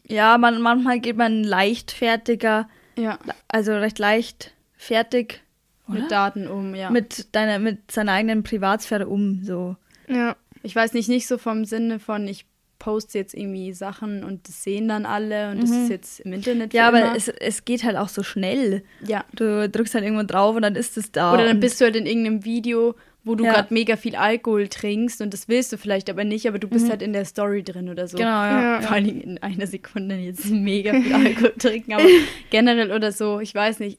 Ja, 0.08 0.38
man, 0.38 0.60
manchmal 0.60 1.00
geht 1.00 1.16
man 1.16 1.42
leichtfertiger, 1.44 2.68
Ja, 2.96 3.18
also 3.48 3.72
recht 3.72 3.98
leichtfertig 3.98 5.40
oder? 5.88 6.00
mit 6.00 6.10
Daten 6.10 6.46
um, 6.48 6.74
ja. 6.74 6.90
mit 6.90 7.34
deiner, 7.34 7.58
mit 7.58 7.90
seiner 7.90 8.12
eigenen 8.12 8.42
Privatsphäre 8.42 9.06
um. 9.08 9.42
So. 9.42 9.76
Ja. 10.08 10.36
ich 10.62 10.74
weiß 10.76 10.92
nicht, 10.92 11.08
nicht 11.08 11.26
so 11.26 11.38
vom 11.38 11.64
Sinne 11.64 11.98
von, 11.98 12.26
ich 12.28 12.46
poste 12.78 13.18
jetzt 13.18 13.32
irgendwie 13.34 13.72
Sachen 13.72 14.22
und 14.22 14.46
das 14.48 14.62
sehen 14.62 14.86
dann 14.86 15.06
alle 15.06 15.50
und 15.50 15.62
das 15.62 15.70
ist 15.70 15.88
jetzt 15.88 16.20
im 16.20 16.32
Internet 16.34 16.72
Mhm. 16.72 16.76
Ja, 16.76 16.88
aber 16.88 17.16
es, 17.16 17.26
es 17.28 17.64
geht 17.64 17.82
halt 17.84 17.96
auch 17.96 18.08
so 18.10 18.22
schnell. 18.22 18.82
ja. 19.04 19.24
Du 19.34 19.68
drückst 19.68 19.94
halt 19.94 20.04
irgendwo 20.04 20.24
drauf 20.24 20.54
und 20.54 20.62
dann 20.62 20.76
ist 20.76 20.96
es 20.98 21.10
da. 21.10 21.32
Oder 21.34 21.46
dann 21.46 21.58
bist 21.60 21.80
du 21.80 21.84
halt 21.86 21.96
in 21.96 22.04
irgendeinem 22.06 22.44
Video, 22.44 22.94
wo 23.26 23.34
du 23.34 23.44
Ja. 23.44 23.52
gerade 23.52 23.74
mega 23.74 23.96
viel 23.96 24.14
Alkohol 24.16 24.68
trinkst 24.68 25.20
und 25.20 25.34
das 25.34 25.48
willst 25.48 25.72
du 25.72 25.76
vielleicht 25.78 26.08
aber 26.08 26.24
nicht, 26.24 26.46
aber 26.48 26.58
du 26.58 26.68
bist 26.68 26.88
halt 26.88 27.02
in 27.02 27.12
der 27.12 27.24
Story 27.24 27.62
drin 27.62 27.88
oder 27.88 28.06
so. 28.08 28.16
Genau, 28.16 28.28
ja. 28.30 28.74
Ja. 28.76 28.80
Vor 28.82 28.92
allem 28.96 29.20
in 29.20 29.38
einer 29.42 29.66
Sekunde 29.66 30.14
jetzt 30.16 30.44
mega 30.50 30.92
viel 30.92 31.12
Alkohol 31.12 31.52
trinken, 31.58 31.92
aber 31.94 32.04
generell 32.50 32.92
oder 32.92 33.10
so, 33.12 33.40
ich 33.40 33.54
weiß 33.54 33.80
nicht, 33.80 33.98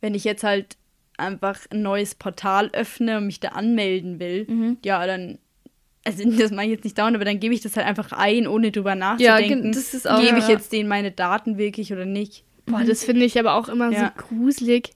wenn 0.00 0.14
ich 0.14 0.24
jetzt 0.24 0.44
halt 0.44 0.76
einfach 1.18 1.58
ein 1.70 1.82
neues 1.82 2.14
Portal 2.14 2.70
öffne 2.72 3.16
und 3.18 3.26
mich 3.26 3.40
da 3.40 3.48
anmelden 3.48 4.20
will, 4.20 4.46
Mhm. 4.48 4.76
ja, 4.84 5.04
dann, 5.06 5.38
also 6.04 6.22
das 6.38 6.52
mache 6.52 6.66
ich 6.66 6.70
jetzt 6.72 6.84
nicht 6.84 6.96
dauernd, 6.98 7.16
aber 7.16 7.24
dann 7.24 7.40
gebe 7.40 7.52
ich 7.52 7.62
das 7.62 7.76
halt 7.76 7.86
einfach 7.86 8.12
ein, 8.12 8.46
ohne 8.46 8.70
drüber 8.70 8.90
Ja, 8.90 8.94
nachzudenken. 8.94 9.62
gen- 9.62 9.72
das 9.72 9.92
ist 9.92 10.08
auch- 10.08 10.20
Gebe 10.22 10.38
ich 10.38 10.44
ja. 10.46 10.50
jetzt 10.54 10.72
denen 10.72 10.88
meine 10.88 11.10
Daten 11.10 11.58
wirklich 11.58 11.92
oder 11.92 12.04
nicht? 12.06 12.44
Boah, 12.66 12.84
das 12.84 13.02
finde 13.04 13.24
ich 13.24 13.38
aber 13.40 13.54
auch 13.54 13.68
immer 13.68 13.90
Ja. 13.90 14.12
so 14.16 14.24
gruselig, 14.28 14.90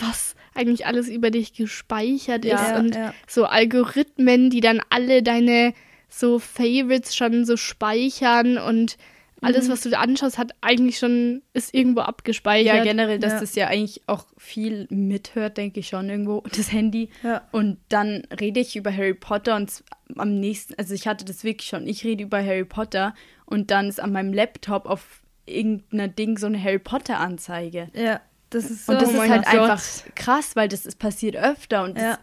was 0.00 0.34
eigentlich 0.54 0.86
alles 0.86 1.08
über 1.08 1.30
dich 1.30 1.52
gespeichert 1.54 2.44
Ja, 2.44 2.60
ist. 2.72 2.78
und 2.80 2.94
ja. 2.94 3.12
so 3.26 3.44
Algorithmen, 3.44 4.50
die 4.50 4.60
dann 4.60 4.80
alle 4.90 5.22
deine 5.22 5.74
so 6.08 6.38
Favorites 6.38 7.14
schon 7.16 7.44
so 7.44 7.56
speichern 7.56 8.58
und 8.58 8.96
Mhm. 9.42 9.48
alles, 9.48 9.68
was 9.68 9.82
du 9.82 9.90
da 9.90 10.00
anschaust, 10.00 10.38
hat 10.38 10.52
eigentlich 10.62 10.98
schon, 10.98 11.42
ist 11.52 11.74
irgendwo 11.74 12.00
abgespeichert. 12.00 12.74
Ja, 12.76 12.82
generell, 12.82 13.18
dass 13.18 13.34
Ja. 13.34 13.40
das 13.40 13.54
ja 13.54 13.66
eigentlich 13.66 14.00
auch 14.06 14.24
viel 14.38 14.86
mithört, 14.88 15.58
denke 15.58 15.80
ich 15.80 15.88
schon 15.88 16.08
irgendwo, 16.08 16.40
das 16.56 16.72
Handy. 16.72 17.10
Ja. 17.22 17.46
Und 17.52 17.76
dann 17.90 18.22
rede 18.40 18.60
ich 18.60 18.76
über 18.76 18.90
Harry 18.90 19.12
Potter 19.12 19.56
und 19.56 19.84
am 20.16 20.40
nächsten, 20.40 20.74
also 20.78 20.94
ich 20.94 21.06
hatte 21.06 21.26
das 21.26 21.44
wirklich 21.44 21.68
schon, 21.68 21.86
ich 21.86 22.02
rede 22.04 22.24
über 22.24 22.38
Harry 22.38 22.64
Potter 22.64 23.14
und 23.44 23.70
dann 23.70 23.88
ist 23.90 24.00
an 24.00 24.10
meinem 24.12 24.32
Laptop 24.32 24.86
auf 24.86 25.20
irgendeiner 25.44 26.08
Ding 26.08 26.38
so 26.38 26.46
eine 26.46 26.62
Harry 26.62 26.78
Potter 26.78 27.20
Anzeige. 27.20 27.88
Ja, 27.94 28.22
das 28.56 28.70
ist 28.70 28.86
so. 28.86 28.92
Und 28.92 29.02
das 29.02 29.10
Oh 29.14 29.22
ist 29.22 29.28
halt 29.30 29.44
Gott. 29.44 29.54
einfach 29.54 29.82
krass, 30.14 30.56
weil 30.56 30.68
das 30.68 30.84
ist 30.86 30.98
passiert 30.98 31.36
öfter 31.36 31.84
und 31.84 31.96
ja. 31.98 32.18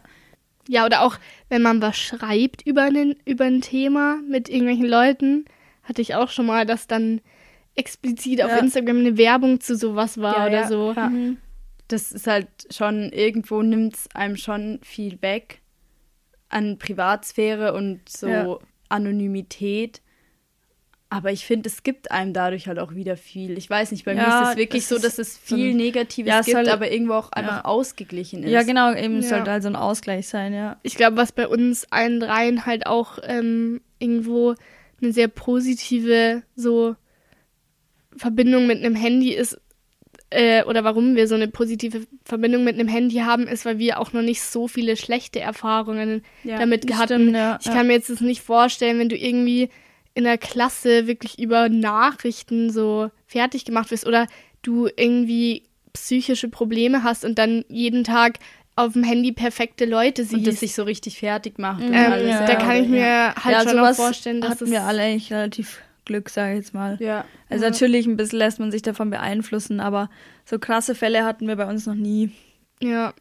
Ja, 0.66 0.86
oder 0.86 1.02
auch, 1.02 1.16
wenn 1.50 1.60
man 1.60 1.82
was 1.82 1.96
schreibt 1.98 2.66
über, 2.66 2.82
einen, 2.84 3.16
über 3.26 3.44
ein 3.44 3.60
Thema 3.60 4.16
mit 4.26 4.48
irgendwelchen 4.48 4.86
Leuten, 4.86 5.44
hatte 5.82 6.00
ich 6.00 6.14
auch 6.14 6.30
schon 6.30 6.46
mal, 6.46 6.64
dass 6.64 6.86
dann 6.86 7.20
explizit 7.74 8.42
auf 8.42 8.50
Ja. 8.50 8.58
Instagram 8.58 8.98
eine 9.00 9.18
Werbung 9.18 9.60
zu 9.60 9.76
sowas 9.76 10.16
war 10.18 10.38
Ja, 10.38 10.46
oder 10.46 10.68
so. 10.68 10.92
ja. 10.96 11.10
das 11.88 12.12
ist 12.12 12.26
halt 12.26 12.48
schon, 12.70 13.10
irgendwo 13.12 13.60
nimmt 13.60 13.94
es 13.94 14.08
einem 14.14 14.36
schon 14.36 14.78
viel 14.82 15.20
weg 15.20 15.60
an 16.48 16.78
Privatsphäre 16.78 17.74
und 17.74 18.08
so. 18.08 18.60
Anonymität. 18.88 20.00
Aber 21.14 21.30
ich 21.30 21.46
finde, 21.46 21.68
es 21.68 21.84
gibt 21.84 22.10
einem 22.10 22.32
dadurch 22.32 22.66
halt 22.66 22.80
auch 22.80 22.92
wieder 22.96 23.16
viel. 23.16 23.56
Ich 23.56 23.70
weiß 23.70 23.92
nicht, 23.92 24.04
bei 24.04 24.14
mir 24.14 24.22
Ja, 24.22 24.42
ist 24.42 24.48
es 24.50 24.56
wirklich 24.56 24.84
so, 24.86 24.98
dass 24.98 25.18
es 25.20 25.34
so 25.46 25.54
viel 25.54 25.70
ein- 25.70 25.76
Negatives 25.76 26.28
Ja, 26.28 26.40
es 26.40 26.46
gibt, 26.46 26.56
soll- 26.56 26.68
aber 26.68 26.90
irgendwo 26.90 27.12
auch 27.12 27.30
einfach 27.30 27.58
ja. 27.58 27.64
ausgeglichen 27.66 28.42
ist. 28.42 28.50
ja, 28.50 28.64
genau, 28.64 28.92
eben 28.92 29.16
Ja. 29.22 29.28
sollte 29.28 29.52
also 29.52 29.68
ein 29.68 29.76
Ausgleich 29.76 30.26
sein, 30.26 30.52
ja. 30.52 30.76
Ich 30.82 30.96
glaube, 30.96 31.16
was 31.16 31.30
bei 31.30 31.46
uns 31.46 31.86
allen 31.92 32.18
dreien 32.18 32.66
halt 32.66 32.86
auch 32.86 33.18
ähm, 33.22 33.80
irgendwo 34.00 34.56
eine 35.00 35.12
sehr 35.12 35.28
positive 35.28 36.42
so 36.56 36.96
Verbindung 38.16 38.66
mit 38.66 38.78
einem 38.78 38.94
Handy 38.94 39.32
ist, 39.32 39.60
äh, 40.30 40.64
oder 40.64 40.82
warum 40.84 41.14
wir 41.16 41.28
so 41.28 41.34
eine 41.36 41.48
positive 41.48 42.06
Verbindung 42.24 42.64
mit 42.64 42.74
einem 42.74 42.88
Handy 42.88 43.16
haben, 43.18 43.46
ist, 43.46 43.64
weil 43.64 43.78
wir 43.78 44.00
auch 44.00 44.12
noch 44.12 44.22
nicht 44.22 44.42
so 44.42 44.66
viele 44.68 44.96
schlechte 44.96 45.38
Erfahrungen 45.40 46.22
Ja, 46.42 46.58
damit 46.58 46.90
stimmt, 46.92 47.34
ja, 47.36 47.58
ich 47.60 47.66
ja. 47.66 47.72
kann 47.72 47.86
mir 47.86 47.92
jetzt 47.94 48.10
das 48.10 48.20
nicht 48.20 48.40
vorstellen, 48.42 48.98
wenn 48.98 49.08
du 49.08 49.16
irgendwie 49.16 49.68
in 50.14 50.24
der 50.24 50.38
Klasse 50.38 51.06
wirklich 51.06 51.38
über 51.38 51.68
Nachrichten 51.68 52.70
so 52.70 53.10
fertig 53.26 53.64
gemacht 53.64 53.90
wirst 53.90 54.06
oder 54.06 54.26
du 54.62 54.88
irgendwie 54.96 55.64
psychische 55.92 56.48
Probleme 56.48 57.02
hast 57.02 57.24
und 57.24 57.38
dann 57.38 57.64
jeden 57.68 58.04
Tag 58.04 58.38
auf 58.76 58.94
dem 58.94 59.04
Handy 59.04 59.32
perfekte 59.32 59.84
Leute 59.84 60.24
siehst. 60.24 60.34
Und 60.34 60.46
das 60.46 60.60
sich 60.60 60.74
so 60.74 60.82
richtig 60.82 61.18
fertig 61.18 61.58
macht. 61.58 61.82
ähm, 61.82 61.94
alles. 61.94 62.38
da 62.38 62.48
ja, 62.48 62.54
kann 62.56 62.82
ich 62.82 62.88
mir 62.88 63.06
ja. 63.06 63.34
halt 63.42 63.68
schon 63.68 63.76
noch 63.76 63.94
vorstellen, 63.94 64.40
dass 64.40 64.50
hatten 64.52 64.64
das 64.64 64.70
wir 64.70 64.82
alle 64.82 65.02
eigentlich 65.02 65.32
relativ 65.32 65.80
Glück, 66.04 66.28
sage 66.28 66.52
ich 66.52 66.58
jetzt 66.58 66.74
mal. 66.74 66.96
Ja. 67.00 67.24
Also 67.48 67.64
natürlich 67.64 68.06
ein 68.06 68.16
bisschen 68.16 68.38
lässt 68.38 68.60
man 68.60 68.70
sich 68.70 68.82
davon 68.82 69.10
beeinflussen, 69.10 69.80
aber 69.80 70.10
so 70.44 70.58
krasse 70.58 70.94
Fälle 70.94 71.24
hatten 71.24 71.46
wir 71.46 71.56
bei 71.56 71.66
uns 71.66 71.86
noch 71.86 71.94
nie. 71.94 72.30
Ja. 72.82 73.14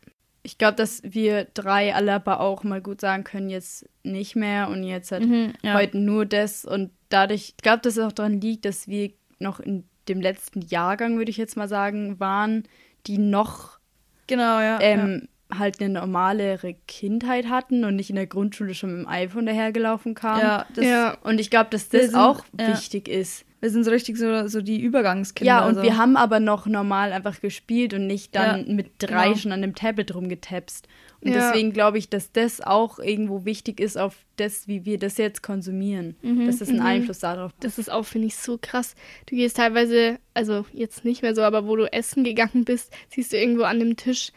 Ich 0.44 0.58
glaube, 0.58 0.76
dass 0.76 1.02
wir 1.04 1.46
drei 1.54 1.96
alle 1.96 2.14
aber 2.14 2.42
auch 2.42 2.64
mal 2.64 2.82
gut 2.82 3.00
sagen 3.00 3.24
können, 3.24 3.50
jetzt 3.50 3.88
nicht 4.04 4.36
mehr 4.36 4.68
und 4.70 4.84
jetzt 4.84 5.12
halt 5.12 5.26
ja. 5.64 5.74
heute 5.74 5.98
nur 5.98 6.26
das. 6.26 6.66
Und 6.66 6.92
dadurch, 7.10 7.54
ich 7.56 7.64
glaube, 7.64 7.82
dass 7.82 7.98
es 7.98 8.04
auch 8.04 8.12
daran 8.12 8.42
liegt, 8.42 8.66
dass 8.66 8.88
wir 8.88 9.12
noch 9.40 9.60
in 9.60 9.86
dem 10.10 10.20
letzten 10.20 10.62
Jahrgang, 10.62 11.18
würde 11.18 11.32
ich 11.32 11.38
jetzt 11.38 11.56
mal 11.56 11.70
sagen, 11.70 12.20
waren, 12.20 12.64
die 13.08 13.18
noch 13.18 13.80
Genau, 14.28 14.60
ja. 14.60 14.80
ähm, 14.82 15.28
halt 15.54 15.80
eine 15.80 15.90
normalere 15.90 16.76
Kindheit 16.88 17.48
hatten 17.50 17.84
und 17.84 17.96
nicht 17.96 18.10
in 18.10 18.16
der 18.16 18.28
Grundschule 18.28 18.74
schon 18.74 18.98
mit 18.98 19.06
dem 19.06 19.08
iPhone 19.08 19.46
dahergelaufen 19.46 20.14
ja. 20.14 20.20
kamen. 20.20 20.42
ja, 20.42 20.66
das, 20.74 20.86
ja. 20.86 21.18
Und 21.24 21.40
ich 21.40 21.50
glaube, 21.50 21.70
dass 21.70 21.90
das 21.90 22.14
auch 22.14 22.44
ja. 22.60 22.70
wichtig 22.70 23.08
ist. 23.08 23.46
Wir 23.64 23.70
sind 23.70 23.86
so 23.86 23.92
richtig 23.92 24.18
so, 24.18 24.46
so 24.50 24.60
die 24.60 24.82
Übergangskinder. 24.82 25.48
Ja, 25.54 25.66
und 25.66 25.76
so. 25.76 25.84
wir 25.84 25.96
haben 25.96 26.18
aber 26.18 26.42
noch 26.42 26.66
normal 26.66 27.14
einfach 27.14 27.40
gespielt 27.40 27.94
und 27.94 28.08
nicht 28.08 28.36
dann 28.36 28.68
Ja, 28.68 28.74
mit 28.74 28.92
drei 28.98 29.28
genau. 29.28 29.36
schon 29.38 29.52
an 29.54 29.62
dem 29.62 29.74
Tablet 29.74 30.14
rumgetapst. 30.14 30.86
Und 31.22 31.32
Ja. 31.34 31.50
deswegen 31.50 31.72
glaube 31.72 31.98
ich, 31.98 32.10
dass 32.10 32.34
das 32.34 32.60
auch 32.60 33.00
irgendwo 33.00 33.46
wichtig 33.46 33.80
ist 33.80 33.98
auf 33.98 34.18
das, 34.36 34.68
wie 34.68 34.84
wir 34.84 35.00
das 35.00 35.16
jetzt 35.18 35.44
konsumieren. 35.44 36.18
Mhm, 36.24 36.46
dass 36.46 36.58
das 36.58 36.68
einen 36.68 36.82
Einfluss 36.82 37.20
darauf 37.20 37.52
Das 37.62 37.78
ist 37.78 37.90
auch, 37.90 38.04
finde 38.04 38.28
ich, 38.28 38.36
so 38.36 38.60
krass. 38.62 38.96
Du 39.28 39.38
gehst 39.38 39.56
teilweise, 39.56 40.20
also 40.34 40.66
jetzt 40.74 41.06
nicht 41.06 41.22
mehr 41.22 41.34
so, 41.34 41.42
aber 41.44 41.66
wo 41.66 41.78
du 41.78 41.86
essen 41.94 42.26
gegangen 42.26 42.66
bist, 42.66 42.92
siehst 43.16 43.32
du 43.32 43.38
irgendwo 43.38 43.64
an 43.64 43.80
dem 43.80 43.96
Tisch 43.96 44.34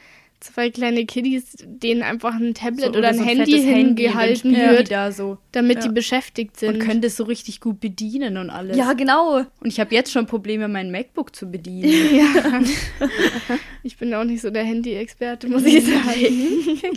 zwei 0.46 0.70
kleine 0.70 1.04
Kiddies, 1.06 1.56
denen 1.64 2.02
einfach 2.02 2.34
ein 2.34 2.54
Tablet 2.54 2.92
So, 2.92 2.98
oder, 2.98 3.08
ein 3.08 3.18
so 3.18 3.24
Handy 3.24 3.52
fettes 3.52 3.64
hingehalten 3.64 4.52
wenn 4.54 4.70
wird, 4.76 4.90
da 4.90 5.12
so 5.12 5.38
damit 5.52 5.76
Ja. 5.78 5.88
die 5.88 5.94
beschäftigt 5.94 6.58
sind. 6.58 6.74
und 6.74 6.78
können 6.80 7.00
das 7.00 7.16
so 7.16 7.24
richtig 7.24 7.60
gut 7.60 7.80
bedienen 7.80 8.36
und 8.36 8.50
alles. 8.50 8.76
Ja, 8.76 8.92
genau. 8.94 9.38
Und 9.60 9.66
ich 9.66 9.80
habe 9.80 9.94
jetzt 9.94 10.12
schon 10.12 10.26
Probleme, 10.26 10.68
mein 10.68 10.90
MacBook 10.90 11.34
zu 11.34 11.50
bedienen. 11.50 11.92
Ja. 12.16 12.60
ich 13.82 13.96
bin 13.96 14.12
auch 14.14 14.24
nicht 14.24 14.40
so 14.42 14.50
der 14.50 14.64
Handy-Experte, 14.64 15.48
muss 15.48 15.64
ich 15.64 15.84
sagen. 15.84 16.92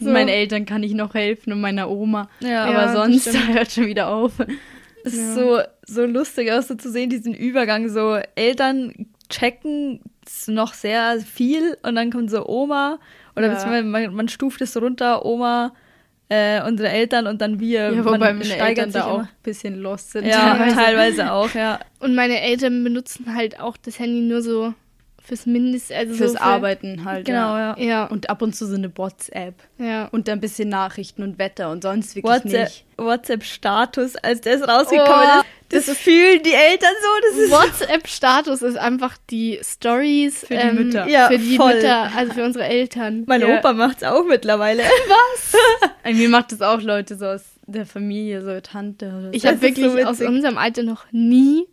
So. 0.00 0.10
Meinen 0.10 0.28
Eltern 0.28 0.64
kann 0.64 0.82
ich 0.82 0.94
noch 0.94 1.14
helfen 1.14 1.52
und 1.52 1.60
meiner 1.60 1.90
Oma. 1.90 2.28
Ja, 2.40 2.64
aber 2.64 2.72
Ja, 2.84 2.92
sonst 2.94 3.36
hört 3.48 3.70
schon 3.70 3.86
wieder 3.86 4.08
auf. 4.08 4.32
Es 5.04 5.12
ist 5.14 5.34
so, 5.34 5.58
so 5.86 6.04
lustig 6.06 6.50
auch 6.52 6.62
so 6.62 6.74
zu 6.74 6.90
sehen, 6.90 7.10
diesen 7.10 7.34
Übergang. 7.34 7.88
So 7.90 8.18
Eltern 8.34 9.06
checken 9.28 10.00
noch 10.46 10.74
sehr 10.74 11.20
viel 11.20 11.76
und 11.82 11.94
dann 11.96 12.10
kommt 12.10 12.30
so 12.30 12.46
Oma 12.46 12.98
oder 13.36 13.52
Ja. 13.52 13.82
man, 13.82 14.14
man 14.14 14.28
stuft 14.28 14.60
es 14.60 14.72
so 14.72 14.80
runter, 14.80 15.24
Oma, 15.24 15.72
äh, 16.28 16.62
unsere 16.62 16.88
Eltern 16.90 17.26
und 17.26 17.40
dann 17.40 17.58
wir. 17.58 17.92
Ja, 17.92 18.04
wobei 18.04 18.18
man 18.18 18.38
meine 18.38 18.56
Eltern 18.56 18.92
da 18.92 19.04
auch 19.06 19.18
ein 19.20 19.28
bisschen 19.42 19.80
lost 19.80 20.12
sind. 20.12 20.26
Ja, 20.26 20.54
teilweise. 20.54 20.74
teilweise 20.76 21.32
auch, 21.32 21.54
ja. 21.54 21.80
Und 21.98 22.14
meine 22.14 22.40
Eltern 22.40 22.84
benutzen 22.84 23.34
halt 23.34 23.58
auch 23.60 23.76
das 23.76 23.98
Handy 23.98 24.20
nur 24.20 24.40
so 24.42 24.72
fürs 25.22 25.46
Mindest, 25.46 25.92
also 25.92 26.14
Fürs 26.14 26.32
so 26.32 26.38
für, 26.38 26.42
Arbeiten 26.44 27.04
halt. 27.04 27.24
Genau, 27.26 27.56
ja. 27.56 27.76
ja. 27.78 27.84
Ja, 27.84 28.04
Und 28.06 28.30
ab 28.30 28.42
und 28.42 28.54
zu 28.54 28.66
so 28.66 28.74
eine 28.76 28.96
WhatsApp. 28.96 29.54
ja. 29.78 30.06
Und 30.06 30.28
dann 30.28 30.38
ein 30.38 30.40
bisschen 30.40 30.68
Nachrichten 30.68 31.22
und 31.22 31.38
Wetter 31.38 31.70
und 31.70 31.82
sonst 31.82 32.14
wirklich 32.16 32.32
WhatsApp, 32.32 32.64
nicht. 32.64 32.84
WhatsApp-Status, 32.96 34.16
als 34.16 34.40
das 34.40 34.66
rausgekommen 34.66 35.10
Oh, 35.10 35.40
ist, 35.40 35.46
das, 35.70 35.88
fühlen 35.96 36.42
die 36.42 36.52
Eltern 36.52 36.92
so, 37.00 37.08
das 37.30 37.38
ist 37.38 37.50
WhatsApp-Status 37.50 38.62
ist 38.62 38.76
einfach 38.76 39.16
die 39.30 39.58
Stories 39.62 40.44
Für 40.46 40.56
die 40.56 40.70
Mütter. 40.72 41.08
Ja, 41.08 41.28
für 41.28 41.38
die 41.38 41.56
voll. 41.56 41.74
Mütter, 41.74 42.10
also 42.14 42.32
für 42.34 42.44
unsere 42.44 42.64
Eltern. 42.64 43.24
Mein 43.26 43.40
Ja. 43.40 43.58
Opa 43.58 43.72
macht's 43.72 44.02
auch 44.02 44.24
mittlerweile. 44.26 44.82
Ey, 46.02 46.14
Mir 46.14 46.28
macht 46.28 46.52
das 46.52 46.60
auch 46.62 46.80
Leute 46.82 47.16
so 47.16 47.26
aus 47.26 47.42
der 47.66 47.86
Familie, 47.86 48.42
so 48.42 48.60
Tante 48.60 49.06
oder 49.08 49.22
so. 49.22 49.28
Ich 49.32 49.42
Das 49.42 49.52
habe 49.52 49.66
ist 49.68 49.76
so 49.76 49.82
wirklich 49.82 50.06
aus 50.06 50.20
unserem 50.20 50.58
Alter 50.58 50.82
noch 50.82 51.06
nie 51.12 51.66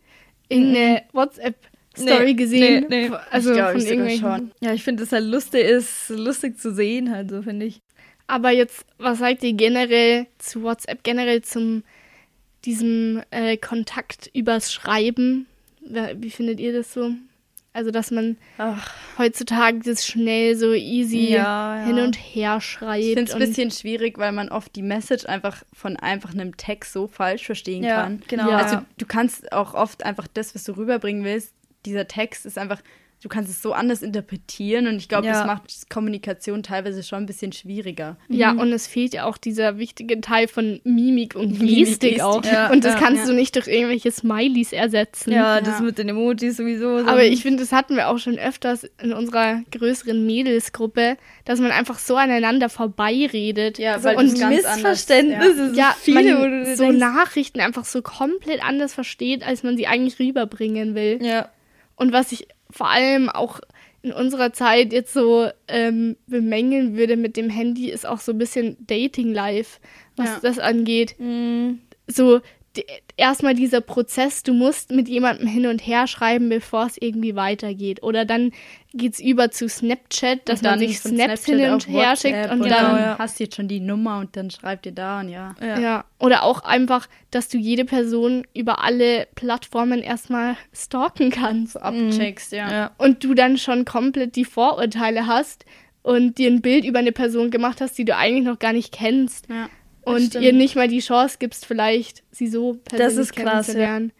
irgendeine 0.48 1.02
WhatsApp-Story 1.12 2.24
Nee, 2.24 2.34
gesehen. 2.34 2.86
nee, 2.88 3.08
nee. 3.08 3.16
Also 3.30 3.50
Ich 3.50 3.56
glaub, 3.56 3.72
von 3.72 3.80
irgendwelchen. 3.80 4.20
schon. 4.20 4.50
Ja, 4.60 4.72
ich 4.72 4.82
finde 4.84 5.02
es 5.02 5.12
halt 5.12 5.24
lustig, 5.24 5.64
ist 5.64 6.08
lustig 6.10 6.58
zu 6.58 6.72
sehen, 6.72 7.10
halt 7.12 7.30
so, 7.30 7.42
finde 7.42 7.66
ich. 7.66 7.80
Aber 8.26 8.50
jetzt, 8.50 8.84
was 8.98 9.18
sagt 9.18 9.42
ihr 9.42 9.54
generell 9.54 10.26
zu 10.38 10.62
WhatsApp, 10.62 11.02
generell 11.02 11.42
zum 11.42 11.82
diesem 12.64 13.22
äh, 13.30 13.56
Kontakt 13.56 14.30
übers 14.34 14.72
Schreiben? 14.72 15.46
Wie 16.16 16.30
findet 16.30 16.60
ihr 16.60 16.72
das 16.72 16.92
so? 16.92 17.12
Also, 17.72 17.90
dass 17.92 18.10
man 18.10 18.36
Ach, 18.56 18.92
heutzutage 19.18 19.78
das 19.80 20.04
schnell 20.04 20.56
so 20.56 20.72
easy 20.72 21.28
Ja, 21.30 21.76
ja. 21.78 21.84
hin 21.86 21.98
und 22.00 22.16
her 22.16 22.60
schreibt. 22.60 23.04
ich 23.04 23.14
finde 23.14 23.30
es 23.30 23.34
ein 23.34 23.38
bisschen 23.38 23.70
schwierig, 23.70 24.18
weil 24.18 24.32
man 24.32 24.48
oft 24.48 24.74
die 24.74 24.82
Message 24.82 25.26
einfach 25.26 25.62
von 25.72 25.96
einfach 25.96 26.32
einem 26.32 26.56
Text 26.56 26.92
so 26.92 27.06
falsch 27.06 27.44
verstehen 27.46 27.84
Ja, 27.84 28.02
kann. 28.02 28.22
genau. 28.26 28.50
Ja. 28.50 28.56
Also 28.58 28.78
du 28.96 29.06
kannst 29.06 29.52
auch 29.52 29.74
oft 29.74 30.04
einfach 30.04 30.26
das, 30.34 30.54
was 30.54 30.64
du 30.64 30.72
rüberbringen 30.76 31.24
willst, 31.24 31.52
dieser 31.86 32.08
Text 32.08 32.46
ist 32.46 32.58
einfach, 32.58 32.80
du 33.22 33.28
kannst 33.28 33.50
es 33.50 33.60
so 33.62 33.72
anders 33.72 34.02
interpretieren 34.02 34.86
und 34.86 34.96
ich 34.96 35.08
glaube, 35.08 35.26
Ja. 35.26 35.32
das 35.32 35.46
macht 35.46 35.90
Kommunikation 35.90 36.62
teilweise 36.62 37.02
schon 37.02 37.18
ein 37.18 37.26
bisschen 37.26 37.52
schwieriger. 37.52 38.16
Ja, 38.28 38.52
Mhm. 38.54 38.60
und 38.60 38.72
es 38.72 38.86
fehlt 38.86 39.12
ja 39.14 39.24
auch 39.24 39.36
dieser 39.36 39.78
wichtige 39.78 40.20
Teil 40.20 40.46
von 40.48 40.80
Mimik 40.84 41.34
und 41.34 41.58
Mimik, 41.58 41.86
Gestik 41.86 42.00
Gestik. 42.16 42.22
auch. 42.22 42.44
Ja, 42.44 42.70
und 42.70 42.84
das 42.84 42.94
ja, 42.94 43.00
kannst 43.00 43.22
ja. 43.22 43.26
du 43.30 43.34
nicht 43.34 43.56
durch 43.56 43.66
irgendwelche 43.66 44.10
Smileys 44.12 44.72
ersetzen. 44.72 45.32
Ja, 45.32 45.60
das 45.60 45.78
Ja. 45.78 45.84
mit 45.84 45.98
den 45.98 46.08
Emojis 46.08 46.56
sowieso. 46.56 47.00
so- 47.00 47.06
Aber 47.06 47.24
ich 47.24 47.42
finde, 47.42 47.60
das 47.62 47.72
hatten 47.72 47.96
wir 47.96 48.08
auch 48.08 48.18
schon 48.18 48.38
öfters 48.38 48.84
in 49.02 49.12
unserer 49.12 49.62
größeren 49.72 50.24
Mädelsgruppe, 50.24 51.16
dass 51.44 51.58
man 51.60 51.70
einfach 51.72 51.98
so 51.98 52.16
aneinander 52.16 52.68
vorbeiredet. 52.68 53.78
Ja, 53.78 53.98
so 53.98 54.04
weil 54.08 54.16
und 54.16 54.38
ganz 54.38 54.56
Missverständnisse, 54.56 55.50
anders- 55.62 55.70
so 55.74 55.78
ja, 55.80 55.94
viele, 56.00 56.76
so 56.76 56.84
denkst, 56.84 56.98
Nachrichten 56.98 57.60
einfach 57.60 57.84
so 57.84 58.02
komplett 58.02 58.62
anders 58.64 58.94
versteht, 58.94 59.46
als 59.46 59.62
man 59.62 59.76
sie 59.76 59.86
eigentlich 59.86 60.18
rüberbringen 60.18 60.94
will. 60.94 61.18
Ja. 61.22 61.48
Und 61.98 62.12
was 62.12 62.32
ich 62.32 62.48
vor 62.70 62.88
allem 62.88 63.28
auch 63.28 63.60
in 64.02 64.12
unserer 64.12 64.52
Zeit 64.52 64.92
jetzt 64.92 65.12
so 65.12 65.48
ähm, 65.66 66.16
bemängeln 66.26 66.96
würde 66.96 67.16
mit 67.16 67.36
dem 67.36 67.50
Handy, 67.50 67.90
ist 67.90 68.06
auch 68.06 68.20
so 68.20 68.32
ein 68.32 68.38
bisschen 68.38 68.76
Dating-Life, 68.86 69.80
was 70.16 70.26
Ja. 70.28 70.38
das 70.42 70.58
angeht. 70.58 71.16
Mhm. 71.18 71.80
So 72.06 72.40
erstmal 73.16 73.54
dieser 73.54 73.80
Prozess, 73.80 74.42
du 74.42 74.52
musst 74.52 74.90
mit 74.90 75.08
jemandem 75.08 75.46
hin 75.46 75.66
und 75.66 75.80
her 75.86 76.06
schreiben, 76.06 76.48
bevor 76.48 76.86
es 76.86 76.96
irgendwie 77.00 77.36
weitergeht. 77.36 78.02
Oder 78.02 78.24
dann 78.24 78.52
geht's 78.94 79.20
über 79.20 79.50
zu 79.50 79.68
Snapchat, 79.68 80.48
dass 80.48 80.62
man 80.62 80.78
sich 80.78 80.98
Snaps 80.98 81.44
Snapchat 81.44 81.60
hin 81.60 81.72
und 81.72 81.88
her 81.88 82.16
schickt 82.16 82.50
und 82.50 82.60
und 82.62 82.70
dann 82.70 82.78
Genau, 82.78 82.92
dann 82.92 82.98
ja. 82.98 83.18
hast 83.18 83.38
du 83.38 83.44
jetzt 83.44 83.56
schon 83.56 83.68
die 83.68 83.80
Nummer 83.80 84.18
und 84.18 84.36
dann 84.36 84.50
schreibt 84.50 84.86
ihr 84.86 84.92
da 84.92 85.20
und 85.20 85.28
ja. 85.28 85.54
ja. 85.60 85.78
Ja. 85.78 86.04
Oder 86.18 86.42
auch 86.42 86.62
einfach, 86.62 87.08
dass 87.30 87.48
du 87.48 87.58
jede 87.58 87.84
Person 87.84 88.46
über 88.54 88.82
alle 88.82 89.26
Plattformen 89.34 90.00
erstmal 90.00 90.56
stalken 90.72 91.30
kannst. 91.30 91.74
So 91.74 91.80
abcheckst, 91.80 92.52
ja. 92.52 92.70
ja. 92.70 92.90
Und 92.98 93.24
du 93.24 93.34
dann 93.34 93.58
schon 93.58 93.84
komplett 93.84 94.36
die 94.36 94.44
Vorurteile 94.44 95.26
hast 95.26 95.64
und 96.02 96.38
dir 96.38 96.50
ein 96.50 96.62
Bild 96.62 96.84
über 96.84 97.00
eine 97.00 97.12
Person 97.12 97.50
gemacht 97.50 97.80
hast, 97.80 97.98
die 97.98 98.04
du 98.04 98.16
eigentlich 98.16 98.44
noch 98.44 98.58
gar 98.58 98.72
nicht 98.72 98.92
kennst. 98.92 99.48
ja. 99.48 99.68
Und 100.14 100.34
ihr 100.34 100.52
nicht 100.52 100.76
mal 100.76 100.88
die 100.88 101.00
Chance 101.00 101.36
gibst, 101.38 101.66
vielleicht 101.66 102.22
sie 102.30 102.48
so 102.48 102.74
persönlich 102.84 103.18
ist 103.18 103.36
krass, 103.36 103.66
kennenzulernen. 103.66 104.12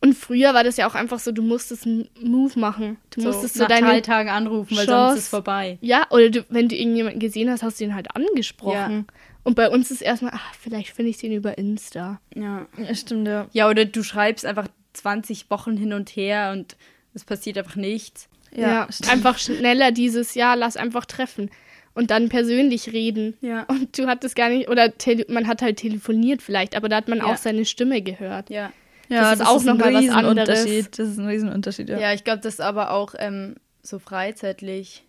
Und 0.00 0.14
früher 0.14 0.52
war 0.52 0.64
das 0.64 0.76
ja 0.76 0.88
auch 0.88 0.96
einfach 0.96 1.20
so, 1.20 1.30
du 1.30 1.42
musstest 1.42 1.86
einen 1.86 2.08
Move 2.20 2.58
machen. 2.58 2.96
Du 3.10 3.20
musstest 3.22 3.54
so 3.54 3.60
nach 3.62 3.68
drei 3.68 3.80
deine 3.80 4.02
Tagen 4.02 4.28
anrufen, 4.30 4.76
weil 4.76 4.84
Chance- 4.86 5.08
sonst 5.10 5.18
ist 5.20 5.28
vorbei. 5.28 5.78
Ja, 5.80 6.06
oder 6.10 6.28
du, 6.28 6.44
wenn 6.48 6.68
du 6.68 6.74
irgendjemanden 6.76 7.20
gesehen 7.20 7.48
hast, 7.50 7.62
hast 7.62 7.78
du 7.78 7.84
ihn 7.84 7.94
halt 7.94 8.08
angesprochen. 8.16 9.06
Und 9.44 9.54
bei 9.54 9.68
uns 9.70 9.90
ist 9.92 10.02
erstmal, 10.02 10.32
ach, 10.34 10.54
vielleicht 10.60 10.90
finde 10.90 11.10
ich 11.10 11.18
den 11.18 11.32
über 11.32 11.56
Insta. 11.56 12.20
Ja. 12.34 12.66
ja, 12.76 12.94
stimmt, 12.94 13.28
ja. 13.28 13.46
Ja, 13.52 13.68
oder 13.68 13.84
du 13.84 14.02
schreibst 14.02 14.44
einfach 14.44 14.66
20 14.94 15.50
Wochen 15.50 15.76
hin 15.76 15.92
und 15.92 16.10
her 16.10 16.50
und 16.52 16.76
es 17.14 17.24
passiert 17.24 17.58
einfach 17.58 17.76
nichts. 17.76 18.28
Ja, 18.54 18.86
einfach 19.08 19.38
schneller 19.38 19.92
dieses 19.92 20.34
Jahr, 20.34 20.56
lass 20.56 20.76
einfach 20.76 21.06
treffen. 21.06 21.50
Und 21.94 22.10
dann 22.10 22.28
persönlich 22.30 22.92
reden. 22.92 23.34
Ja. 23.42 23.64
Und 23.64 23.98
du 23.98 24.06
hattest 24.06 24.34
gar 24.34 24.48
nicht, 24.48 24.68
oder 24.70 24.96
tele, 24.96 25.26
man 25.28 25.46
hat 25.46 25.60
halt 25.62 25.76
telefoniert 25.76 26.40
vielleicht, 26.40 26.74
aber 26.76 26.88
da 26.88 26.96
hat 26.96 27.08
man 27.08 27.18
Ja. 27.18 27.24
auch 27.26 27.36
seine 27.36 27.64
Stimme 27.64 28.00
gehört. 28.02 28.48
Ja. 28.50 28.72
Ja, 29.08 29.30
Das 29.32 29.40
ist 29.40 29.46
auch 29.46 29.62
noch 29.64 29.74
ein 29.74 29.78
mal 29.78 29.92
was 29.94 30.02
Riesenunterschied. 30.02 30.66
anderes. 30.66 30.90
Das 30.92 31.08
ist 31.08 31.18
ein 31.18 31.26
Riesenunterschied, 31.26 31.88
ja. 31.90 31.98
Ja, 32.00 32.12
ich 32.14 32.24
glaube, 32.24 32.40
das 32.40 32.60
aber 32.60 32.92
auch 32.92 33.14
ähm, 33.18 33.56
so 33.82 33.98
freizeitlich 33.98 35.04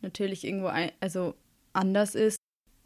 natürlich 0.00 0.44
irgendwo 0.44 0.68
ein, 0.68 0.90
also 1.00 1.34
anders 1.74 2.14
ist. 2.14 2.38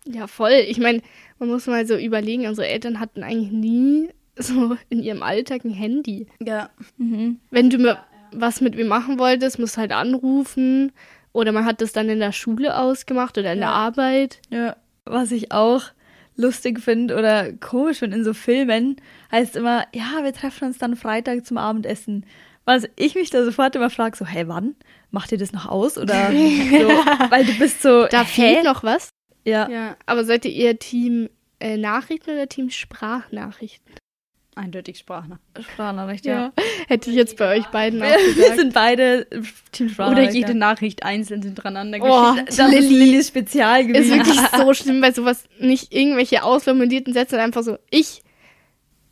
Ja, 0.06 0.26
voll. 0.26 0.64
Ich 0.66 0.78
meine, 0.78 1.02
man 1.38 1.48
muss 1.50 1.66
mal 1.66 1.86
so 1.86 1.96
überlegen, 1.96 2.46
unsere 2.46 2.66
Eltern 2.66 2.98
hatten 2.98 3.22
eigentlich 3.22 3.52
nie 3.52 4.08
so 4.36 4.76
in 4.88 5.02
ihrem 5.02 5.22
Alltag 5.22 5.64
ein 5.64 5.70
Handy. 5.70 6.26
Ja. 6.44 6.70
Mhm. 6.96 7.38
Wenn 7.50 7.70
du 7.70 7.78
mir 7.78 7.98
was 8.32 8.60
mit 8.60 8.74
mir 8.74 8.84
machen 8.84 9.18
wolltest, 9.18 9.58
musst 9.58 9.76
du 9.76 9.80
halt 9.80 9.92
anrufen. 9.92 10.92
Oder 11.39 11.53
man 11.53 11.64
hat 11.64 11.80
das 11.80 11.93
dann 11.93 12.09
in 12.09 12.18
der 12.18 12.32
Schule 12.32 12.76
ausgemacht 12.76 13.39
oder 13.39 13.53
in 13.53 13.61
der 13.61 13.68
Ja. 13.68 13.74
Arbeit. 13.74 14.41
Ja, 14.51 14.76
was 15.05 15.30
ich 15.30 15.53
auch 15.53 15.82
lustig 16.36 16.80
finde 16.80 17.16
oder 17.16 17.53
komisch 17.53 17.99
finde 17.99 18.16
in 18.16 18.24
so 18.24 18.34
Filmen, 18.34 18.97
heißt 19.30 19.55
immer, 19.57 19.84
ja, 19.95 20.22
wir 20.24 20.32
treffen 20.32 20.66
uns 20.68 20.78
dann 20.78 20.97
Freitag 20.97 21.47
zum 21.47 21.59
Abendessen. 21.59 22.26
Was 22.64 22.84
ich 22.97 23.14
mich 23.14 23.30
da 23.30 23.45
sofort 23.45 23.76
immer 23.76 23.89
frage, 23.91 24.16
so, 24.16 24.26
hey, 24.26 24.47
wann? 24.49 24.74
Macht 25.11 25.32
ihr 25.32 25.39
das 25.39 25.53
noch 25.53 25.66
aus? 25.66 25.97
Oder 25.97 26.30
so, 26.32 26.89
weil 27.30 27.45
du 27.45 27.57
bist 27.59 27.82
so, 27.82 28.07
Da 28.09 28.24
fehlt 28.24 28.64
noch 28.64 28.82
was. 28.82 29.09
ja, 29.45 29.68
Ja. 29.70 29.97
Aber 30.07 30.24
seid 30.24 30.45
ihr 30.45 30.53
eher 30.53 30.78
Team 30.78 31.28
äh, 31.61 31.76
Nachrichten 31.76 32.30
oder 32.30 32.49
Team 32.49 32.68
Sprachnachrichten? 32.70 33.95
Eindeutig 34.59 34.98
Sprachnachricht. 34.98 35.70
Sprachnachricht, 35.72 36.26
ja. 36.26 36.34
Ja. 36.46 36.52
Hätte 36.88 37.11
ich 37.11 37.16
jetzt 37.16 37.36
bei 37.36 37.56
euch 37.56 37.66
beiden 37.66 38.02
auch 38.02 38.06
Wir, 38.06 38.18
wir 38.18 38.34
gesagt. 38.34 38.56
sind 38.59 38.74
beide 38.74 39.26
Team 39.70 39.86
Oder 39.86 39.92
Sprachnachricht. 39.94 40.34
jede 40.34 40.48
ja. 40.48 40.54
Nachricht 40.54 41.02
einzeln 41.04 41.42
hintereinander 41.42 41.98
Oh, 42.00 42.32
geschickt. 42.32 42.48
Das 42.48 42.59
ist 42.59 42.70
Lilly. 42.90 43.04
Lillys 43.04 43.28
Spezialgebiet. 43.28 44.02
Ist 44.02 44.11
wirklich 44.11 44.40
so 44.56 44.74
schlimm 44.82 45.00
bei 45.00 45.12
sowas. 45.12 45.44
Nicht 45.61 45.94
irgendwelche 45.94 46.42
ausformulierten 46.42 47.12
Sätze, 47.12 47.40
einfach 47.40 47.62
so 47.62 47.78
ich. 47.90 48.22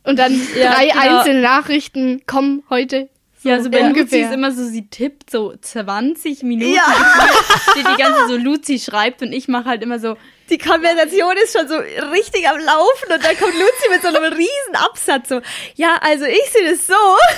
Und 0.03 0.19
dann 0.19 0.33
Ja, 0.59 0.73
drei 0.73 0.87
genau. 0.89 1.17
einzelne 1.19 1.41
Nachrichten 1.41 2.21
kommen 2.25 2.63
heute. 2.69 3.09
So 3.39 3.49
Ja, 3.49 3.61
so 3.61 3.69
bei 3.69 3.79
Luzi 3.81 3.89
ungefähr. 3.99 4.27
ist 4.29 4.33
immer 4.33 4.51
so, 4.51 4.63
sie 4.65 4.87
tippt 4.89 5.29
so 5.29 5.53
20 5.61 6.41
Minuten. 6.43 6.73
Ja. 6.73 6.83
Steht 7.71 7.85
die 7.87 8.01
ganze 8.01 8.27
so, 8.27 8.35
Luzi 8.35 8.79
schreibt 8.79 9.21
und 9.21 9.31
ich 9.31 9.47
mache 9.47 9.65
halt 9.65 9.83
immer 9.83 9.99
so, 9.99 10.17
Die 10.49 10.57
Konversation 10.57 11.35
ist 11.43 11.55
schon 11.55 11.67
so 11.67 11.75
richtig 11.75 12.47
am 12.47 12.57
Laufen 12.57 13.13
und 13.13 13.23
dann 13.23 13.37
kommt 13.37 13.53
Luzi 13.53 13.89
mit 13.91 14.01
so 14.01 14.07
einem 14.07 14.33
riesen 14.33 14.75
Absatz 14.75 15.29
so, 15.29 15.41
ja, 15.75 15.97
also 16.01 16.25
ich 16.25 16.49
sehe 16.51 16.71
das 16.71 16.87
so. 16.87 16.93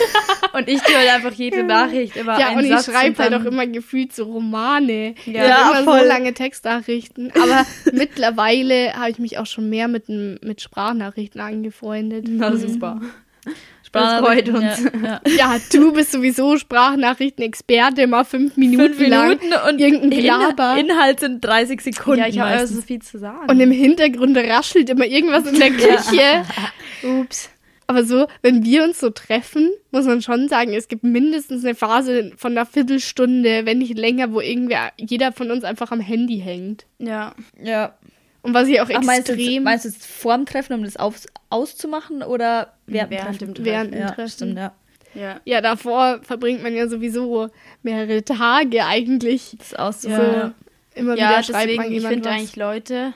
und 0.58 0.70
ich 0.70 0.80
tue 0.82 0.95
halt 0.95 1.10
einfach 1.10 1.34
jede 1.34 1.64
Nachricht 1.64 2.16
immer 2.16 2.39
Ja, 2.39 2.47
einen 2.50 2.60
und 2.60 2.66
ich 2.66 2.72
Satz 2.72 2.86
schreibe 2.86 3.22
halt 3.22 3.34
auch 3.34 3.43
immer 3.45 3.68
gefühlt 3.68 4.14
so 4.16 4.24
Romane. 4.26 5.16
Ja. 5.26 5.43
Ja, 5.45 5.72
immer 5.72 5.84
voll. 5.84 6.00
so 6.02 6.06
lange 6.08 6.34
Textnachrichten. 6.34 7.34
Aber 7.36 7.66
mittlerweile 7.91 8.93
habe 8.93 9.10
ich 9.12 9.20
mich 9.20 9.38
auch 9.38 9.45
schon 9.47 9.70
mehr 9.70 9.88
mit, 9.89 10.08
mit 10.08 10.62
Sprachnachrichten 10.62 11.41
angefreundet. 11.41 12.26
Na 12.30 12.56
super. 12.56 13.02
Das 13.92 14.20
freut 14.20 14.50
uns. 14.50 14.64
Ja, 14.64 15.00
ja. 15.04 15.22
Ja, 15.38 15.56
du 15.72 15.94
bist 15.94 16.12
sowieso 16.12 16.58
Sprachnachrichten-Experte, 16.58 18.08
mal 18.08 18.24
fünf 18.24 18.56
Minuten, 18.58 18.84
Fünf 18.96 19.00
Minuten 19.00 19.50
lang. 19.50 19.70
und 19.70 19.80
irgendein 19.82 20.12
In 20.12 20.18
Gelaber. 20.22 20.78
Inhalt 20.78 21.20
sind 21.20 21.44
30 21.44 21.82
Sekunden 21.82 22.20
Ja, 22.20 22.28
ich 22.28 22.40
habe 22.40 22.66
so 22.68 22.82
viel 22.82 23.02
zu 23.02 23.18
sagen. 23.18 23.50
Und 23.50 23.60
im 23.60 23.72
Hintergrund 23.72 24.38
raschelt 24.38 24.90
immer 24.90 25.06
irgendwas 25.06 25.46
in 25.46 25.60
der 25.60 25.70
Küche. 25.72 26.44
Ups. 27.04 27.50
Aber 27.88 28.04
so, 28.04 28.28
wenn 28.44 28.64
wir 28.64 28.84
uns 28.84 29.00
so 29.00 29.10
treffen, 29.10 29.72
muss 29.90 30.06
man 30.06 30.22
schon 30.22 30.48
sagen, 30.48 30.74
es 30.76 30.90
gibt 30.90 31.04
mindestens 31.04 31.66
eine 31.66 31.74
Phase 31.74 32.32
von 32.38 32.52
einer 32.52 32.68
Viertelstunde, 32.68 33.66
wenn 33.66 33.80
nicht 33.80 33.98
länger, 33.98 34.32
wo 34.32 34.42
irgendwer, 34.42 34.92
jeder 34.98 35.32
von 35.32 35.50
uns 35.50 35.64
einfach 35.64 35.92
am 35.92 36.00
Handy 36.00 36.40
hängt. 36.40 36.86
Ja. 37.00 37.34
ja. 37.60 37.96
Und 38.42 38.54
was 38.54 38.68
ich 38.68 38.80
auch 38.80 38.90
Ach, 38.94 39.04
meinst, 39.04 39.28
du 39.28 39.34
jetzt, 39.34 39.42
extrem 39.42 39.64
meinst 39.64 39.86
du 39.86 39.90
jetzt 39.90 40.06
vor 40.06 40.36
dem 40.36 40.46
Treffen, 40.46 40.74
um 40.74 40.84
das 40.84 40.98
auf, 40.98 41.26
auszumachen 41.50 42.24
oder 42.24 42.74
während, 42.86 43.12
Während 43.12 43.42
dem 43.42 43.54
Treffen? 43.54 43.66
Während 43.66 43.94
dem 43.94 44.00
ja, 44.02 44.12
Treffen. 44.12 44.30
Stimmt, 44.30 44.58
ja. 44.58 44.74
Ja. 45.16 45.42
Ja, 45.44 45.62
davor 45.62 46.20
verbringt 46.24 46.62
man 46.64 46.76
ja 46.76 46.88
sowieso 46.88 47.50
mehrere 47.82 48.24
Tage 48.24 48.86
eigentlich. 48.86 49.56
Das 49.58 49.74
auszumachen. 49.74 50.26
So 50.26 50.38
Ja. 50.38 50.54
immer 50.96 51.16
Ja, 51.18 51.30
wieder 51.30 51.44
schreibt 51.44 51.70
deswegen, 51.70 51.84
man 51.84 51.92
ich 51.92 52.06
finde 52.06 52.30
eigentlich 52.30 52.56
Leute, 52.56 53.14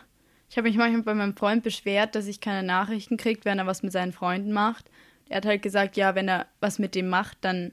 ich 0.49 0.57
habe 0.57 0.67
mich 0.67 0.77
manchmal 0.77 1.03
bei 1.03 1.13
meinem 1.13 1.35
Freund 1.35 1.63
beschwert, 1.63 2.15
dass 2.15 2.27
ich 2.27 2.41
keine 2.41 2.65
Nachrichten 2.65 3.17
kriege, 3.17 3.41
wenn 3.43 3.59
er 3.59 3.67
was 3.67 3.83
mit 3.83 3.91
seinen 3.91 4.11
Freunden 4.11 4.51
macht. 4.51 4.85
Er 5.29 5.37
hat 5.37 5.45
halt 5.45 5.61
gesagt, 5.61 5.97
ja, 5.97 6.15
wenn 6.15 6.27
er 6.27 6.47
was 6.59 6.79
mit 6.79 6.95
dem 6.95 7.09
macht, 7.09 7.37
dann 7.41 7.71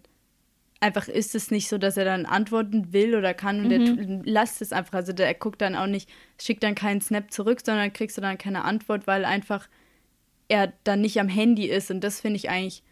einfach 0.80 1.08
ist 1.08 1.34
es 1.34 1.50
nicht 1.50 1.68
so, 1.68 1.76
dass 1.78 1.96
er 1.96 2.04
dann 2.06 2.24
antworten 2.26 2.92
will 2.92 3.14
oder 3.14 3.34
kann 3.34 3.64
und 3.64 3.70
er 3.70 3.84
tu- 3.84 4.22
lasst 4.24 4.62
es 4.62 4.72
einfach. 4.72 4.94
Also 4.94 5.12
der, 5.12 5.26
er 5.26 5.34
guckt 5.34 5.60
dann 5.60 5.76
auch 5.76 5.86
nicht, 5.86 6.08
schickt 6.40 6.62
dann 6.62 6.74
keinen 6.74 7.00
Snap 7.02 7.30
zurück, 7.30 7.60
sondern 7.64 7.92
kriegst 7.92 8.16
du 8.16 8.22
dann 8.22 8.38
keine 8.38 8.64
Antwort, 8.64 9.06
weil 9.06 9.24
einfach 9.24 9.68
er 10.48 10.72
dann 10.84 11.00
nicht 11.00 11.20
am 11.20 11.28
Handy 11.28 11.66
ist 11.66 11.90
und 11.90 12.02
das 12.02 12.20
finde 12.20 12.36
ich 12.38 12.48
eigentlich 12.50 12.82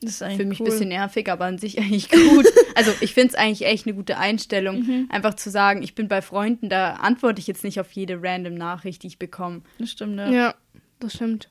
Das 0.00 0.10
ist 0.10 0.18
für 0.18 0.24
eigentlich 0.26 0.46
mich 0.48 0.60
ein 0.60 0.62
cool. 0.66 0.70
bisschen 0.70 0.88
nervig, 0.88 1.28
aber 1.30 1.46
an 1.46 1.58
sich 1.58 1.78
eigentlich 1.80 2.10
gut. 2.10 2.46
Also 2.74 2.92
ich 3.00 3.14
finde 3.14 3.28
es 3.28 3.34
eigentlich 3.34 3.66
echt 3.66 3.86
eine 3.86 3.96
gute 3.96 4.18
Einstellung, 4.18 4.80
Mhm. 4.80 5.06
einfach 5.10 5.34
zu 5.34 5.50
sagen, 5.50 5.82
ich 5.82 5.94
bin 5.94 6.06
bei 6.08 6.22
Freunden, 6.22 6.68
da 6.68 6.94
antworte 6.94 7.40
ich 7.40 7.46
jetzt 7.46 7.64
nicht 7.64 7.80
auf 7.80 7.90
jede 7.92 8.22
random 8.22 8.54
Nachricht, 8.54 9.02
die 9.02 9.08
ich 9.08 9.18
bekomme. 9.18 9.62
Das 9.78 9.90
stimmt, 9.90 10.16
ja. 10.18 10.30
Ja, 10.30 10.54
das 11.00 11.14
stimmt. 11.14 11.50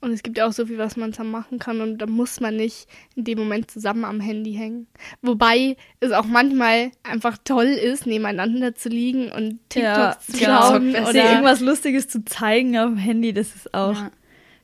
Und 0.00 0.12
es 0.12 0.22
gibt 0.22 0.36
ja 0.36 0.46
auch 0.46 0.52
so 0.52 0.66
viel, 0.66 0.76
was 0.78 0.96
man 0.96 1.12
zusammen 1.12 1.30
machen 1.30 1.58
kann 1.58 1.80
und 1.80 1.98
da 1.98 2.06
muss 2.06 2.38
man 2.40 2.54
nicht 2.56 2.86
in 3.16 3.24
dem 3.24 3.38
Moment 3.38 3.70
zusammen 3.70 4.04
am 4.04 4.20
Handy 4.20 4.52
hängen. 4.52 4.86
Wobei 5.22 5.76
es 6.00 6.12
auch 6.12 6.26
manchmal 6.26 6.90
einfach 7.02 7.38
toll 7.44 7.64
ist, 7.64 8.06
nebeneinander 8.06 8.74
zu 8.74 8.90
liegen 8.90 9.32
und 9.32 9.58
TikToks 9.70 9.78
Ja, 9.82 10.18
zu 10.20 10.32
genau. 10.38 10.60
schauen 10.68 10.92
Besser. 10.92 11.10
Oder 11.10 11.30
irgendwas 11.30 11.60
Lustiges 11.60 12.08
zu 12.08 12.24
zeigen 12.26 12.76
auf 12.78 12.88
dem 12.90 12.98
Handy, 12.98 13.32
das 13.32 13.54
ist 13.56 13.72
auch, 13.74 13.94
Ja. 13.94 14.10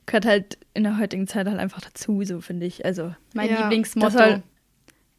gehört 0.06 0.26
halt 0.26 0.58
in 0.74 0.82
der 0.84 0.98
heutigen 0.98 1.26
Zeit 1.26 1.46
halt 1.46 1.58
einfach 1.58 1.80
dazu, 1.80 2.22
so 2.24 2.40
finde 2.42 2.66
ich. 2.66 2.84
Also, 2.84 3.14
Mein 3.34 3.48
Ja, 3.50 3.62
Lieblingsmotto, 3.62 4.18
halt- 4.18 4.42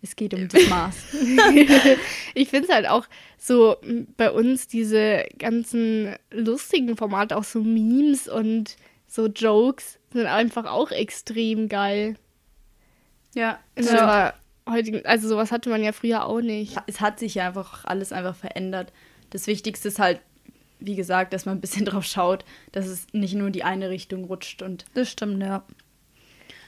es 0.03 0.15
geht 0.15 0.33
um 0.35 0.47
das 0.47 0.67
Maß. 0.67 0.95
ich 2.35 2.49
finde 2.49 2.67
es 2.67 2.73
halt 2.73 2.87
auch 2.87 3.07
so 3.37 3.77
bei 4.17 4.29
uns 4.31 4.67
diese 4.67 5.25
ganzen 5.39 6.15
lustigen 6.31 6.97
Formate, 6.97 7.35
auch 7.35 7.43
so 7.43 7.61
Memes 7.61 8.27
und 8.27 8.75
so 9.07 9.27
Jokes 9.27 9.99
sind 10.13 10.27
einfach 10.27 10.65
auch 10.65 10.91
extrem 10.91 11.67
geil. 11.69 12.15
ja, 13.35 13.59
In 13.75 13.83
ja. 13.85 13.91
unserer 13.91 14.33
heutigen, 14.69 15.05
also 15.05 15.27
sowas 15.27 15.51
hatte 15.51 15.69
man 15.69 15.83
ja 15.83 15.91
früher 15.91 16.25
auch 16.25 16.41
nicht. 16.41 16.77
es 16.87 17.01
hat 17.01 17.19
sich 17.19 17.35
ja 17.35 17.47
einfach 17.47 17.85
alles 17.85 18.11
einfach 18.13 18.35
verändert. 18.35 18.93
Das 19.31 19.47
Wichtigste 19.47 19.87
ist 19.89 19.99
halt, 19.99 20.21
wie 20.79 20.95
gesagt, 20.95 21.33
dass 21.33 21.45
man 21.45 21.57
ein 21.57 21.61
bisschen 21.61 21.85
drauf 21.89 22.05
schaut, 22.05 22.45
dass 22.71 22.87
es 22.87 23.07
nicht 23.13 23.33
nur 23.35 23.47
in 23.47 23.53
die 23.53 23.63
eine 23.63 23.89
Richtung 23.89 24.25
rutscht 24.25 24.61
und 24.61 24.85
das 24.93 25.09
stimmt, 25.11 25.41
ja. 25.41 25.63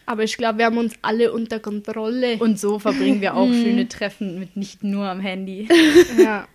Aber 0.07 0.23
ich 0.23 0.37
glaube, 0.37 0.59
wir 0.59 0.65
haben 0.65 0.77
uns 0.77 0.93
alle 1.01 1.31
unter 1.33 1.59
Kontrolle. 1.59 2.37
und 2.37 2.59
so 2.59 2.77
verbringen 2.79 3.21
wir 3.21 3.35
auch 3.35 3.47
schöne 3.51 3.87
Treffen 3.87 4.39
mit 4.39 4.55
nicht 4.55 4.83
nur 4.83 5.05
am 5.07 5.19
Handy. 5.19 5.67
Ja. 6.17 6.47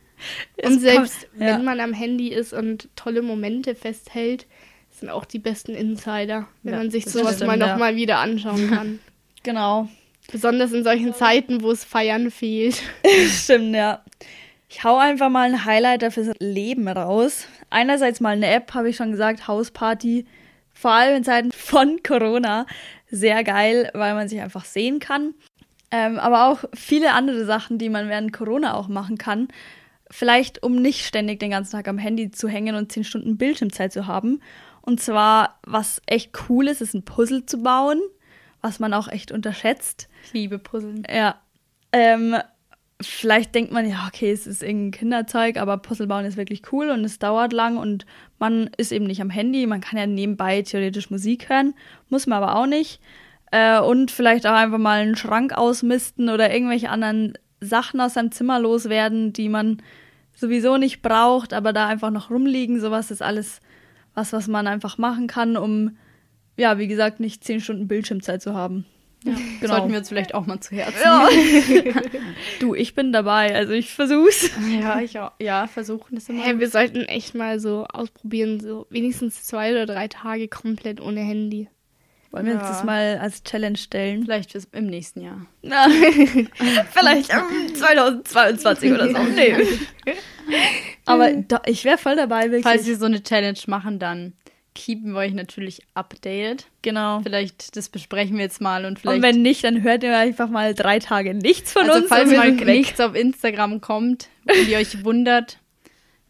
Es 0.59 0.69
Und 0.73 0.81
selbst 0.81 1.31
kommt- 1.31 1.41
ja. 1.41 1.47
wenn 1.57 1.65
man 1.65 1.81
am 1.81 1.95
Handy 1.95 2.29
ist 2.29 2.53
und 2.53 2.89
tolle 2.95 3.23
Momente 3.23 3.75
festhält, 3.75 4.47
sind 5.01 5.11
auch 5.11 5.25
die 5.25 5.39
besten 5.39 5.75
Insider, 5.75 6.47
wenn 6.63 6.73
Ja, 6.73 6.79
man 6.79 6.91
sich 6.91 7.05
das 7.05 7.15
sowas 7.15 7.37
stimmt, 7.37 7.49
mal 7.49 7.59
ja. 7.59 7.69
nochmal 7.69 7.97
wieder 7.97 8.19
anschauen 8.19 8.71
kann. 8.71 8.99
Genau. 9.43 9.89
Besonders 10.31 10.71
in 10.73 10.85
solchen 10.85 11.15
Zeiten, 11.15 11.63
wo 11.63 11.71
es 11.71 11.83
Feiern 11.83 12.31
fehlt. 12.31 12.83
Stimmt, 13.31 13.75
ja. 13.75 14.05
Ich 14.69 14.85
hau 14.85 14.99
einfach 14.99 15.31
mal 15.31 15.49
ein 15.49 15.65
Highlighter 15.65 16.11
fürs 16.11 16.31
Leben 16.41 16.87
raus. 16.89 17.47
Einerseits 17.71 18.21
mal 18.21 18.35
eine 18.37 18.49
App, 18.49 18.75
habe 18.75 18.91
ich 18.91 18.97
schon 18.97 19.13
gesagt, 19.13 19.49
Hausparty. 19.49 20.27
Vor 20.75 20.91
allem 20.91 21.17
in 21.17 21.25
Zeiten 21.25 21.51
von 21.53 22.03
Corona. 22.03 22.67
Sehr 23.11 23.43
geil, 23.45 23.91
weil 23.95 24.13
man 24.15 24.29
sich 24.29 24.41
einfach 24.43 24.67
sehen 24.67 25.01
kann. 25.01 25.33
Ähm, 25.91 26.19
aber 26.19 26.49
auch 26.49 26.65
viele 26.75 27.13
andere 27.13 27.47
Sachen, 27.47 27.79
die 27.79 27.89
man 27.89 28.11
während 28.11 28.33
Corona 28.33 28.75
auch 28.75 28.89
machen 28.89 29.17
kann. 29.19 29.49
Vielleicht, 30.11 30.63
um 30.63 30.77
nicht 30.77 31.07
ständig 31.07 31.41
den 31.41 31.51
ganzen 31.51 31.73
Tag 31.73 31.89
am 31.89 31.99
Handy 31.99 32.31
zu 32.31 32.47
hängen 32.47 32.77
und 32.77 32.93
10 32.93 33.05
Stunden 33.05 33.39
Bildschirmzeit 33.39 33.93
zu 33.93 34.07
haben. 34.07 34.41
Und 34.83 35.01
zwar, 35.01 35.59
was 35.67 36.01
echt 36.07 36.33
cool 36.49 36.69
ist, 36.69 36.81
ist 36.81 36.95
ein 36.95 37.05
Puzzle 37.05 37.47
zu 37.47 37.63
bauen, 37.63 38.01
was 38.61 38.81
man 38.81 38.95
auch 38.95 39.09
echt 39.09 39.33
unterschätzt. 39.33 40.09
Ich 40.25 40.33
liebe 40.33 40.59
Puzzeln. 40.59 41.07
Ja. 41.09 41.41
Ähm, 41.93 42.37
vielleicht 43.01 43.55
denkt 43.55 43.73
man, 43.73 43.89
ja, 43.89 44.07
okay, 44.07 44.31
es 44.31 44.47
ist 44.47 44.63
irgendein 44.63 44.99
Kinderzeug, 44.99 45.57
aber 45.57 45.79
Puzzle 45.79 46.07
bauen 46.07 46.25
ist 46.25 46.37
wirklich 46.37 46.63
cool 46.73 46.91
und 46.91 47.05
es 47.05 47.19
dauert 47.19 47.53
lang 47.53 47.77
und 47.77 48.07
man 48.39 48.71
ist 48.77 48.93
eben 48.93 49.07
nicht 49.07 49.21
am 49.21 49.31
Handy. 49.31 49.67
Man 49.67 49.81
kann 49.81 49.99
ja 49.99 50.07
nebenbei 50.07 50.63
theoretisch 50.63 51.11
Musik 51.11 51.49
hören, 51.49 51.75
muss 52.09 52.27
man 52.27 52.43
aber 52.43 52.57
auch 52.57 52.67
nicht. 52.67 53.01
Äh, 53.51 53.81
und 53.81 54.11
vielleicht 54.11 54.47
auch 54.47 54.55
einfach 54.55 54.79
mal 54.79 55.01
einen 55.01 55.17
Schrank 55.17 55.53
ausmisten 55.53 56.29
oder 56.29 56.53
irgendwelche 56.53 56.91
anderen 56.91 57.35
Sachen 57.61 58.01
aus 58.01 58.15
seinem 58.15 58.33
Zimmer 58.33 58.61
loswerden, 58.61 59.33
die 59.33 59.49
man 59.49 59.83
sowieso 60.35 60.77
nicht 60.77 61.03
braucht, 61.03 61.53
aber 61.53 61.73
da 61.73 61.87
einfach 61.87 62.11
noch 62.11 62.31
rumliegen. 62.31 62.81
Sowas 62.81 63.11
ist 63.11 63.23
alles 63.23 63.61
was, 64.15 64.33
was 64.33 64.49
man 64.49 64.67
einfach 64.67 64.99
machen 64.99 65.27
kann, 65.27 65.57
um, 65.57 65.97
ja, 66.57 66.79
wie 66.79 66.89
gesagt, 66.89 67.21
nicht 67.21 67.45
zehn 67.45 67.61
Stunden 67.61 67.89
Bildschirmzeit 67.89 68.43
zu 68.43 68.55
haben. 68.55 68.87
Ja, 69.25 69.33
Genau. 69.61 69.75
Sollten 69.75 69.93
wir 69.93 69.99
uns 69.99 70.09
vielleicht 70.09 70.35
auch 70.35 70.47
mal 70.47 70.61
zu 70.61 70.75
Herzen 70.75 71.01
Ja. 71.05 71.29
du, 72.61 72.75
ich 72.75 72.95
bin 72.95 73.13
dabei, 73.13 73.55
also 73.55 73.73
ich 73.73 73.93
versuch's. 73.93 74.51
Ja, 74.81 75.01
ich 75.01 75.19
auch. 75.19 75.33
Ja, 75.39 75.67
versuchen 75.67 76.15
das 76.15 76.29
immer. 76.29 76.43
Hä, 76.43 76.59
wir 76.59 76.71
sollten 76.71 77.03
echt 77.03 77.35
mal 77.35 77.61
so 77.61 77.85
ausprobieren, 77.85 78.61
so 78.61 78.87
wenigstens 78.91 79.45
zwei 79.45 79.73
oder 79.73 79.87
drei 79.87 80.09
Tage 80.09 80.49
komplett 80.49 81.01
ohne 81.01 81.21
Handy. 81.21 81.69
Wollen 82.31 82.47
wir 82.47 82.55
uns 82.55 82.63
das 82.63 82.85
mal 82.85 83.19
als 83.19 83.43
Challenge 83.43 83.77
stellen? 83.77 84.23
Vielleicht 84.23 84.53
fürs, 84.53 84.69
im 84.71 84.87
nächsten 84.87 85.21
Jahr. 85.21 85.47
Na, 85.63 85.89
vielleicht 86.93 87.33
ähm, 87.33 87.75
2022 87.75 88.93
oder 88.93 89.09
so. 89.09 89.19
Nee. 89.35 89.57
Aber 91.13 91.33
da, 91.33 91.63
ich 91.67 91.85
wäre 91.85 91.99
voll 91.99 92.17
dabei, 92.17 92.45
wirklich. 92.45 92.63
Falls 92.63 92.87
wir 92.87 92.97
so 92.97 93.07
eine 93.07 93.23
Challenge 93.23 93.59
machen, 93.67 93.99
dann 93.99 94.33
keepen 94.75 95.13
wir 95.13 95.19
euch 95.19 95.33
natürlich 95.33 95.83
updated. 95.95 96.67
genau. 96.83 97.21
Vielleicht, 97.23 97.77
das 97.77 97.89
besprechen 97.89 98.37
wir 98.37 98.45
jetzt 98.45 98.61
mal 98.61 98.85
und 98.85 98.99
vielleicht. 98.99 99.17
Und 99.17 99.23
wenn 99.23 99.43
nicht, 99.43 99.65
dann 99.65 99.83
hört 99.83 100.03
ihr 100.03 100.17
einfach 100.17 100.49
mal 100.49 100.75
drei 100.75 100.99
Tage 100.99 101.35
nichts 101.35 101.73
von 101.73 101.83
also 101.83 102.01
uns. 102.01 102.09
falls 102.09 102.31
mal 102.31 102.53
nichts 102.53 103.01
auf 103.01 103.15
Instagram 103.15 103.81
kommt 103.81 104.29
und 104.49 104.69
ihr 104.69 104.79
euch 104.79 105.05
wundert, 105.05 105.59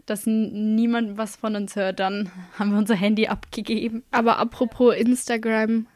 dass 0.07 0.26
niemand 0.26 1.18
was 1.18 1.37
von 1.37 1.55
uns 1.55 1.76
hört, 1.76 2.01
dann 2.01 2.31
haben 2.59 2.72
wir 2.72 2.78
unser 2.78 2.97
Handy 2.97 3.28
abgegeben. 3.28 4.03
Aber 4.11 4.39
apropos 4.39 4.97
Instagram, 4.97 5.87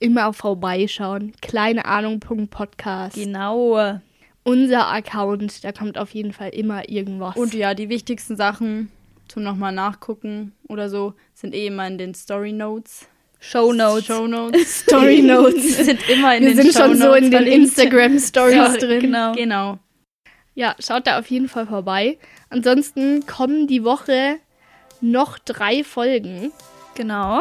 immer 0.00 0.32
vorbeischauen. 0.32 1.32
Keine 1.40 1.84
Ahnung.podcast. 1.84 3.14
Genau. 3.14 4.00
Unser 4.42 4.88
Account, 4.88 5.64
da 5.64 5.72
kommt 5.72 5.98
auf 5.98 6.10
jeden 6.12 6.32
Fall 6.32 6.50
immer 6.50 6.88
irgendwas. 6.88 7.36
Und 7.36 7.54
ja, 7.54 7.74
die 7.74 7.88
wichtigsten 7.88 8.36
Sachen 8.36 8.90
zum 9.28 9.42
nochmal 9.42 9.72
nachgucken 9.72 10.52
oder 10.68 10.88
so 10.88 11.14
sind 11.34 11.54
eh 11.54 11.66
immer 11.66 11.86
in 11.86 11.98
den 11.98 12.14
Story 12.14 12.52
Notes. 12.52 13.06
Show 13.38 13.72
Notes. 13.72 14.06
Show 14.06 14.26
Notes. 14.28 14.80
Story 14.80 15.22
Notes. 15.22 15.78
Wir 15.78 15.84
sind 15.84 16.08
immer 16.08 16.36
in 16.36 16.44
Wir 16.44 16.54
den 16.54 16.62
sind 16.62 16.74
schon 16.74 16.96
so 16.96 17.12
in 17.14 17.30
den. 17.30 17.46
Instagram 17.46 18.18
Stories 18.18 18.54
Ja, 18.56 18.76
drin. 18.76 19.00
Genau. 19.00 19.32
Genau. 19.32 19.78
Ja, 20.54 20.74
schaut 20.78 21.06
da 21.06 21.18
auf 21.18 21.26
jeden 21.28 21.48
Fall 21.48 21.66
vorbei. 21.66 22.18
Ansonsten 22.50 23.24
kommen 23.26 23.66
die 23.66 23.84
Woche 23.84 24.36
noch 25.00 25.38
drei 25.38 25.84
Folgen. 25.84 26.50
Genau. 26.94 27.40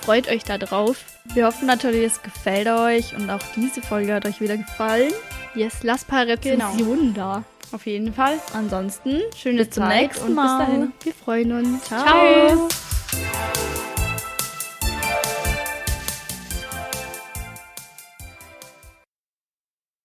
Freut 0.00 0.28
euch 0.28 0.42
da 0.44 0.58
drauf. 0.58 1.04
Wir 1.34 1.46
hoffen 1.46 1.66
natürlich, 1.66 2.04
es 2.04 2.22
gefällt 2.22 2.68
euch 2.68 3.14
und 3.16 3.30
auch 3.30 3.40
diese 3.54 3.82
Folge 3.82 4.14
hat 4.14 4.26
euch 4.26 4.40
wieder 4.40 4.56
gefallen. 4.56 5.12
Yes, 5.54 5.82
lass 5.82 6.04
paar 6.04 6.26
Rezensionen 6.26 7.14
genau. 7.14 7.42
da. 7.42 7.44
Auf 7.72 7.86
jeden 7.86 8.12
Fall. 8.12 8.38
Ansonsten, 8.52 9.20
schöne 9.36 9.64
bis 9.64 9.70
Zeit 9.70 10.02
nächsten 10.02 10.34
Mal. 10.34 10.44
und 10.44 10.58
bis 10.58 10.66
dahin. 10.66 10.92
Wir 11.02 11.14
freuen 11.14 11.52
uns. 11.52 11.84
Ciao. 11.84 12.04
Ciao. 12.04 12.68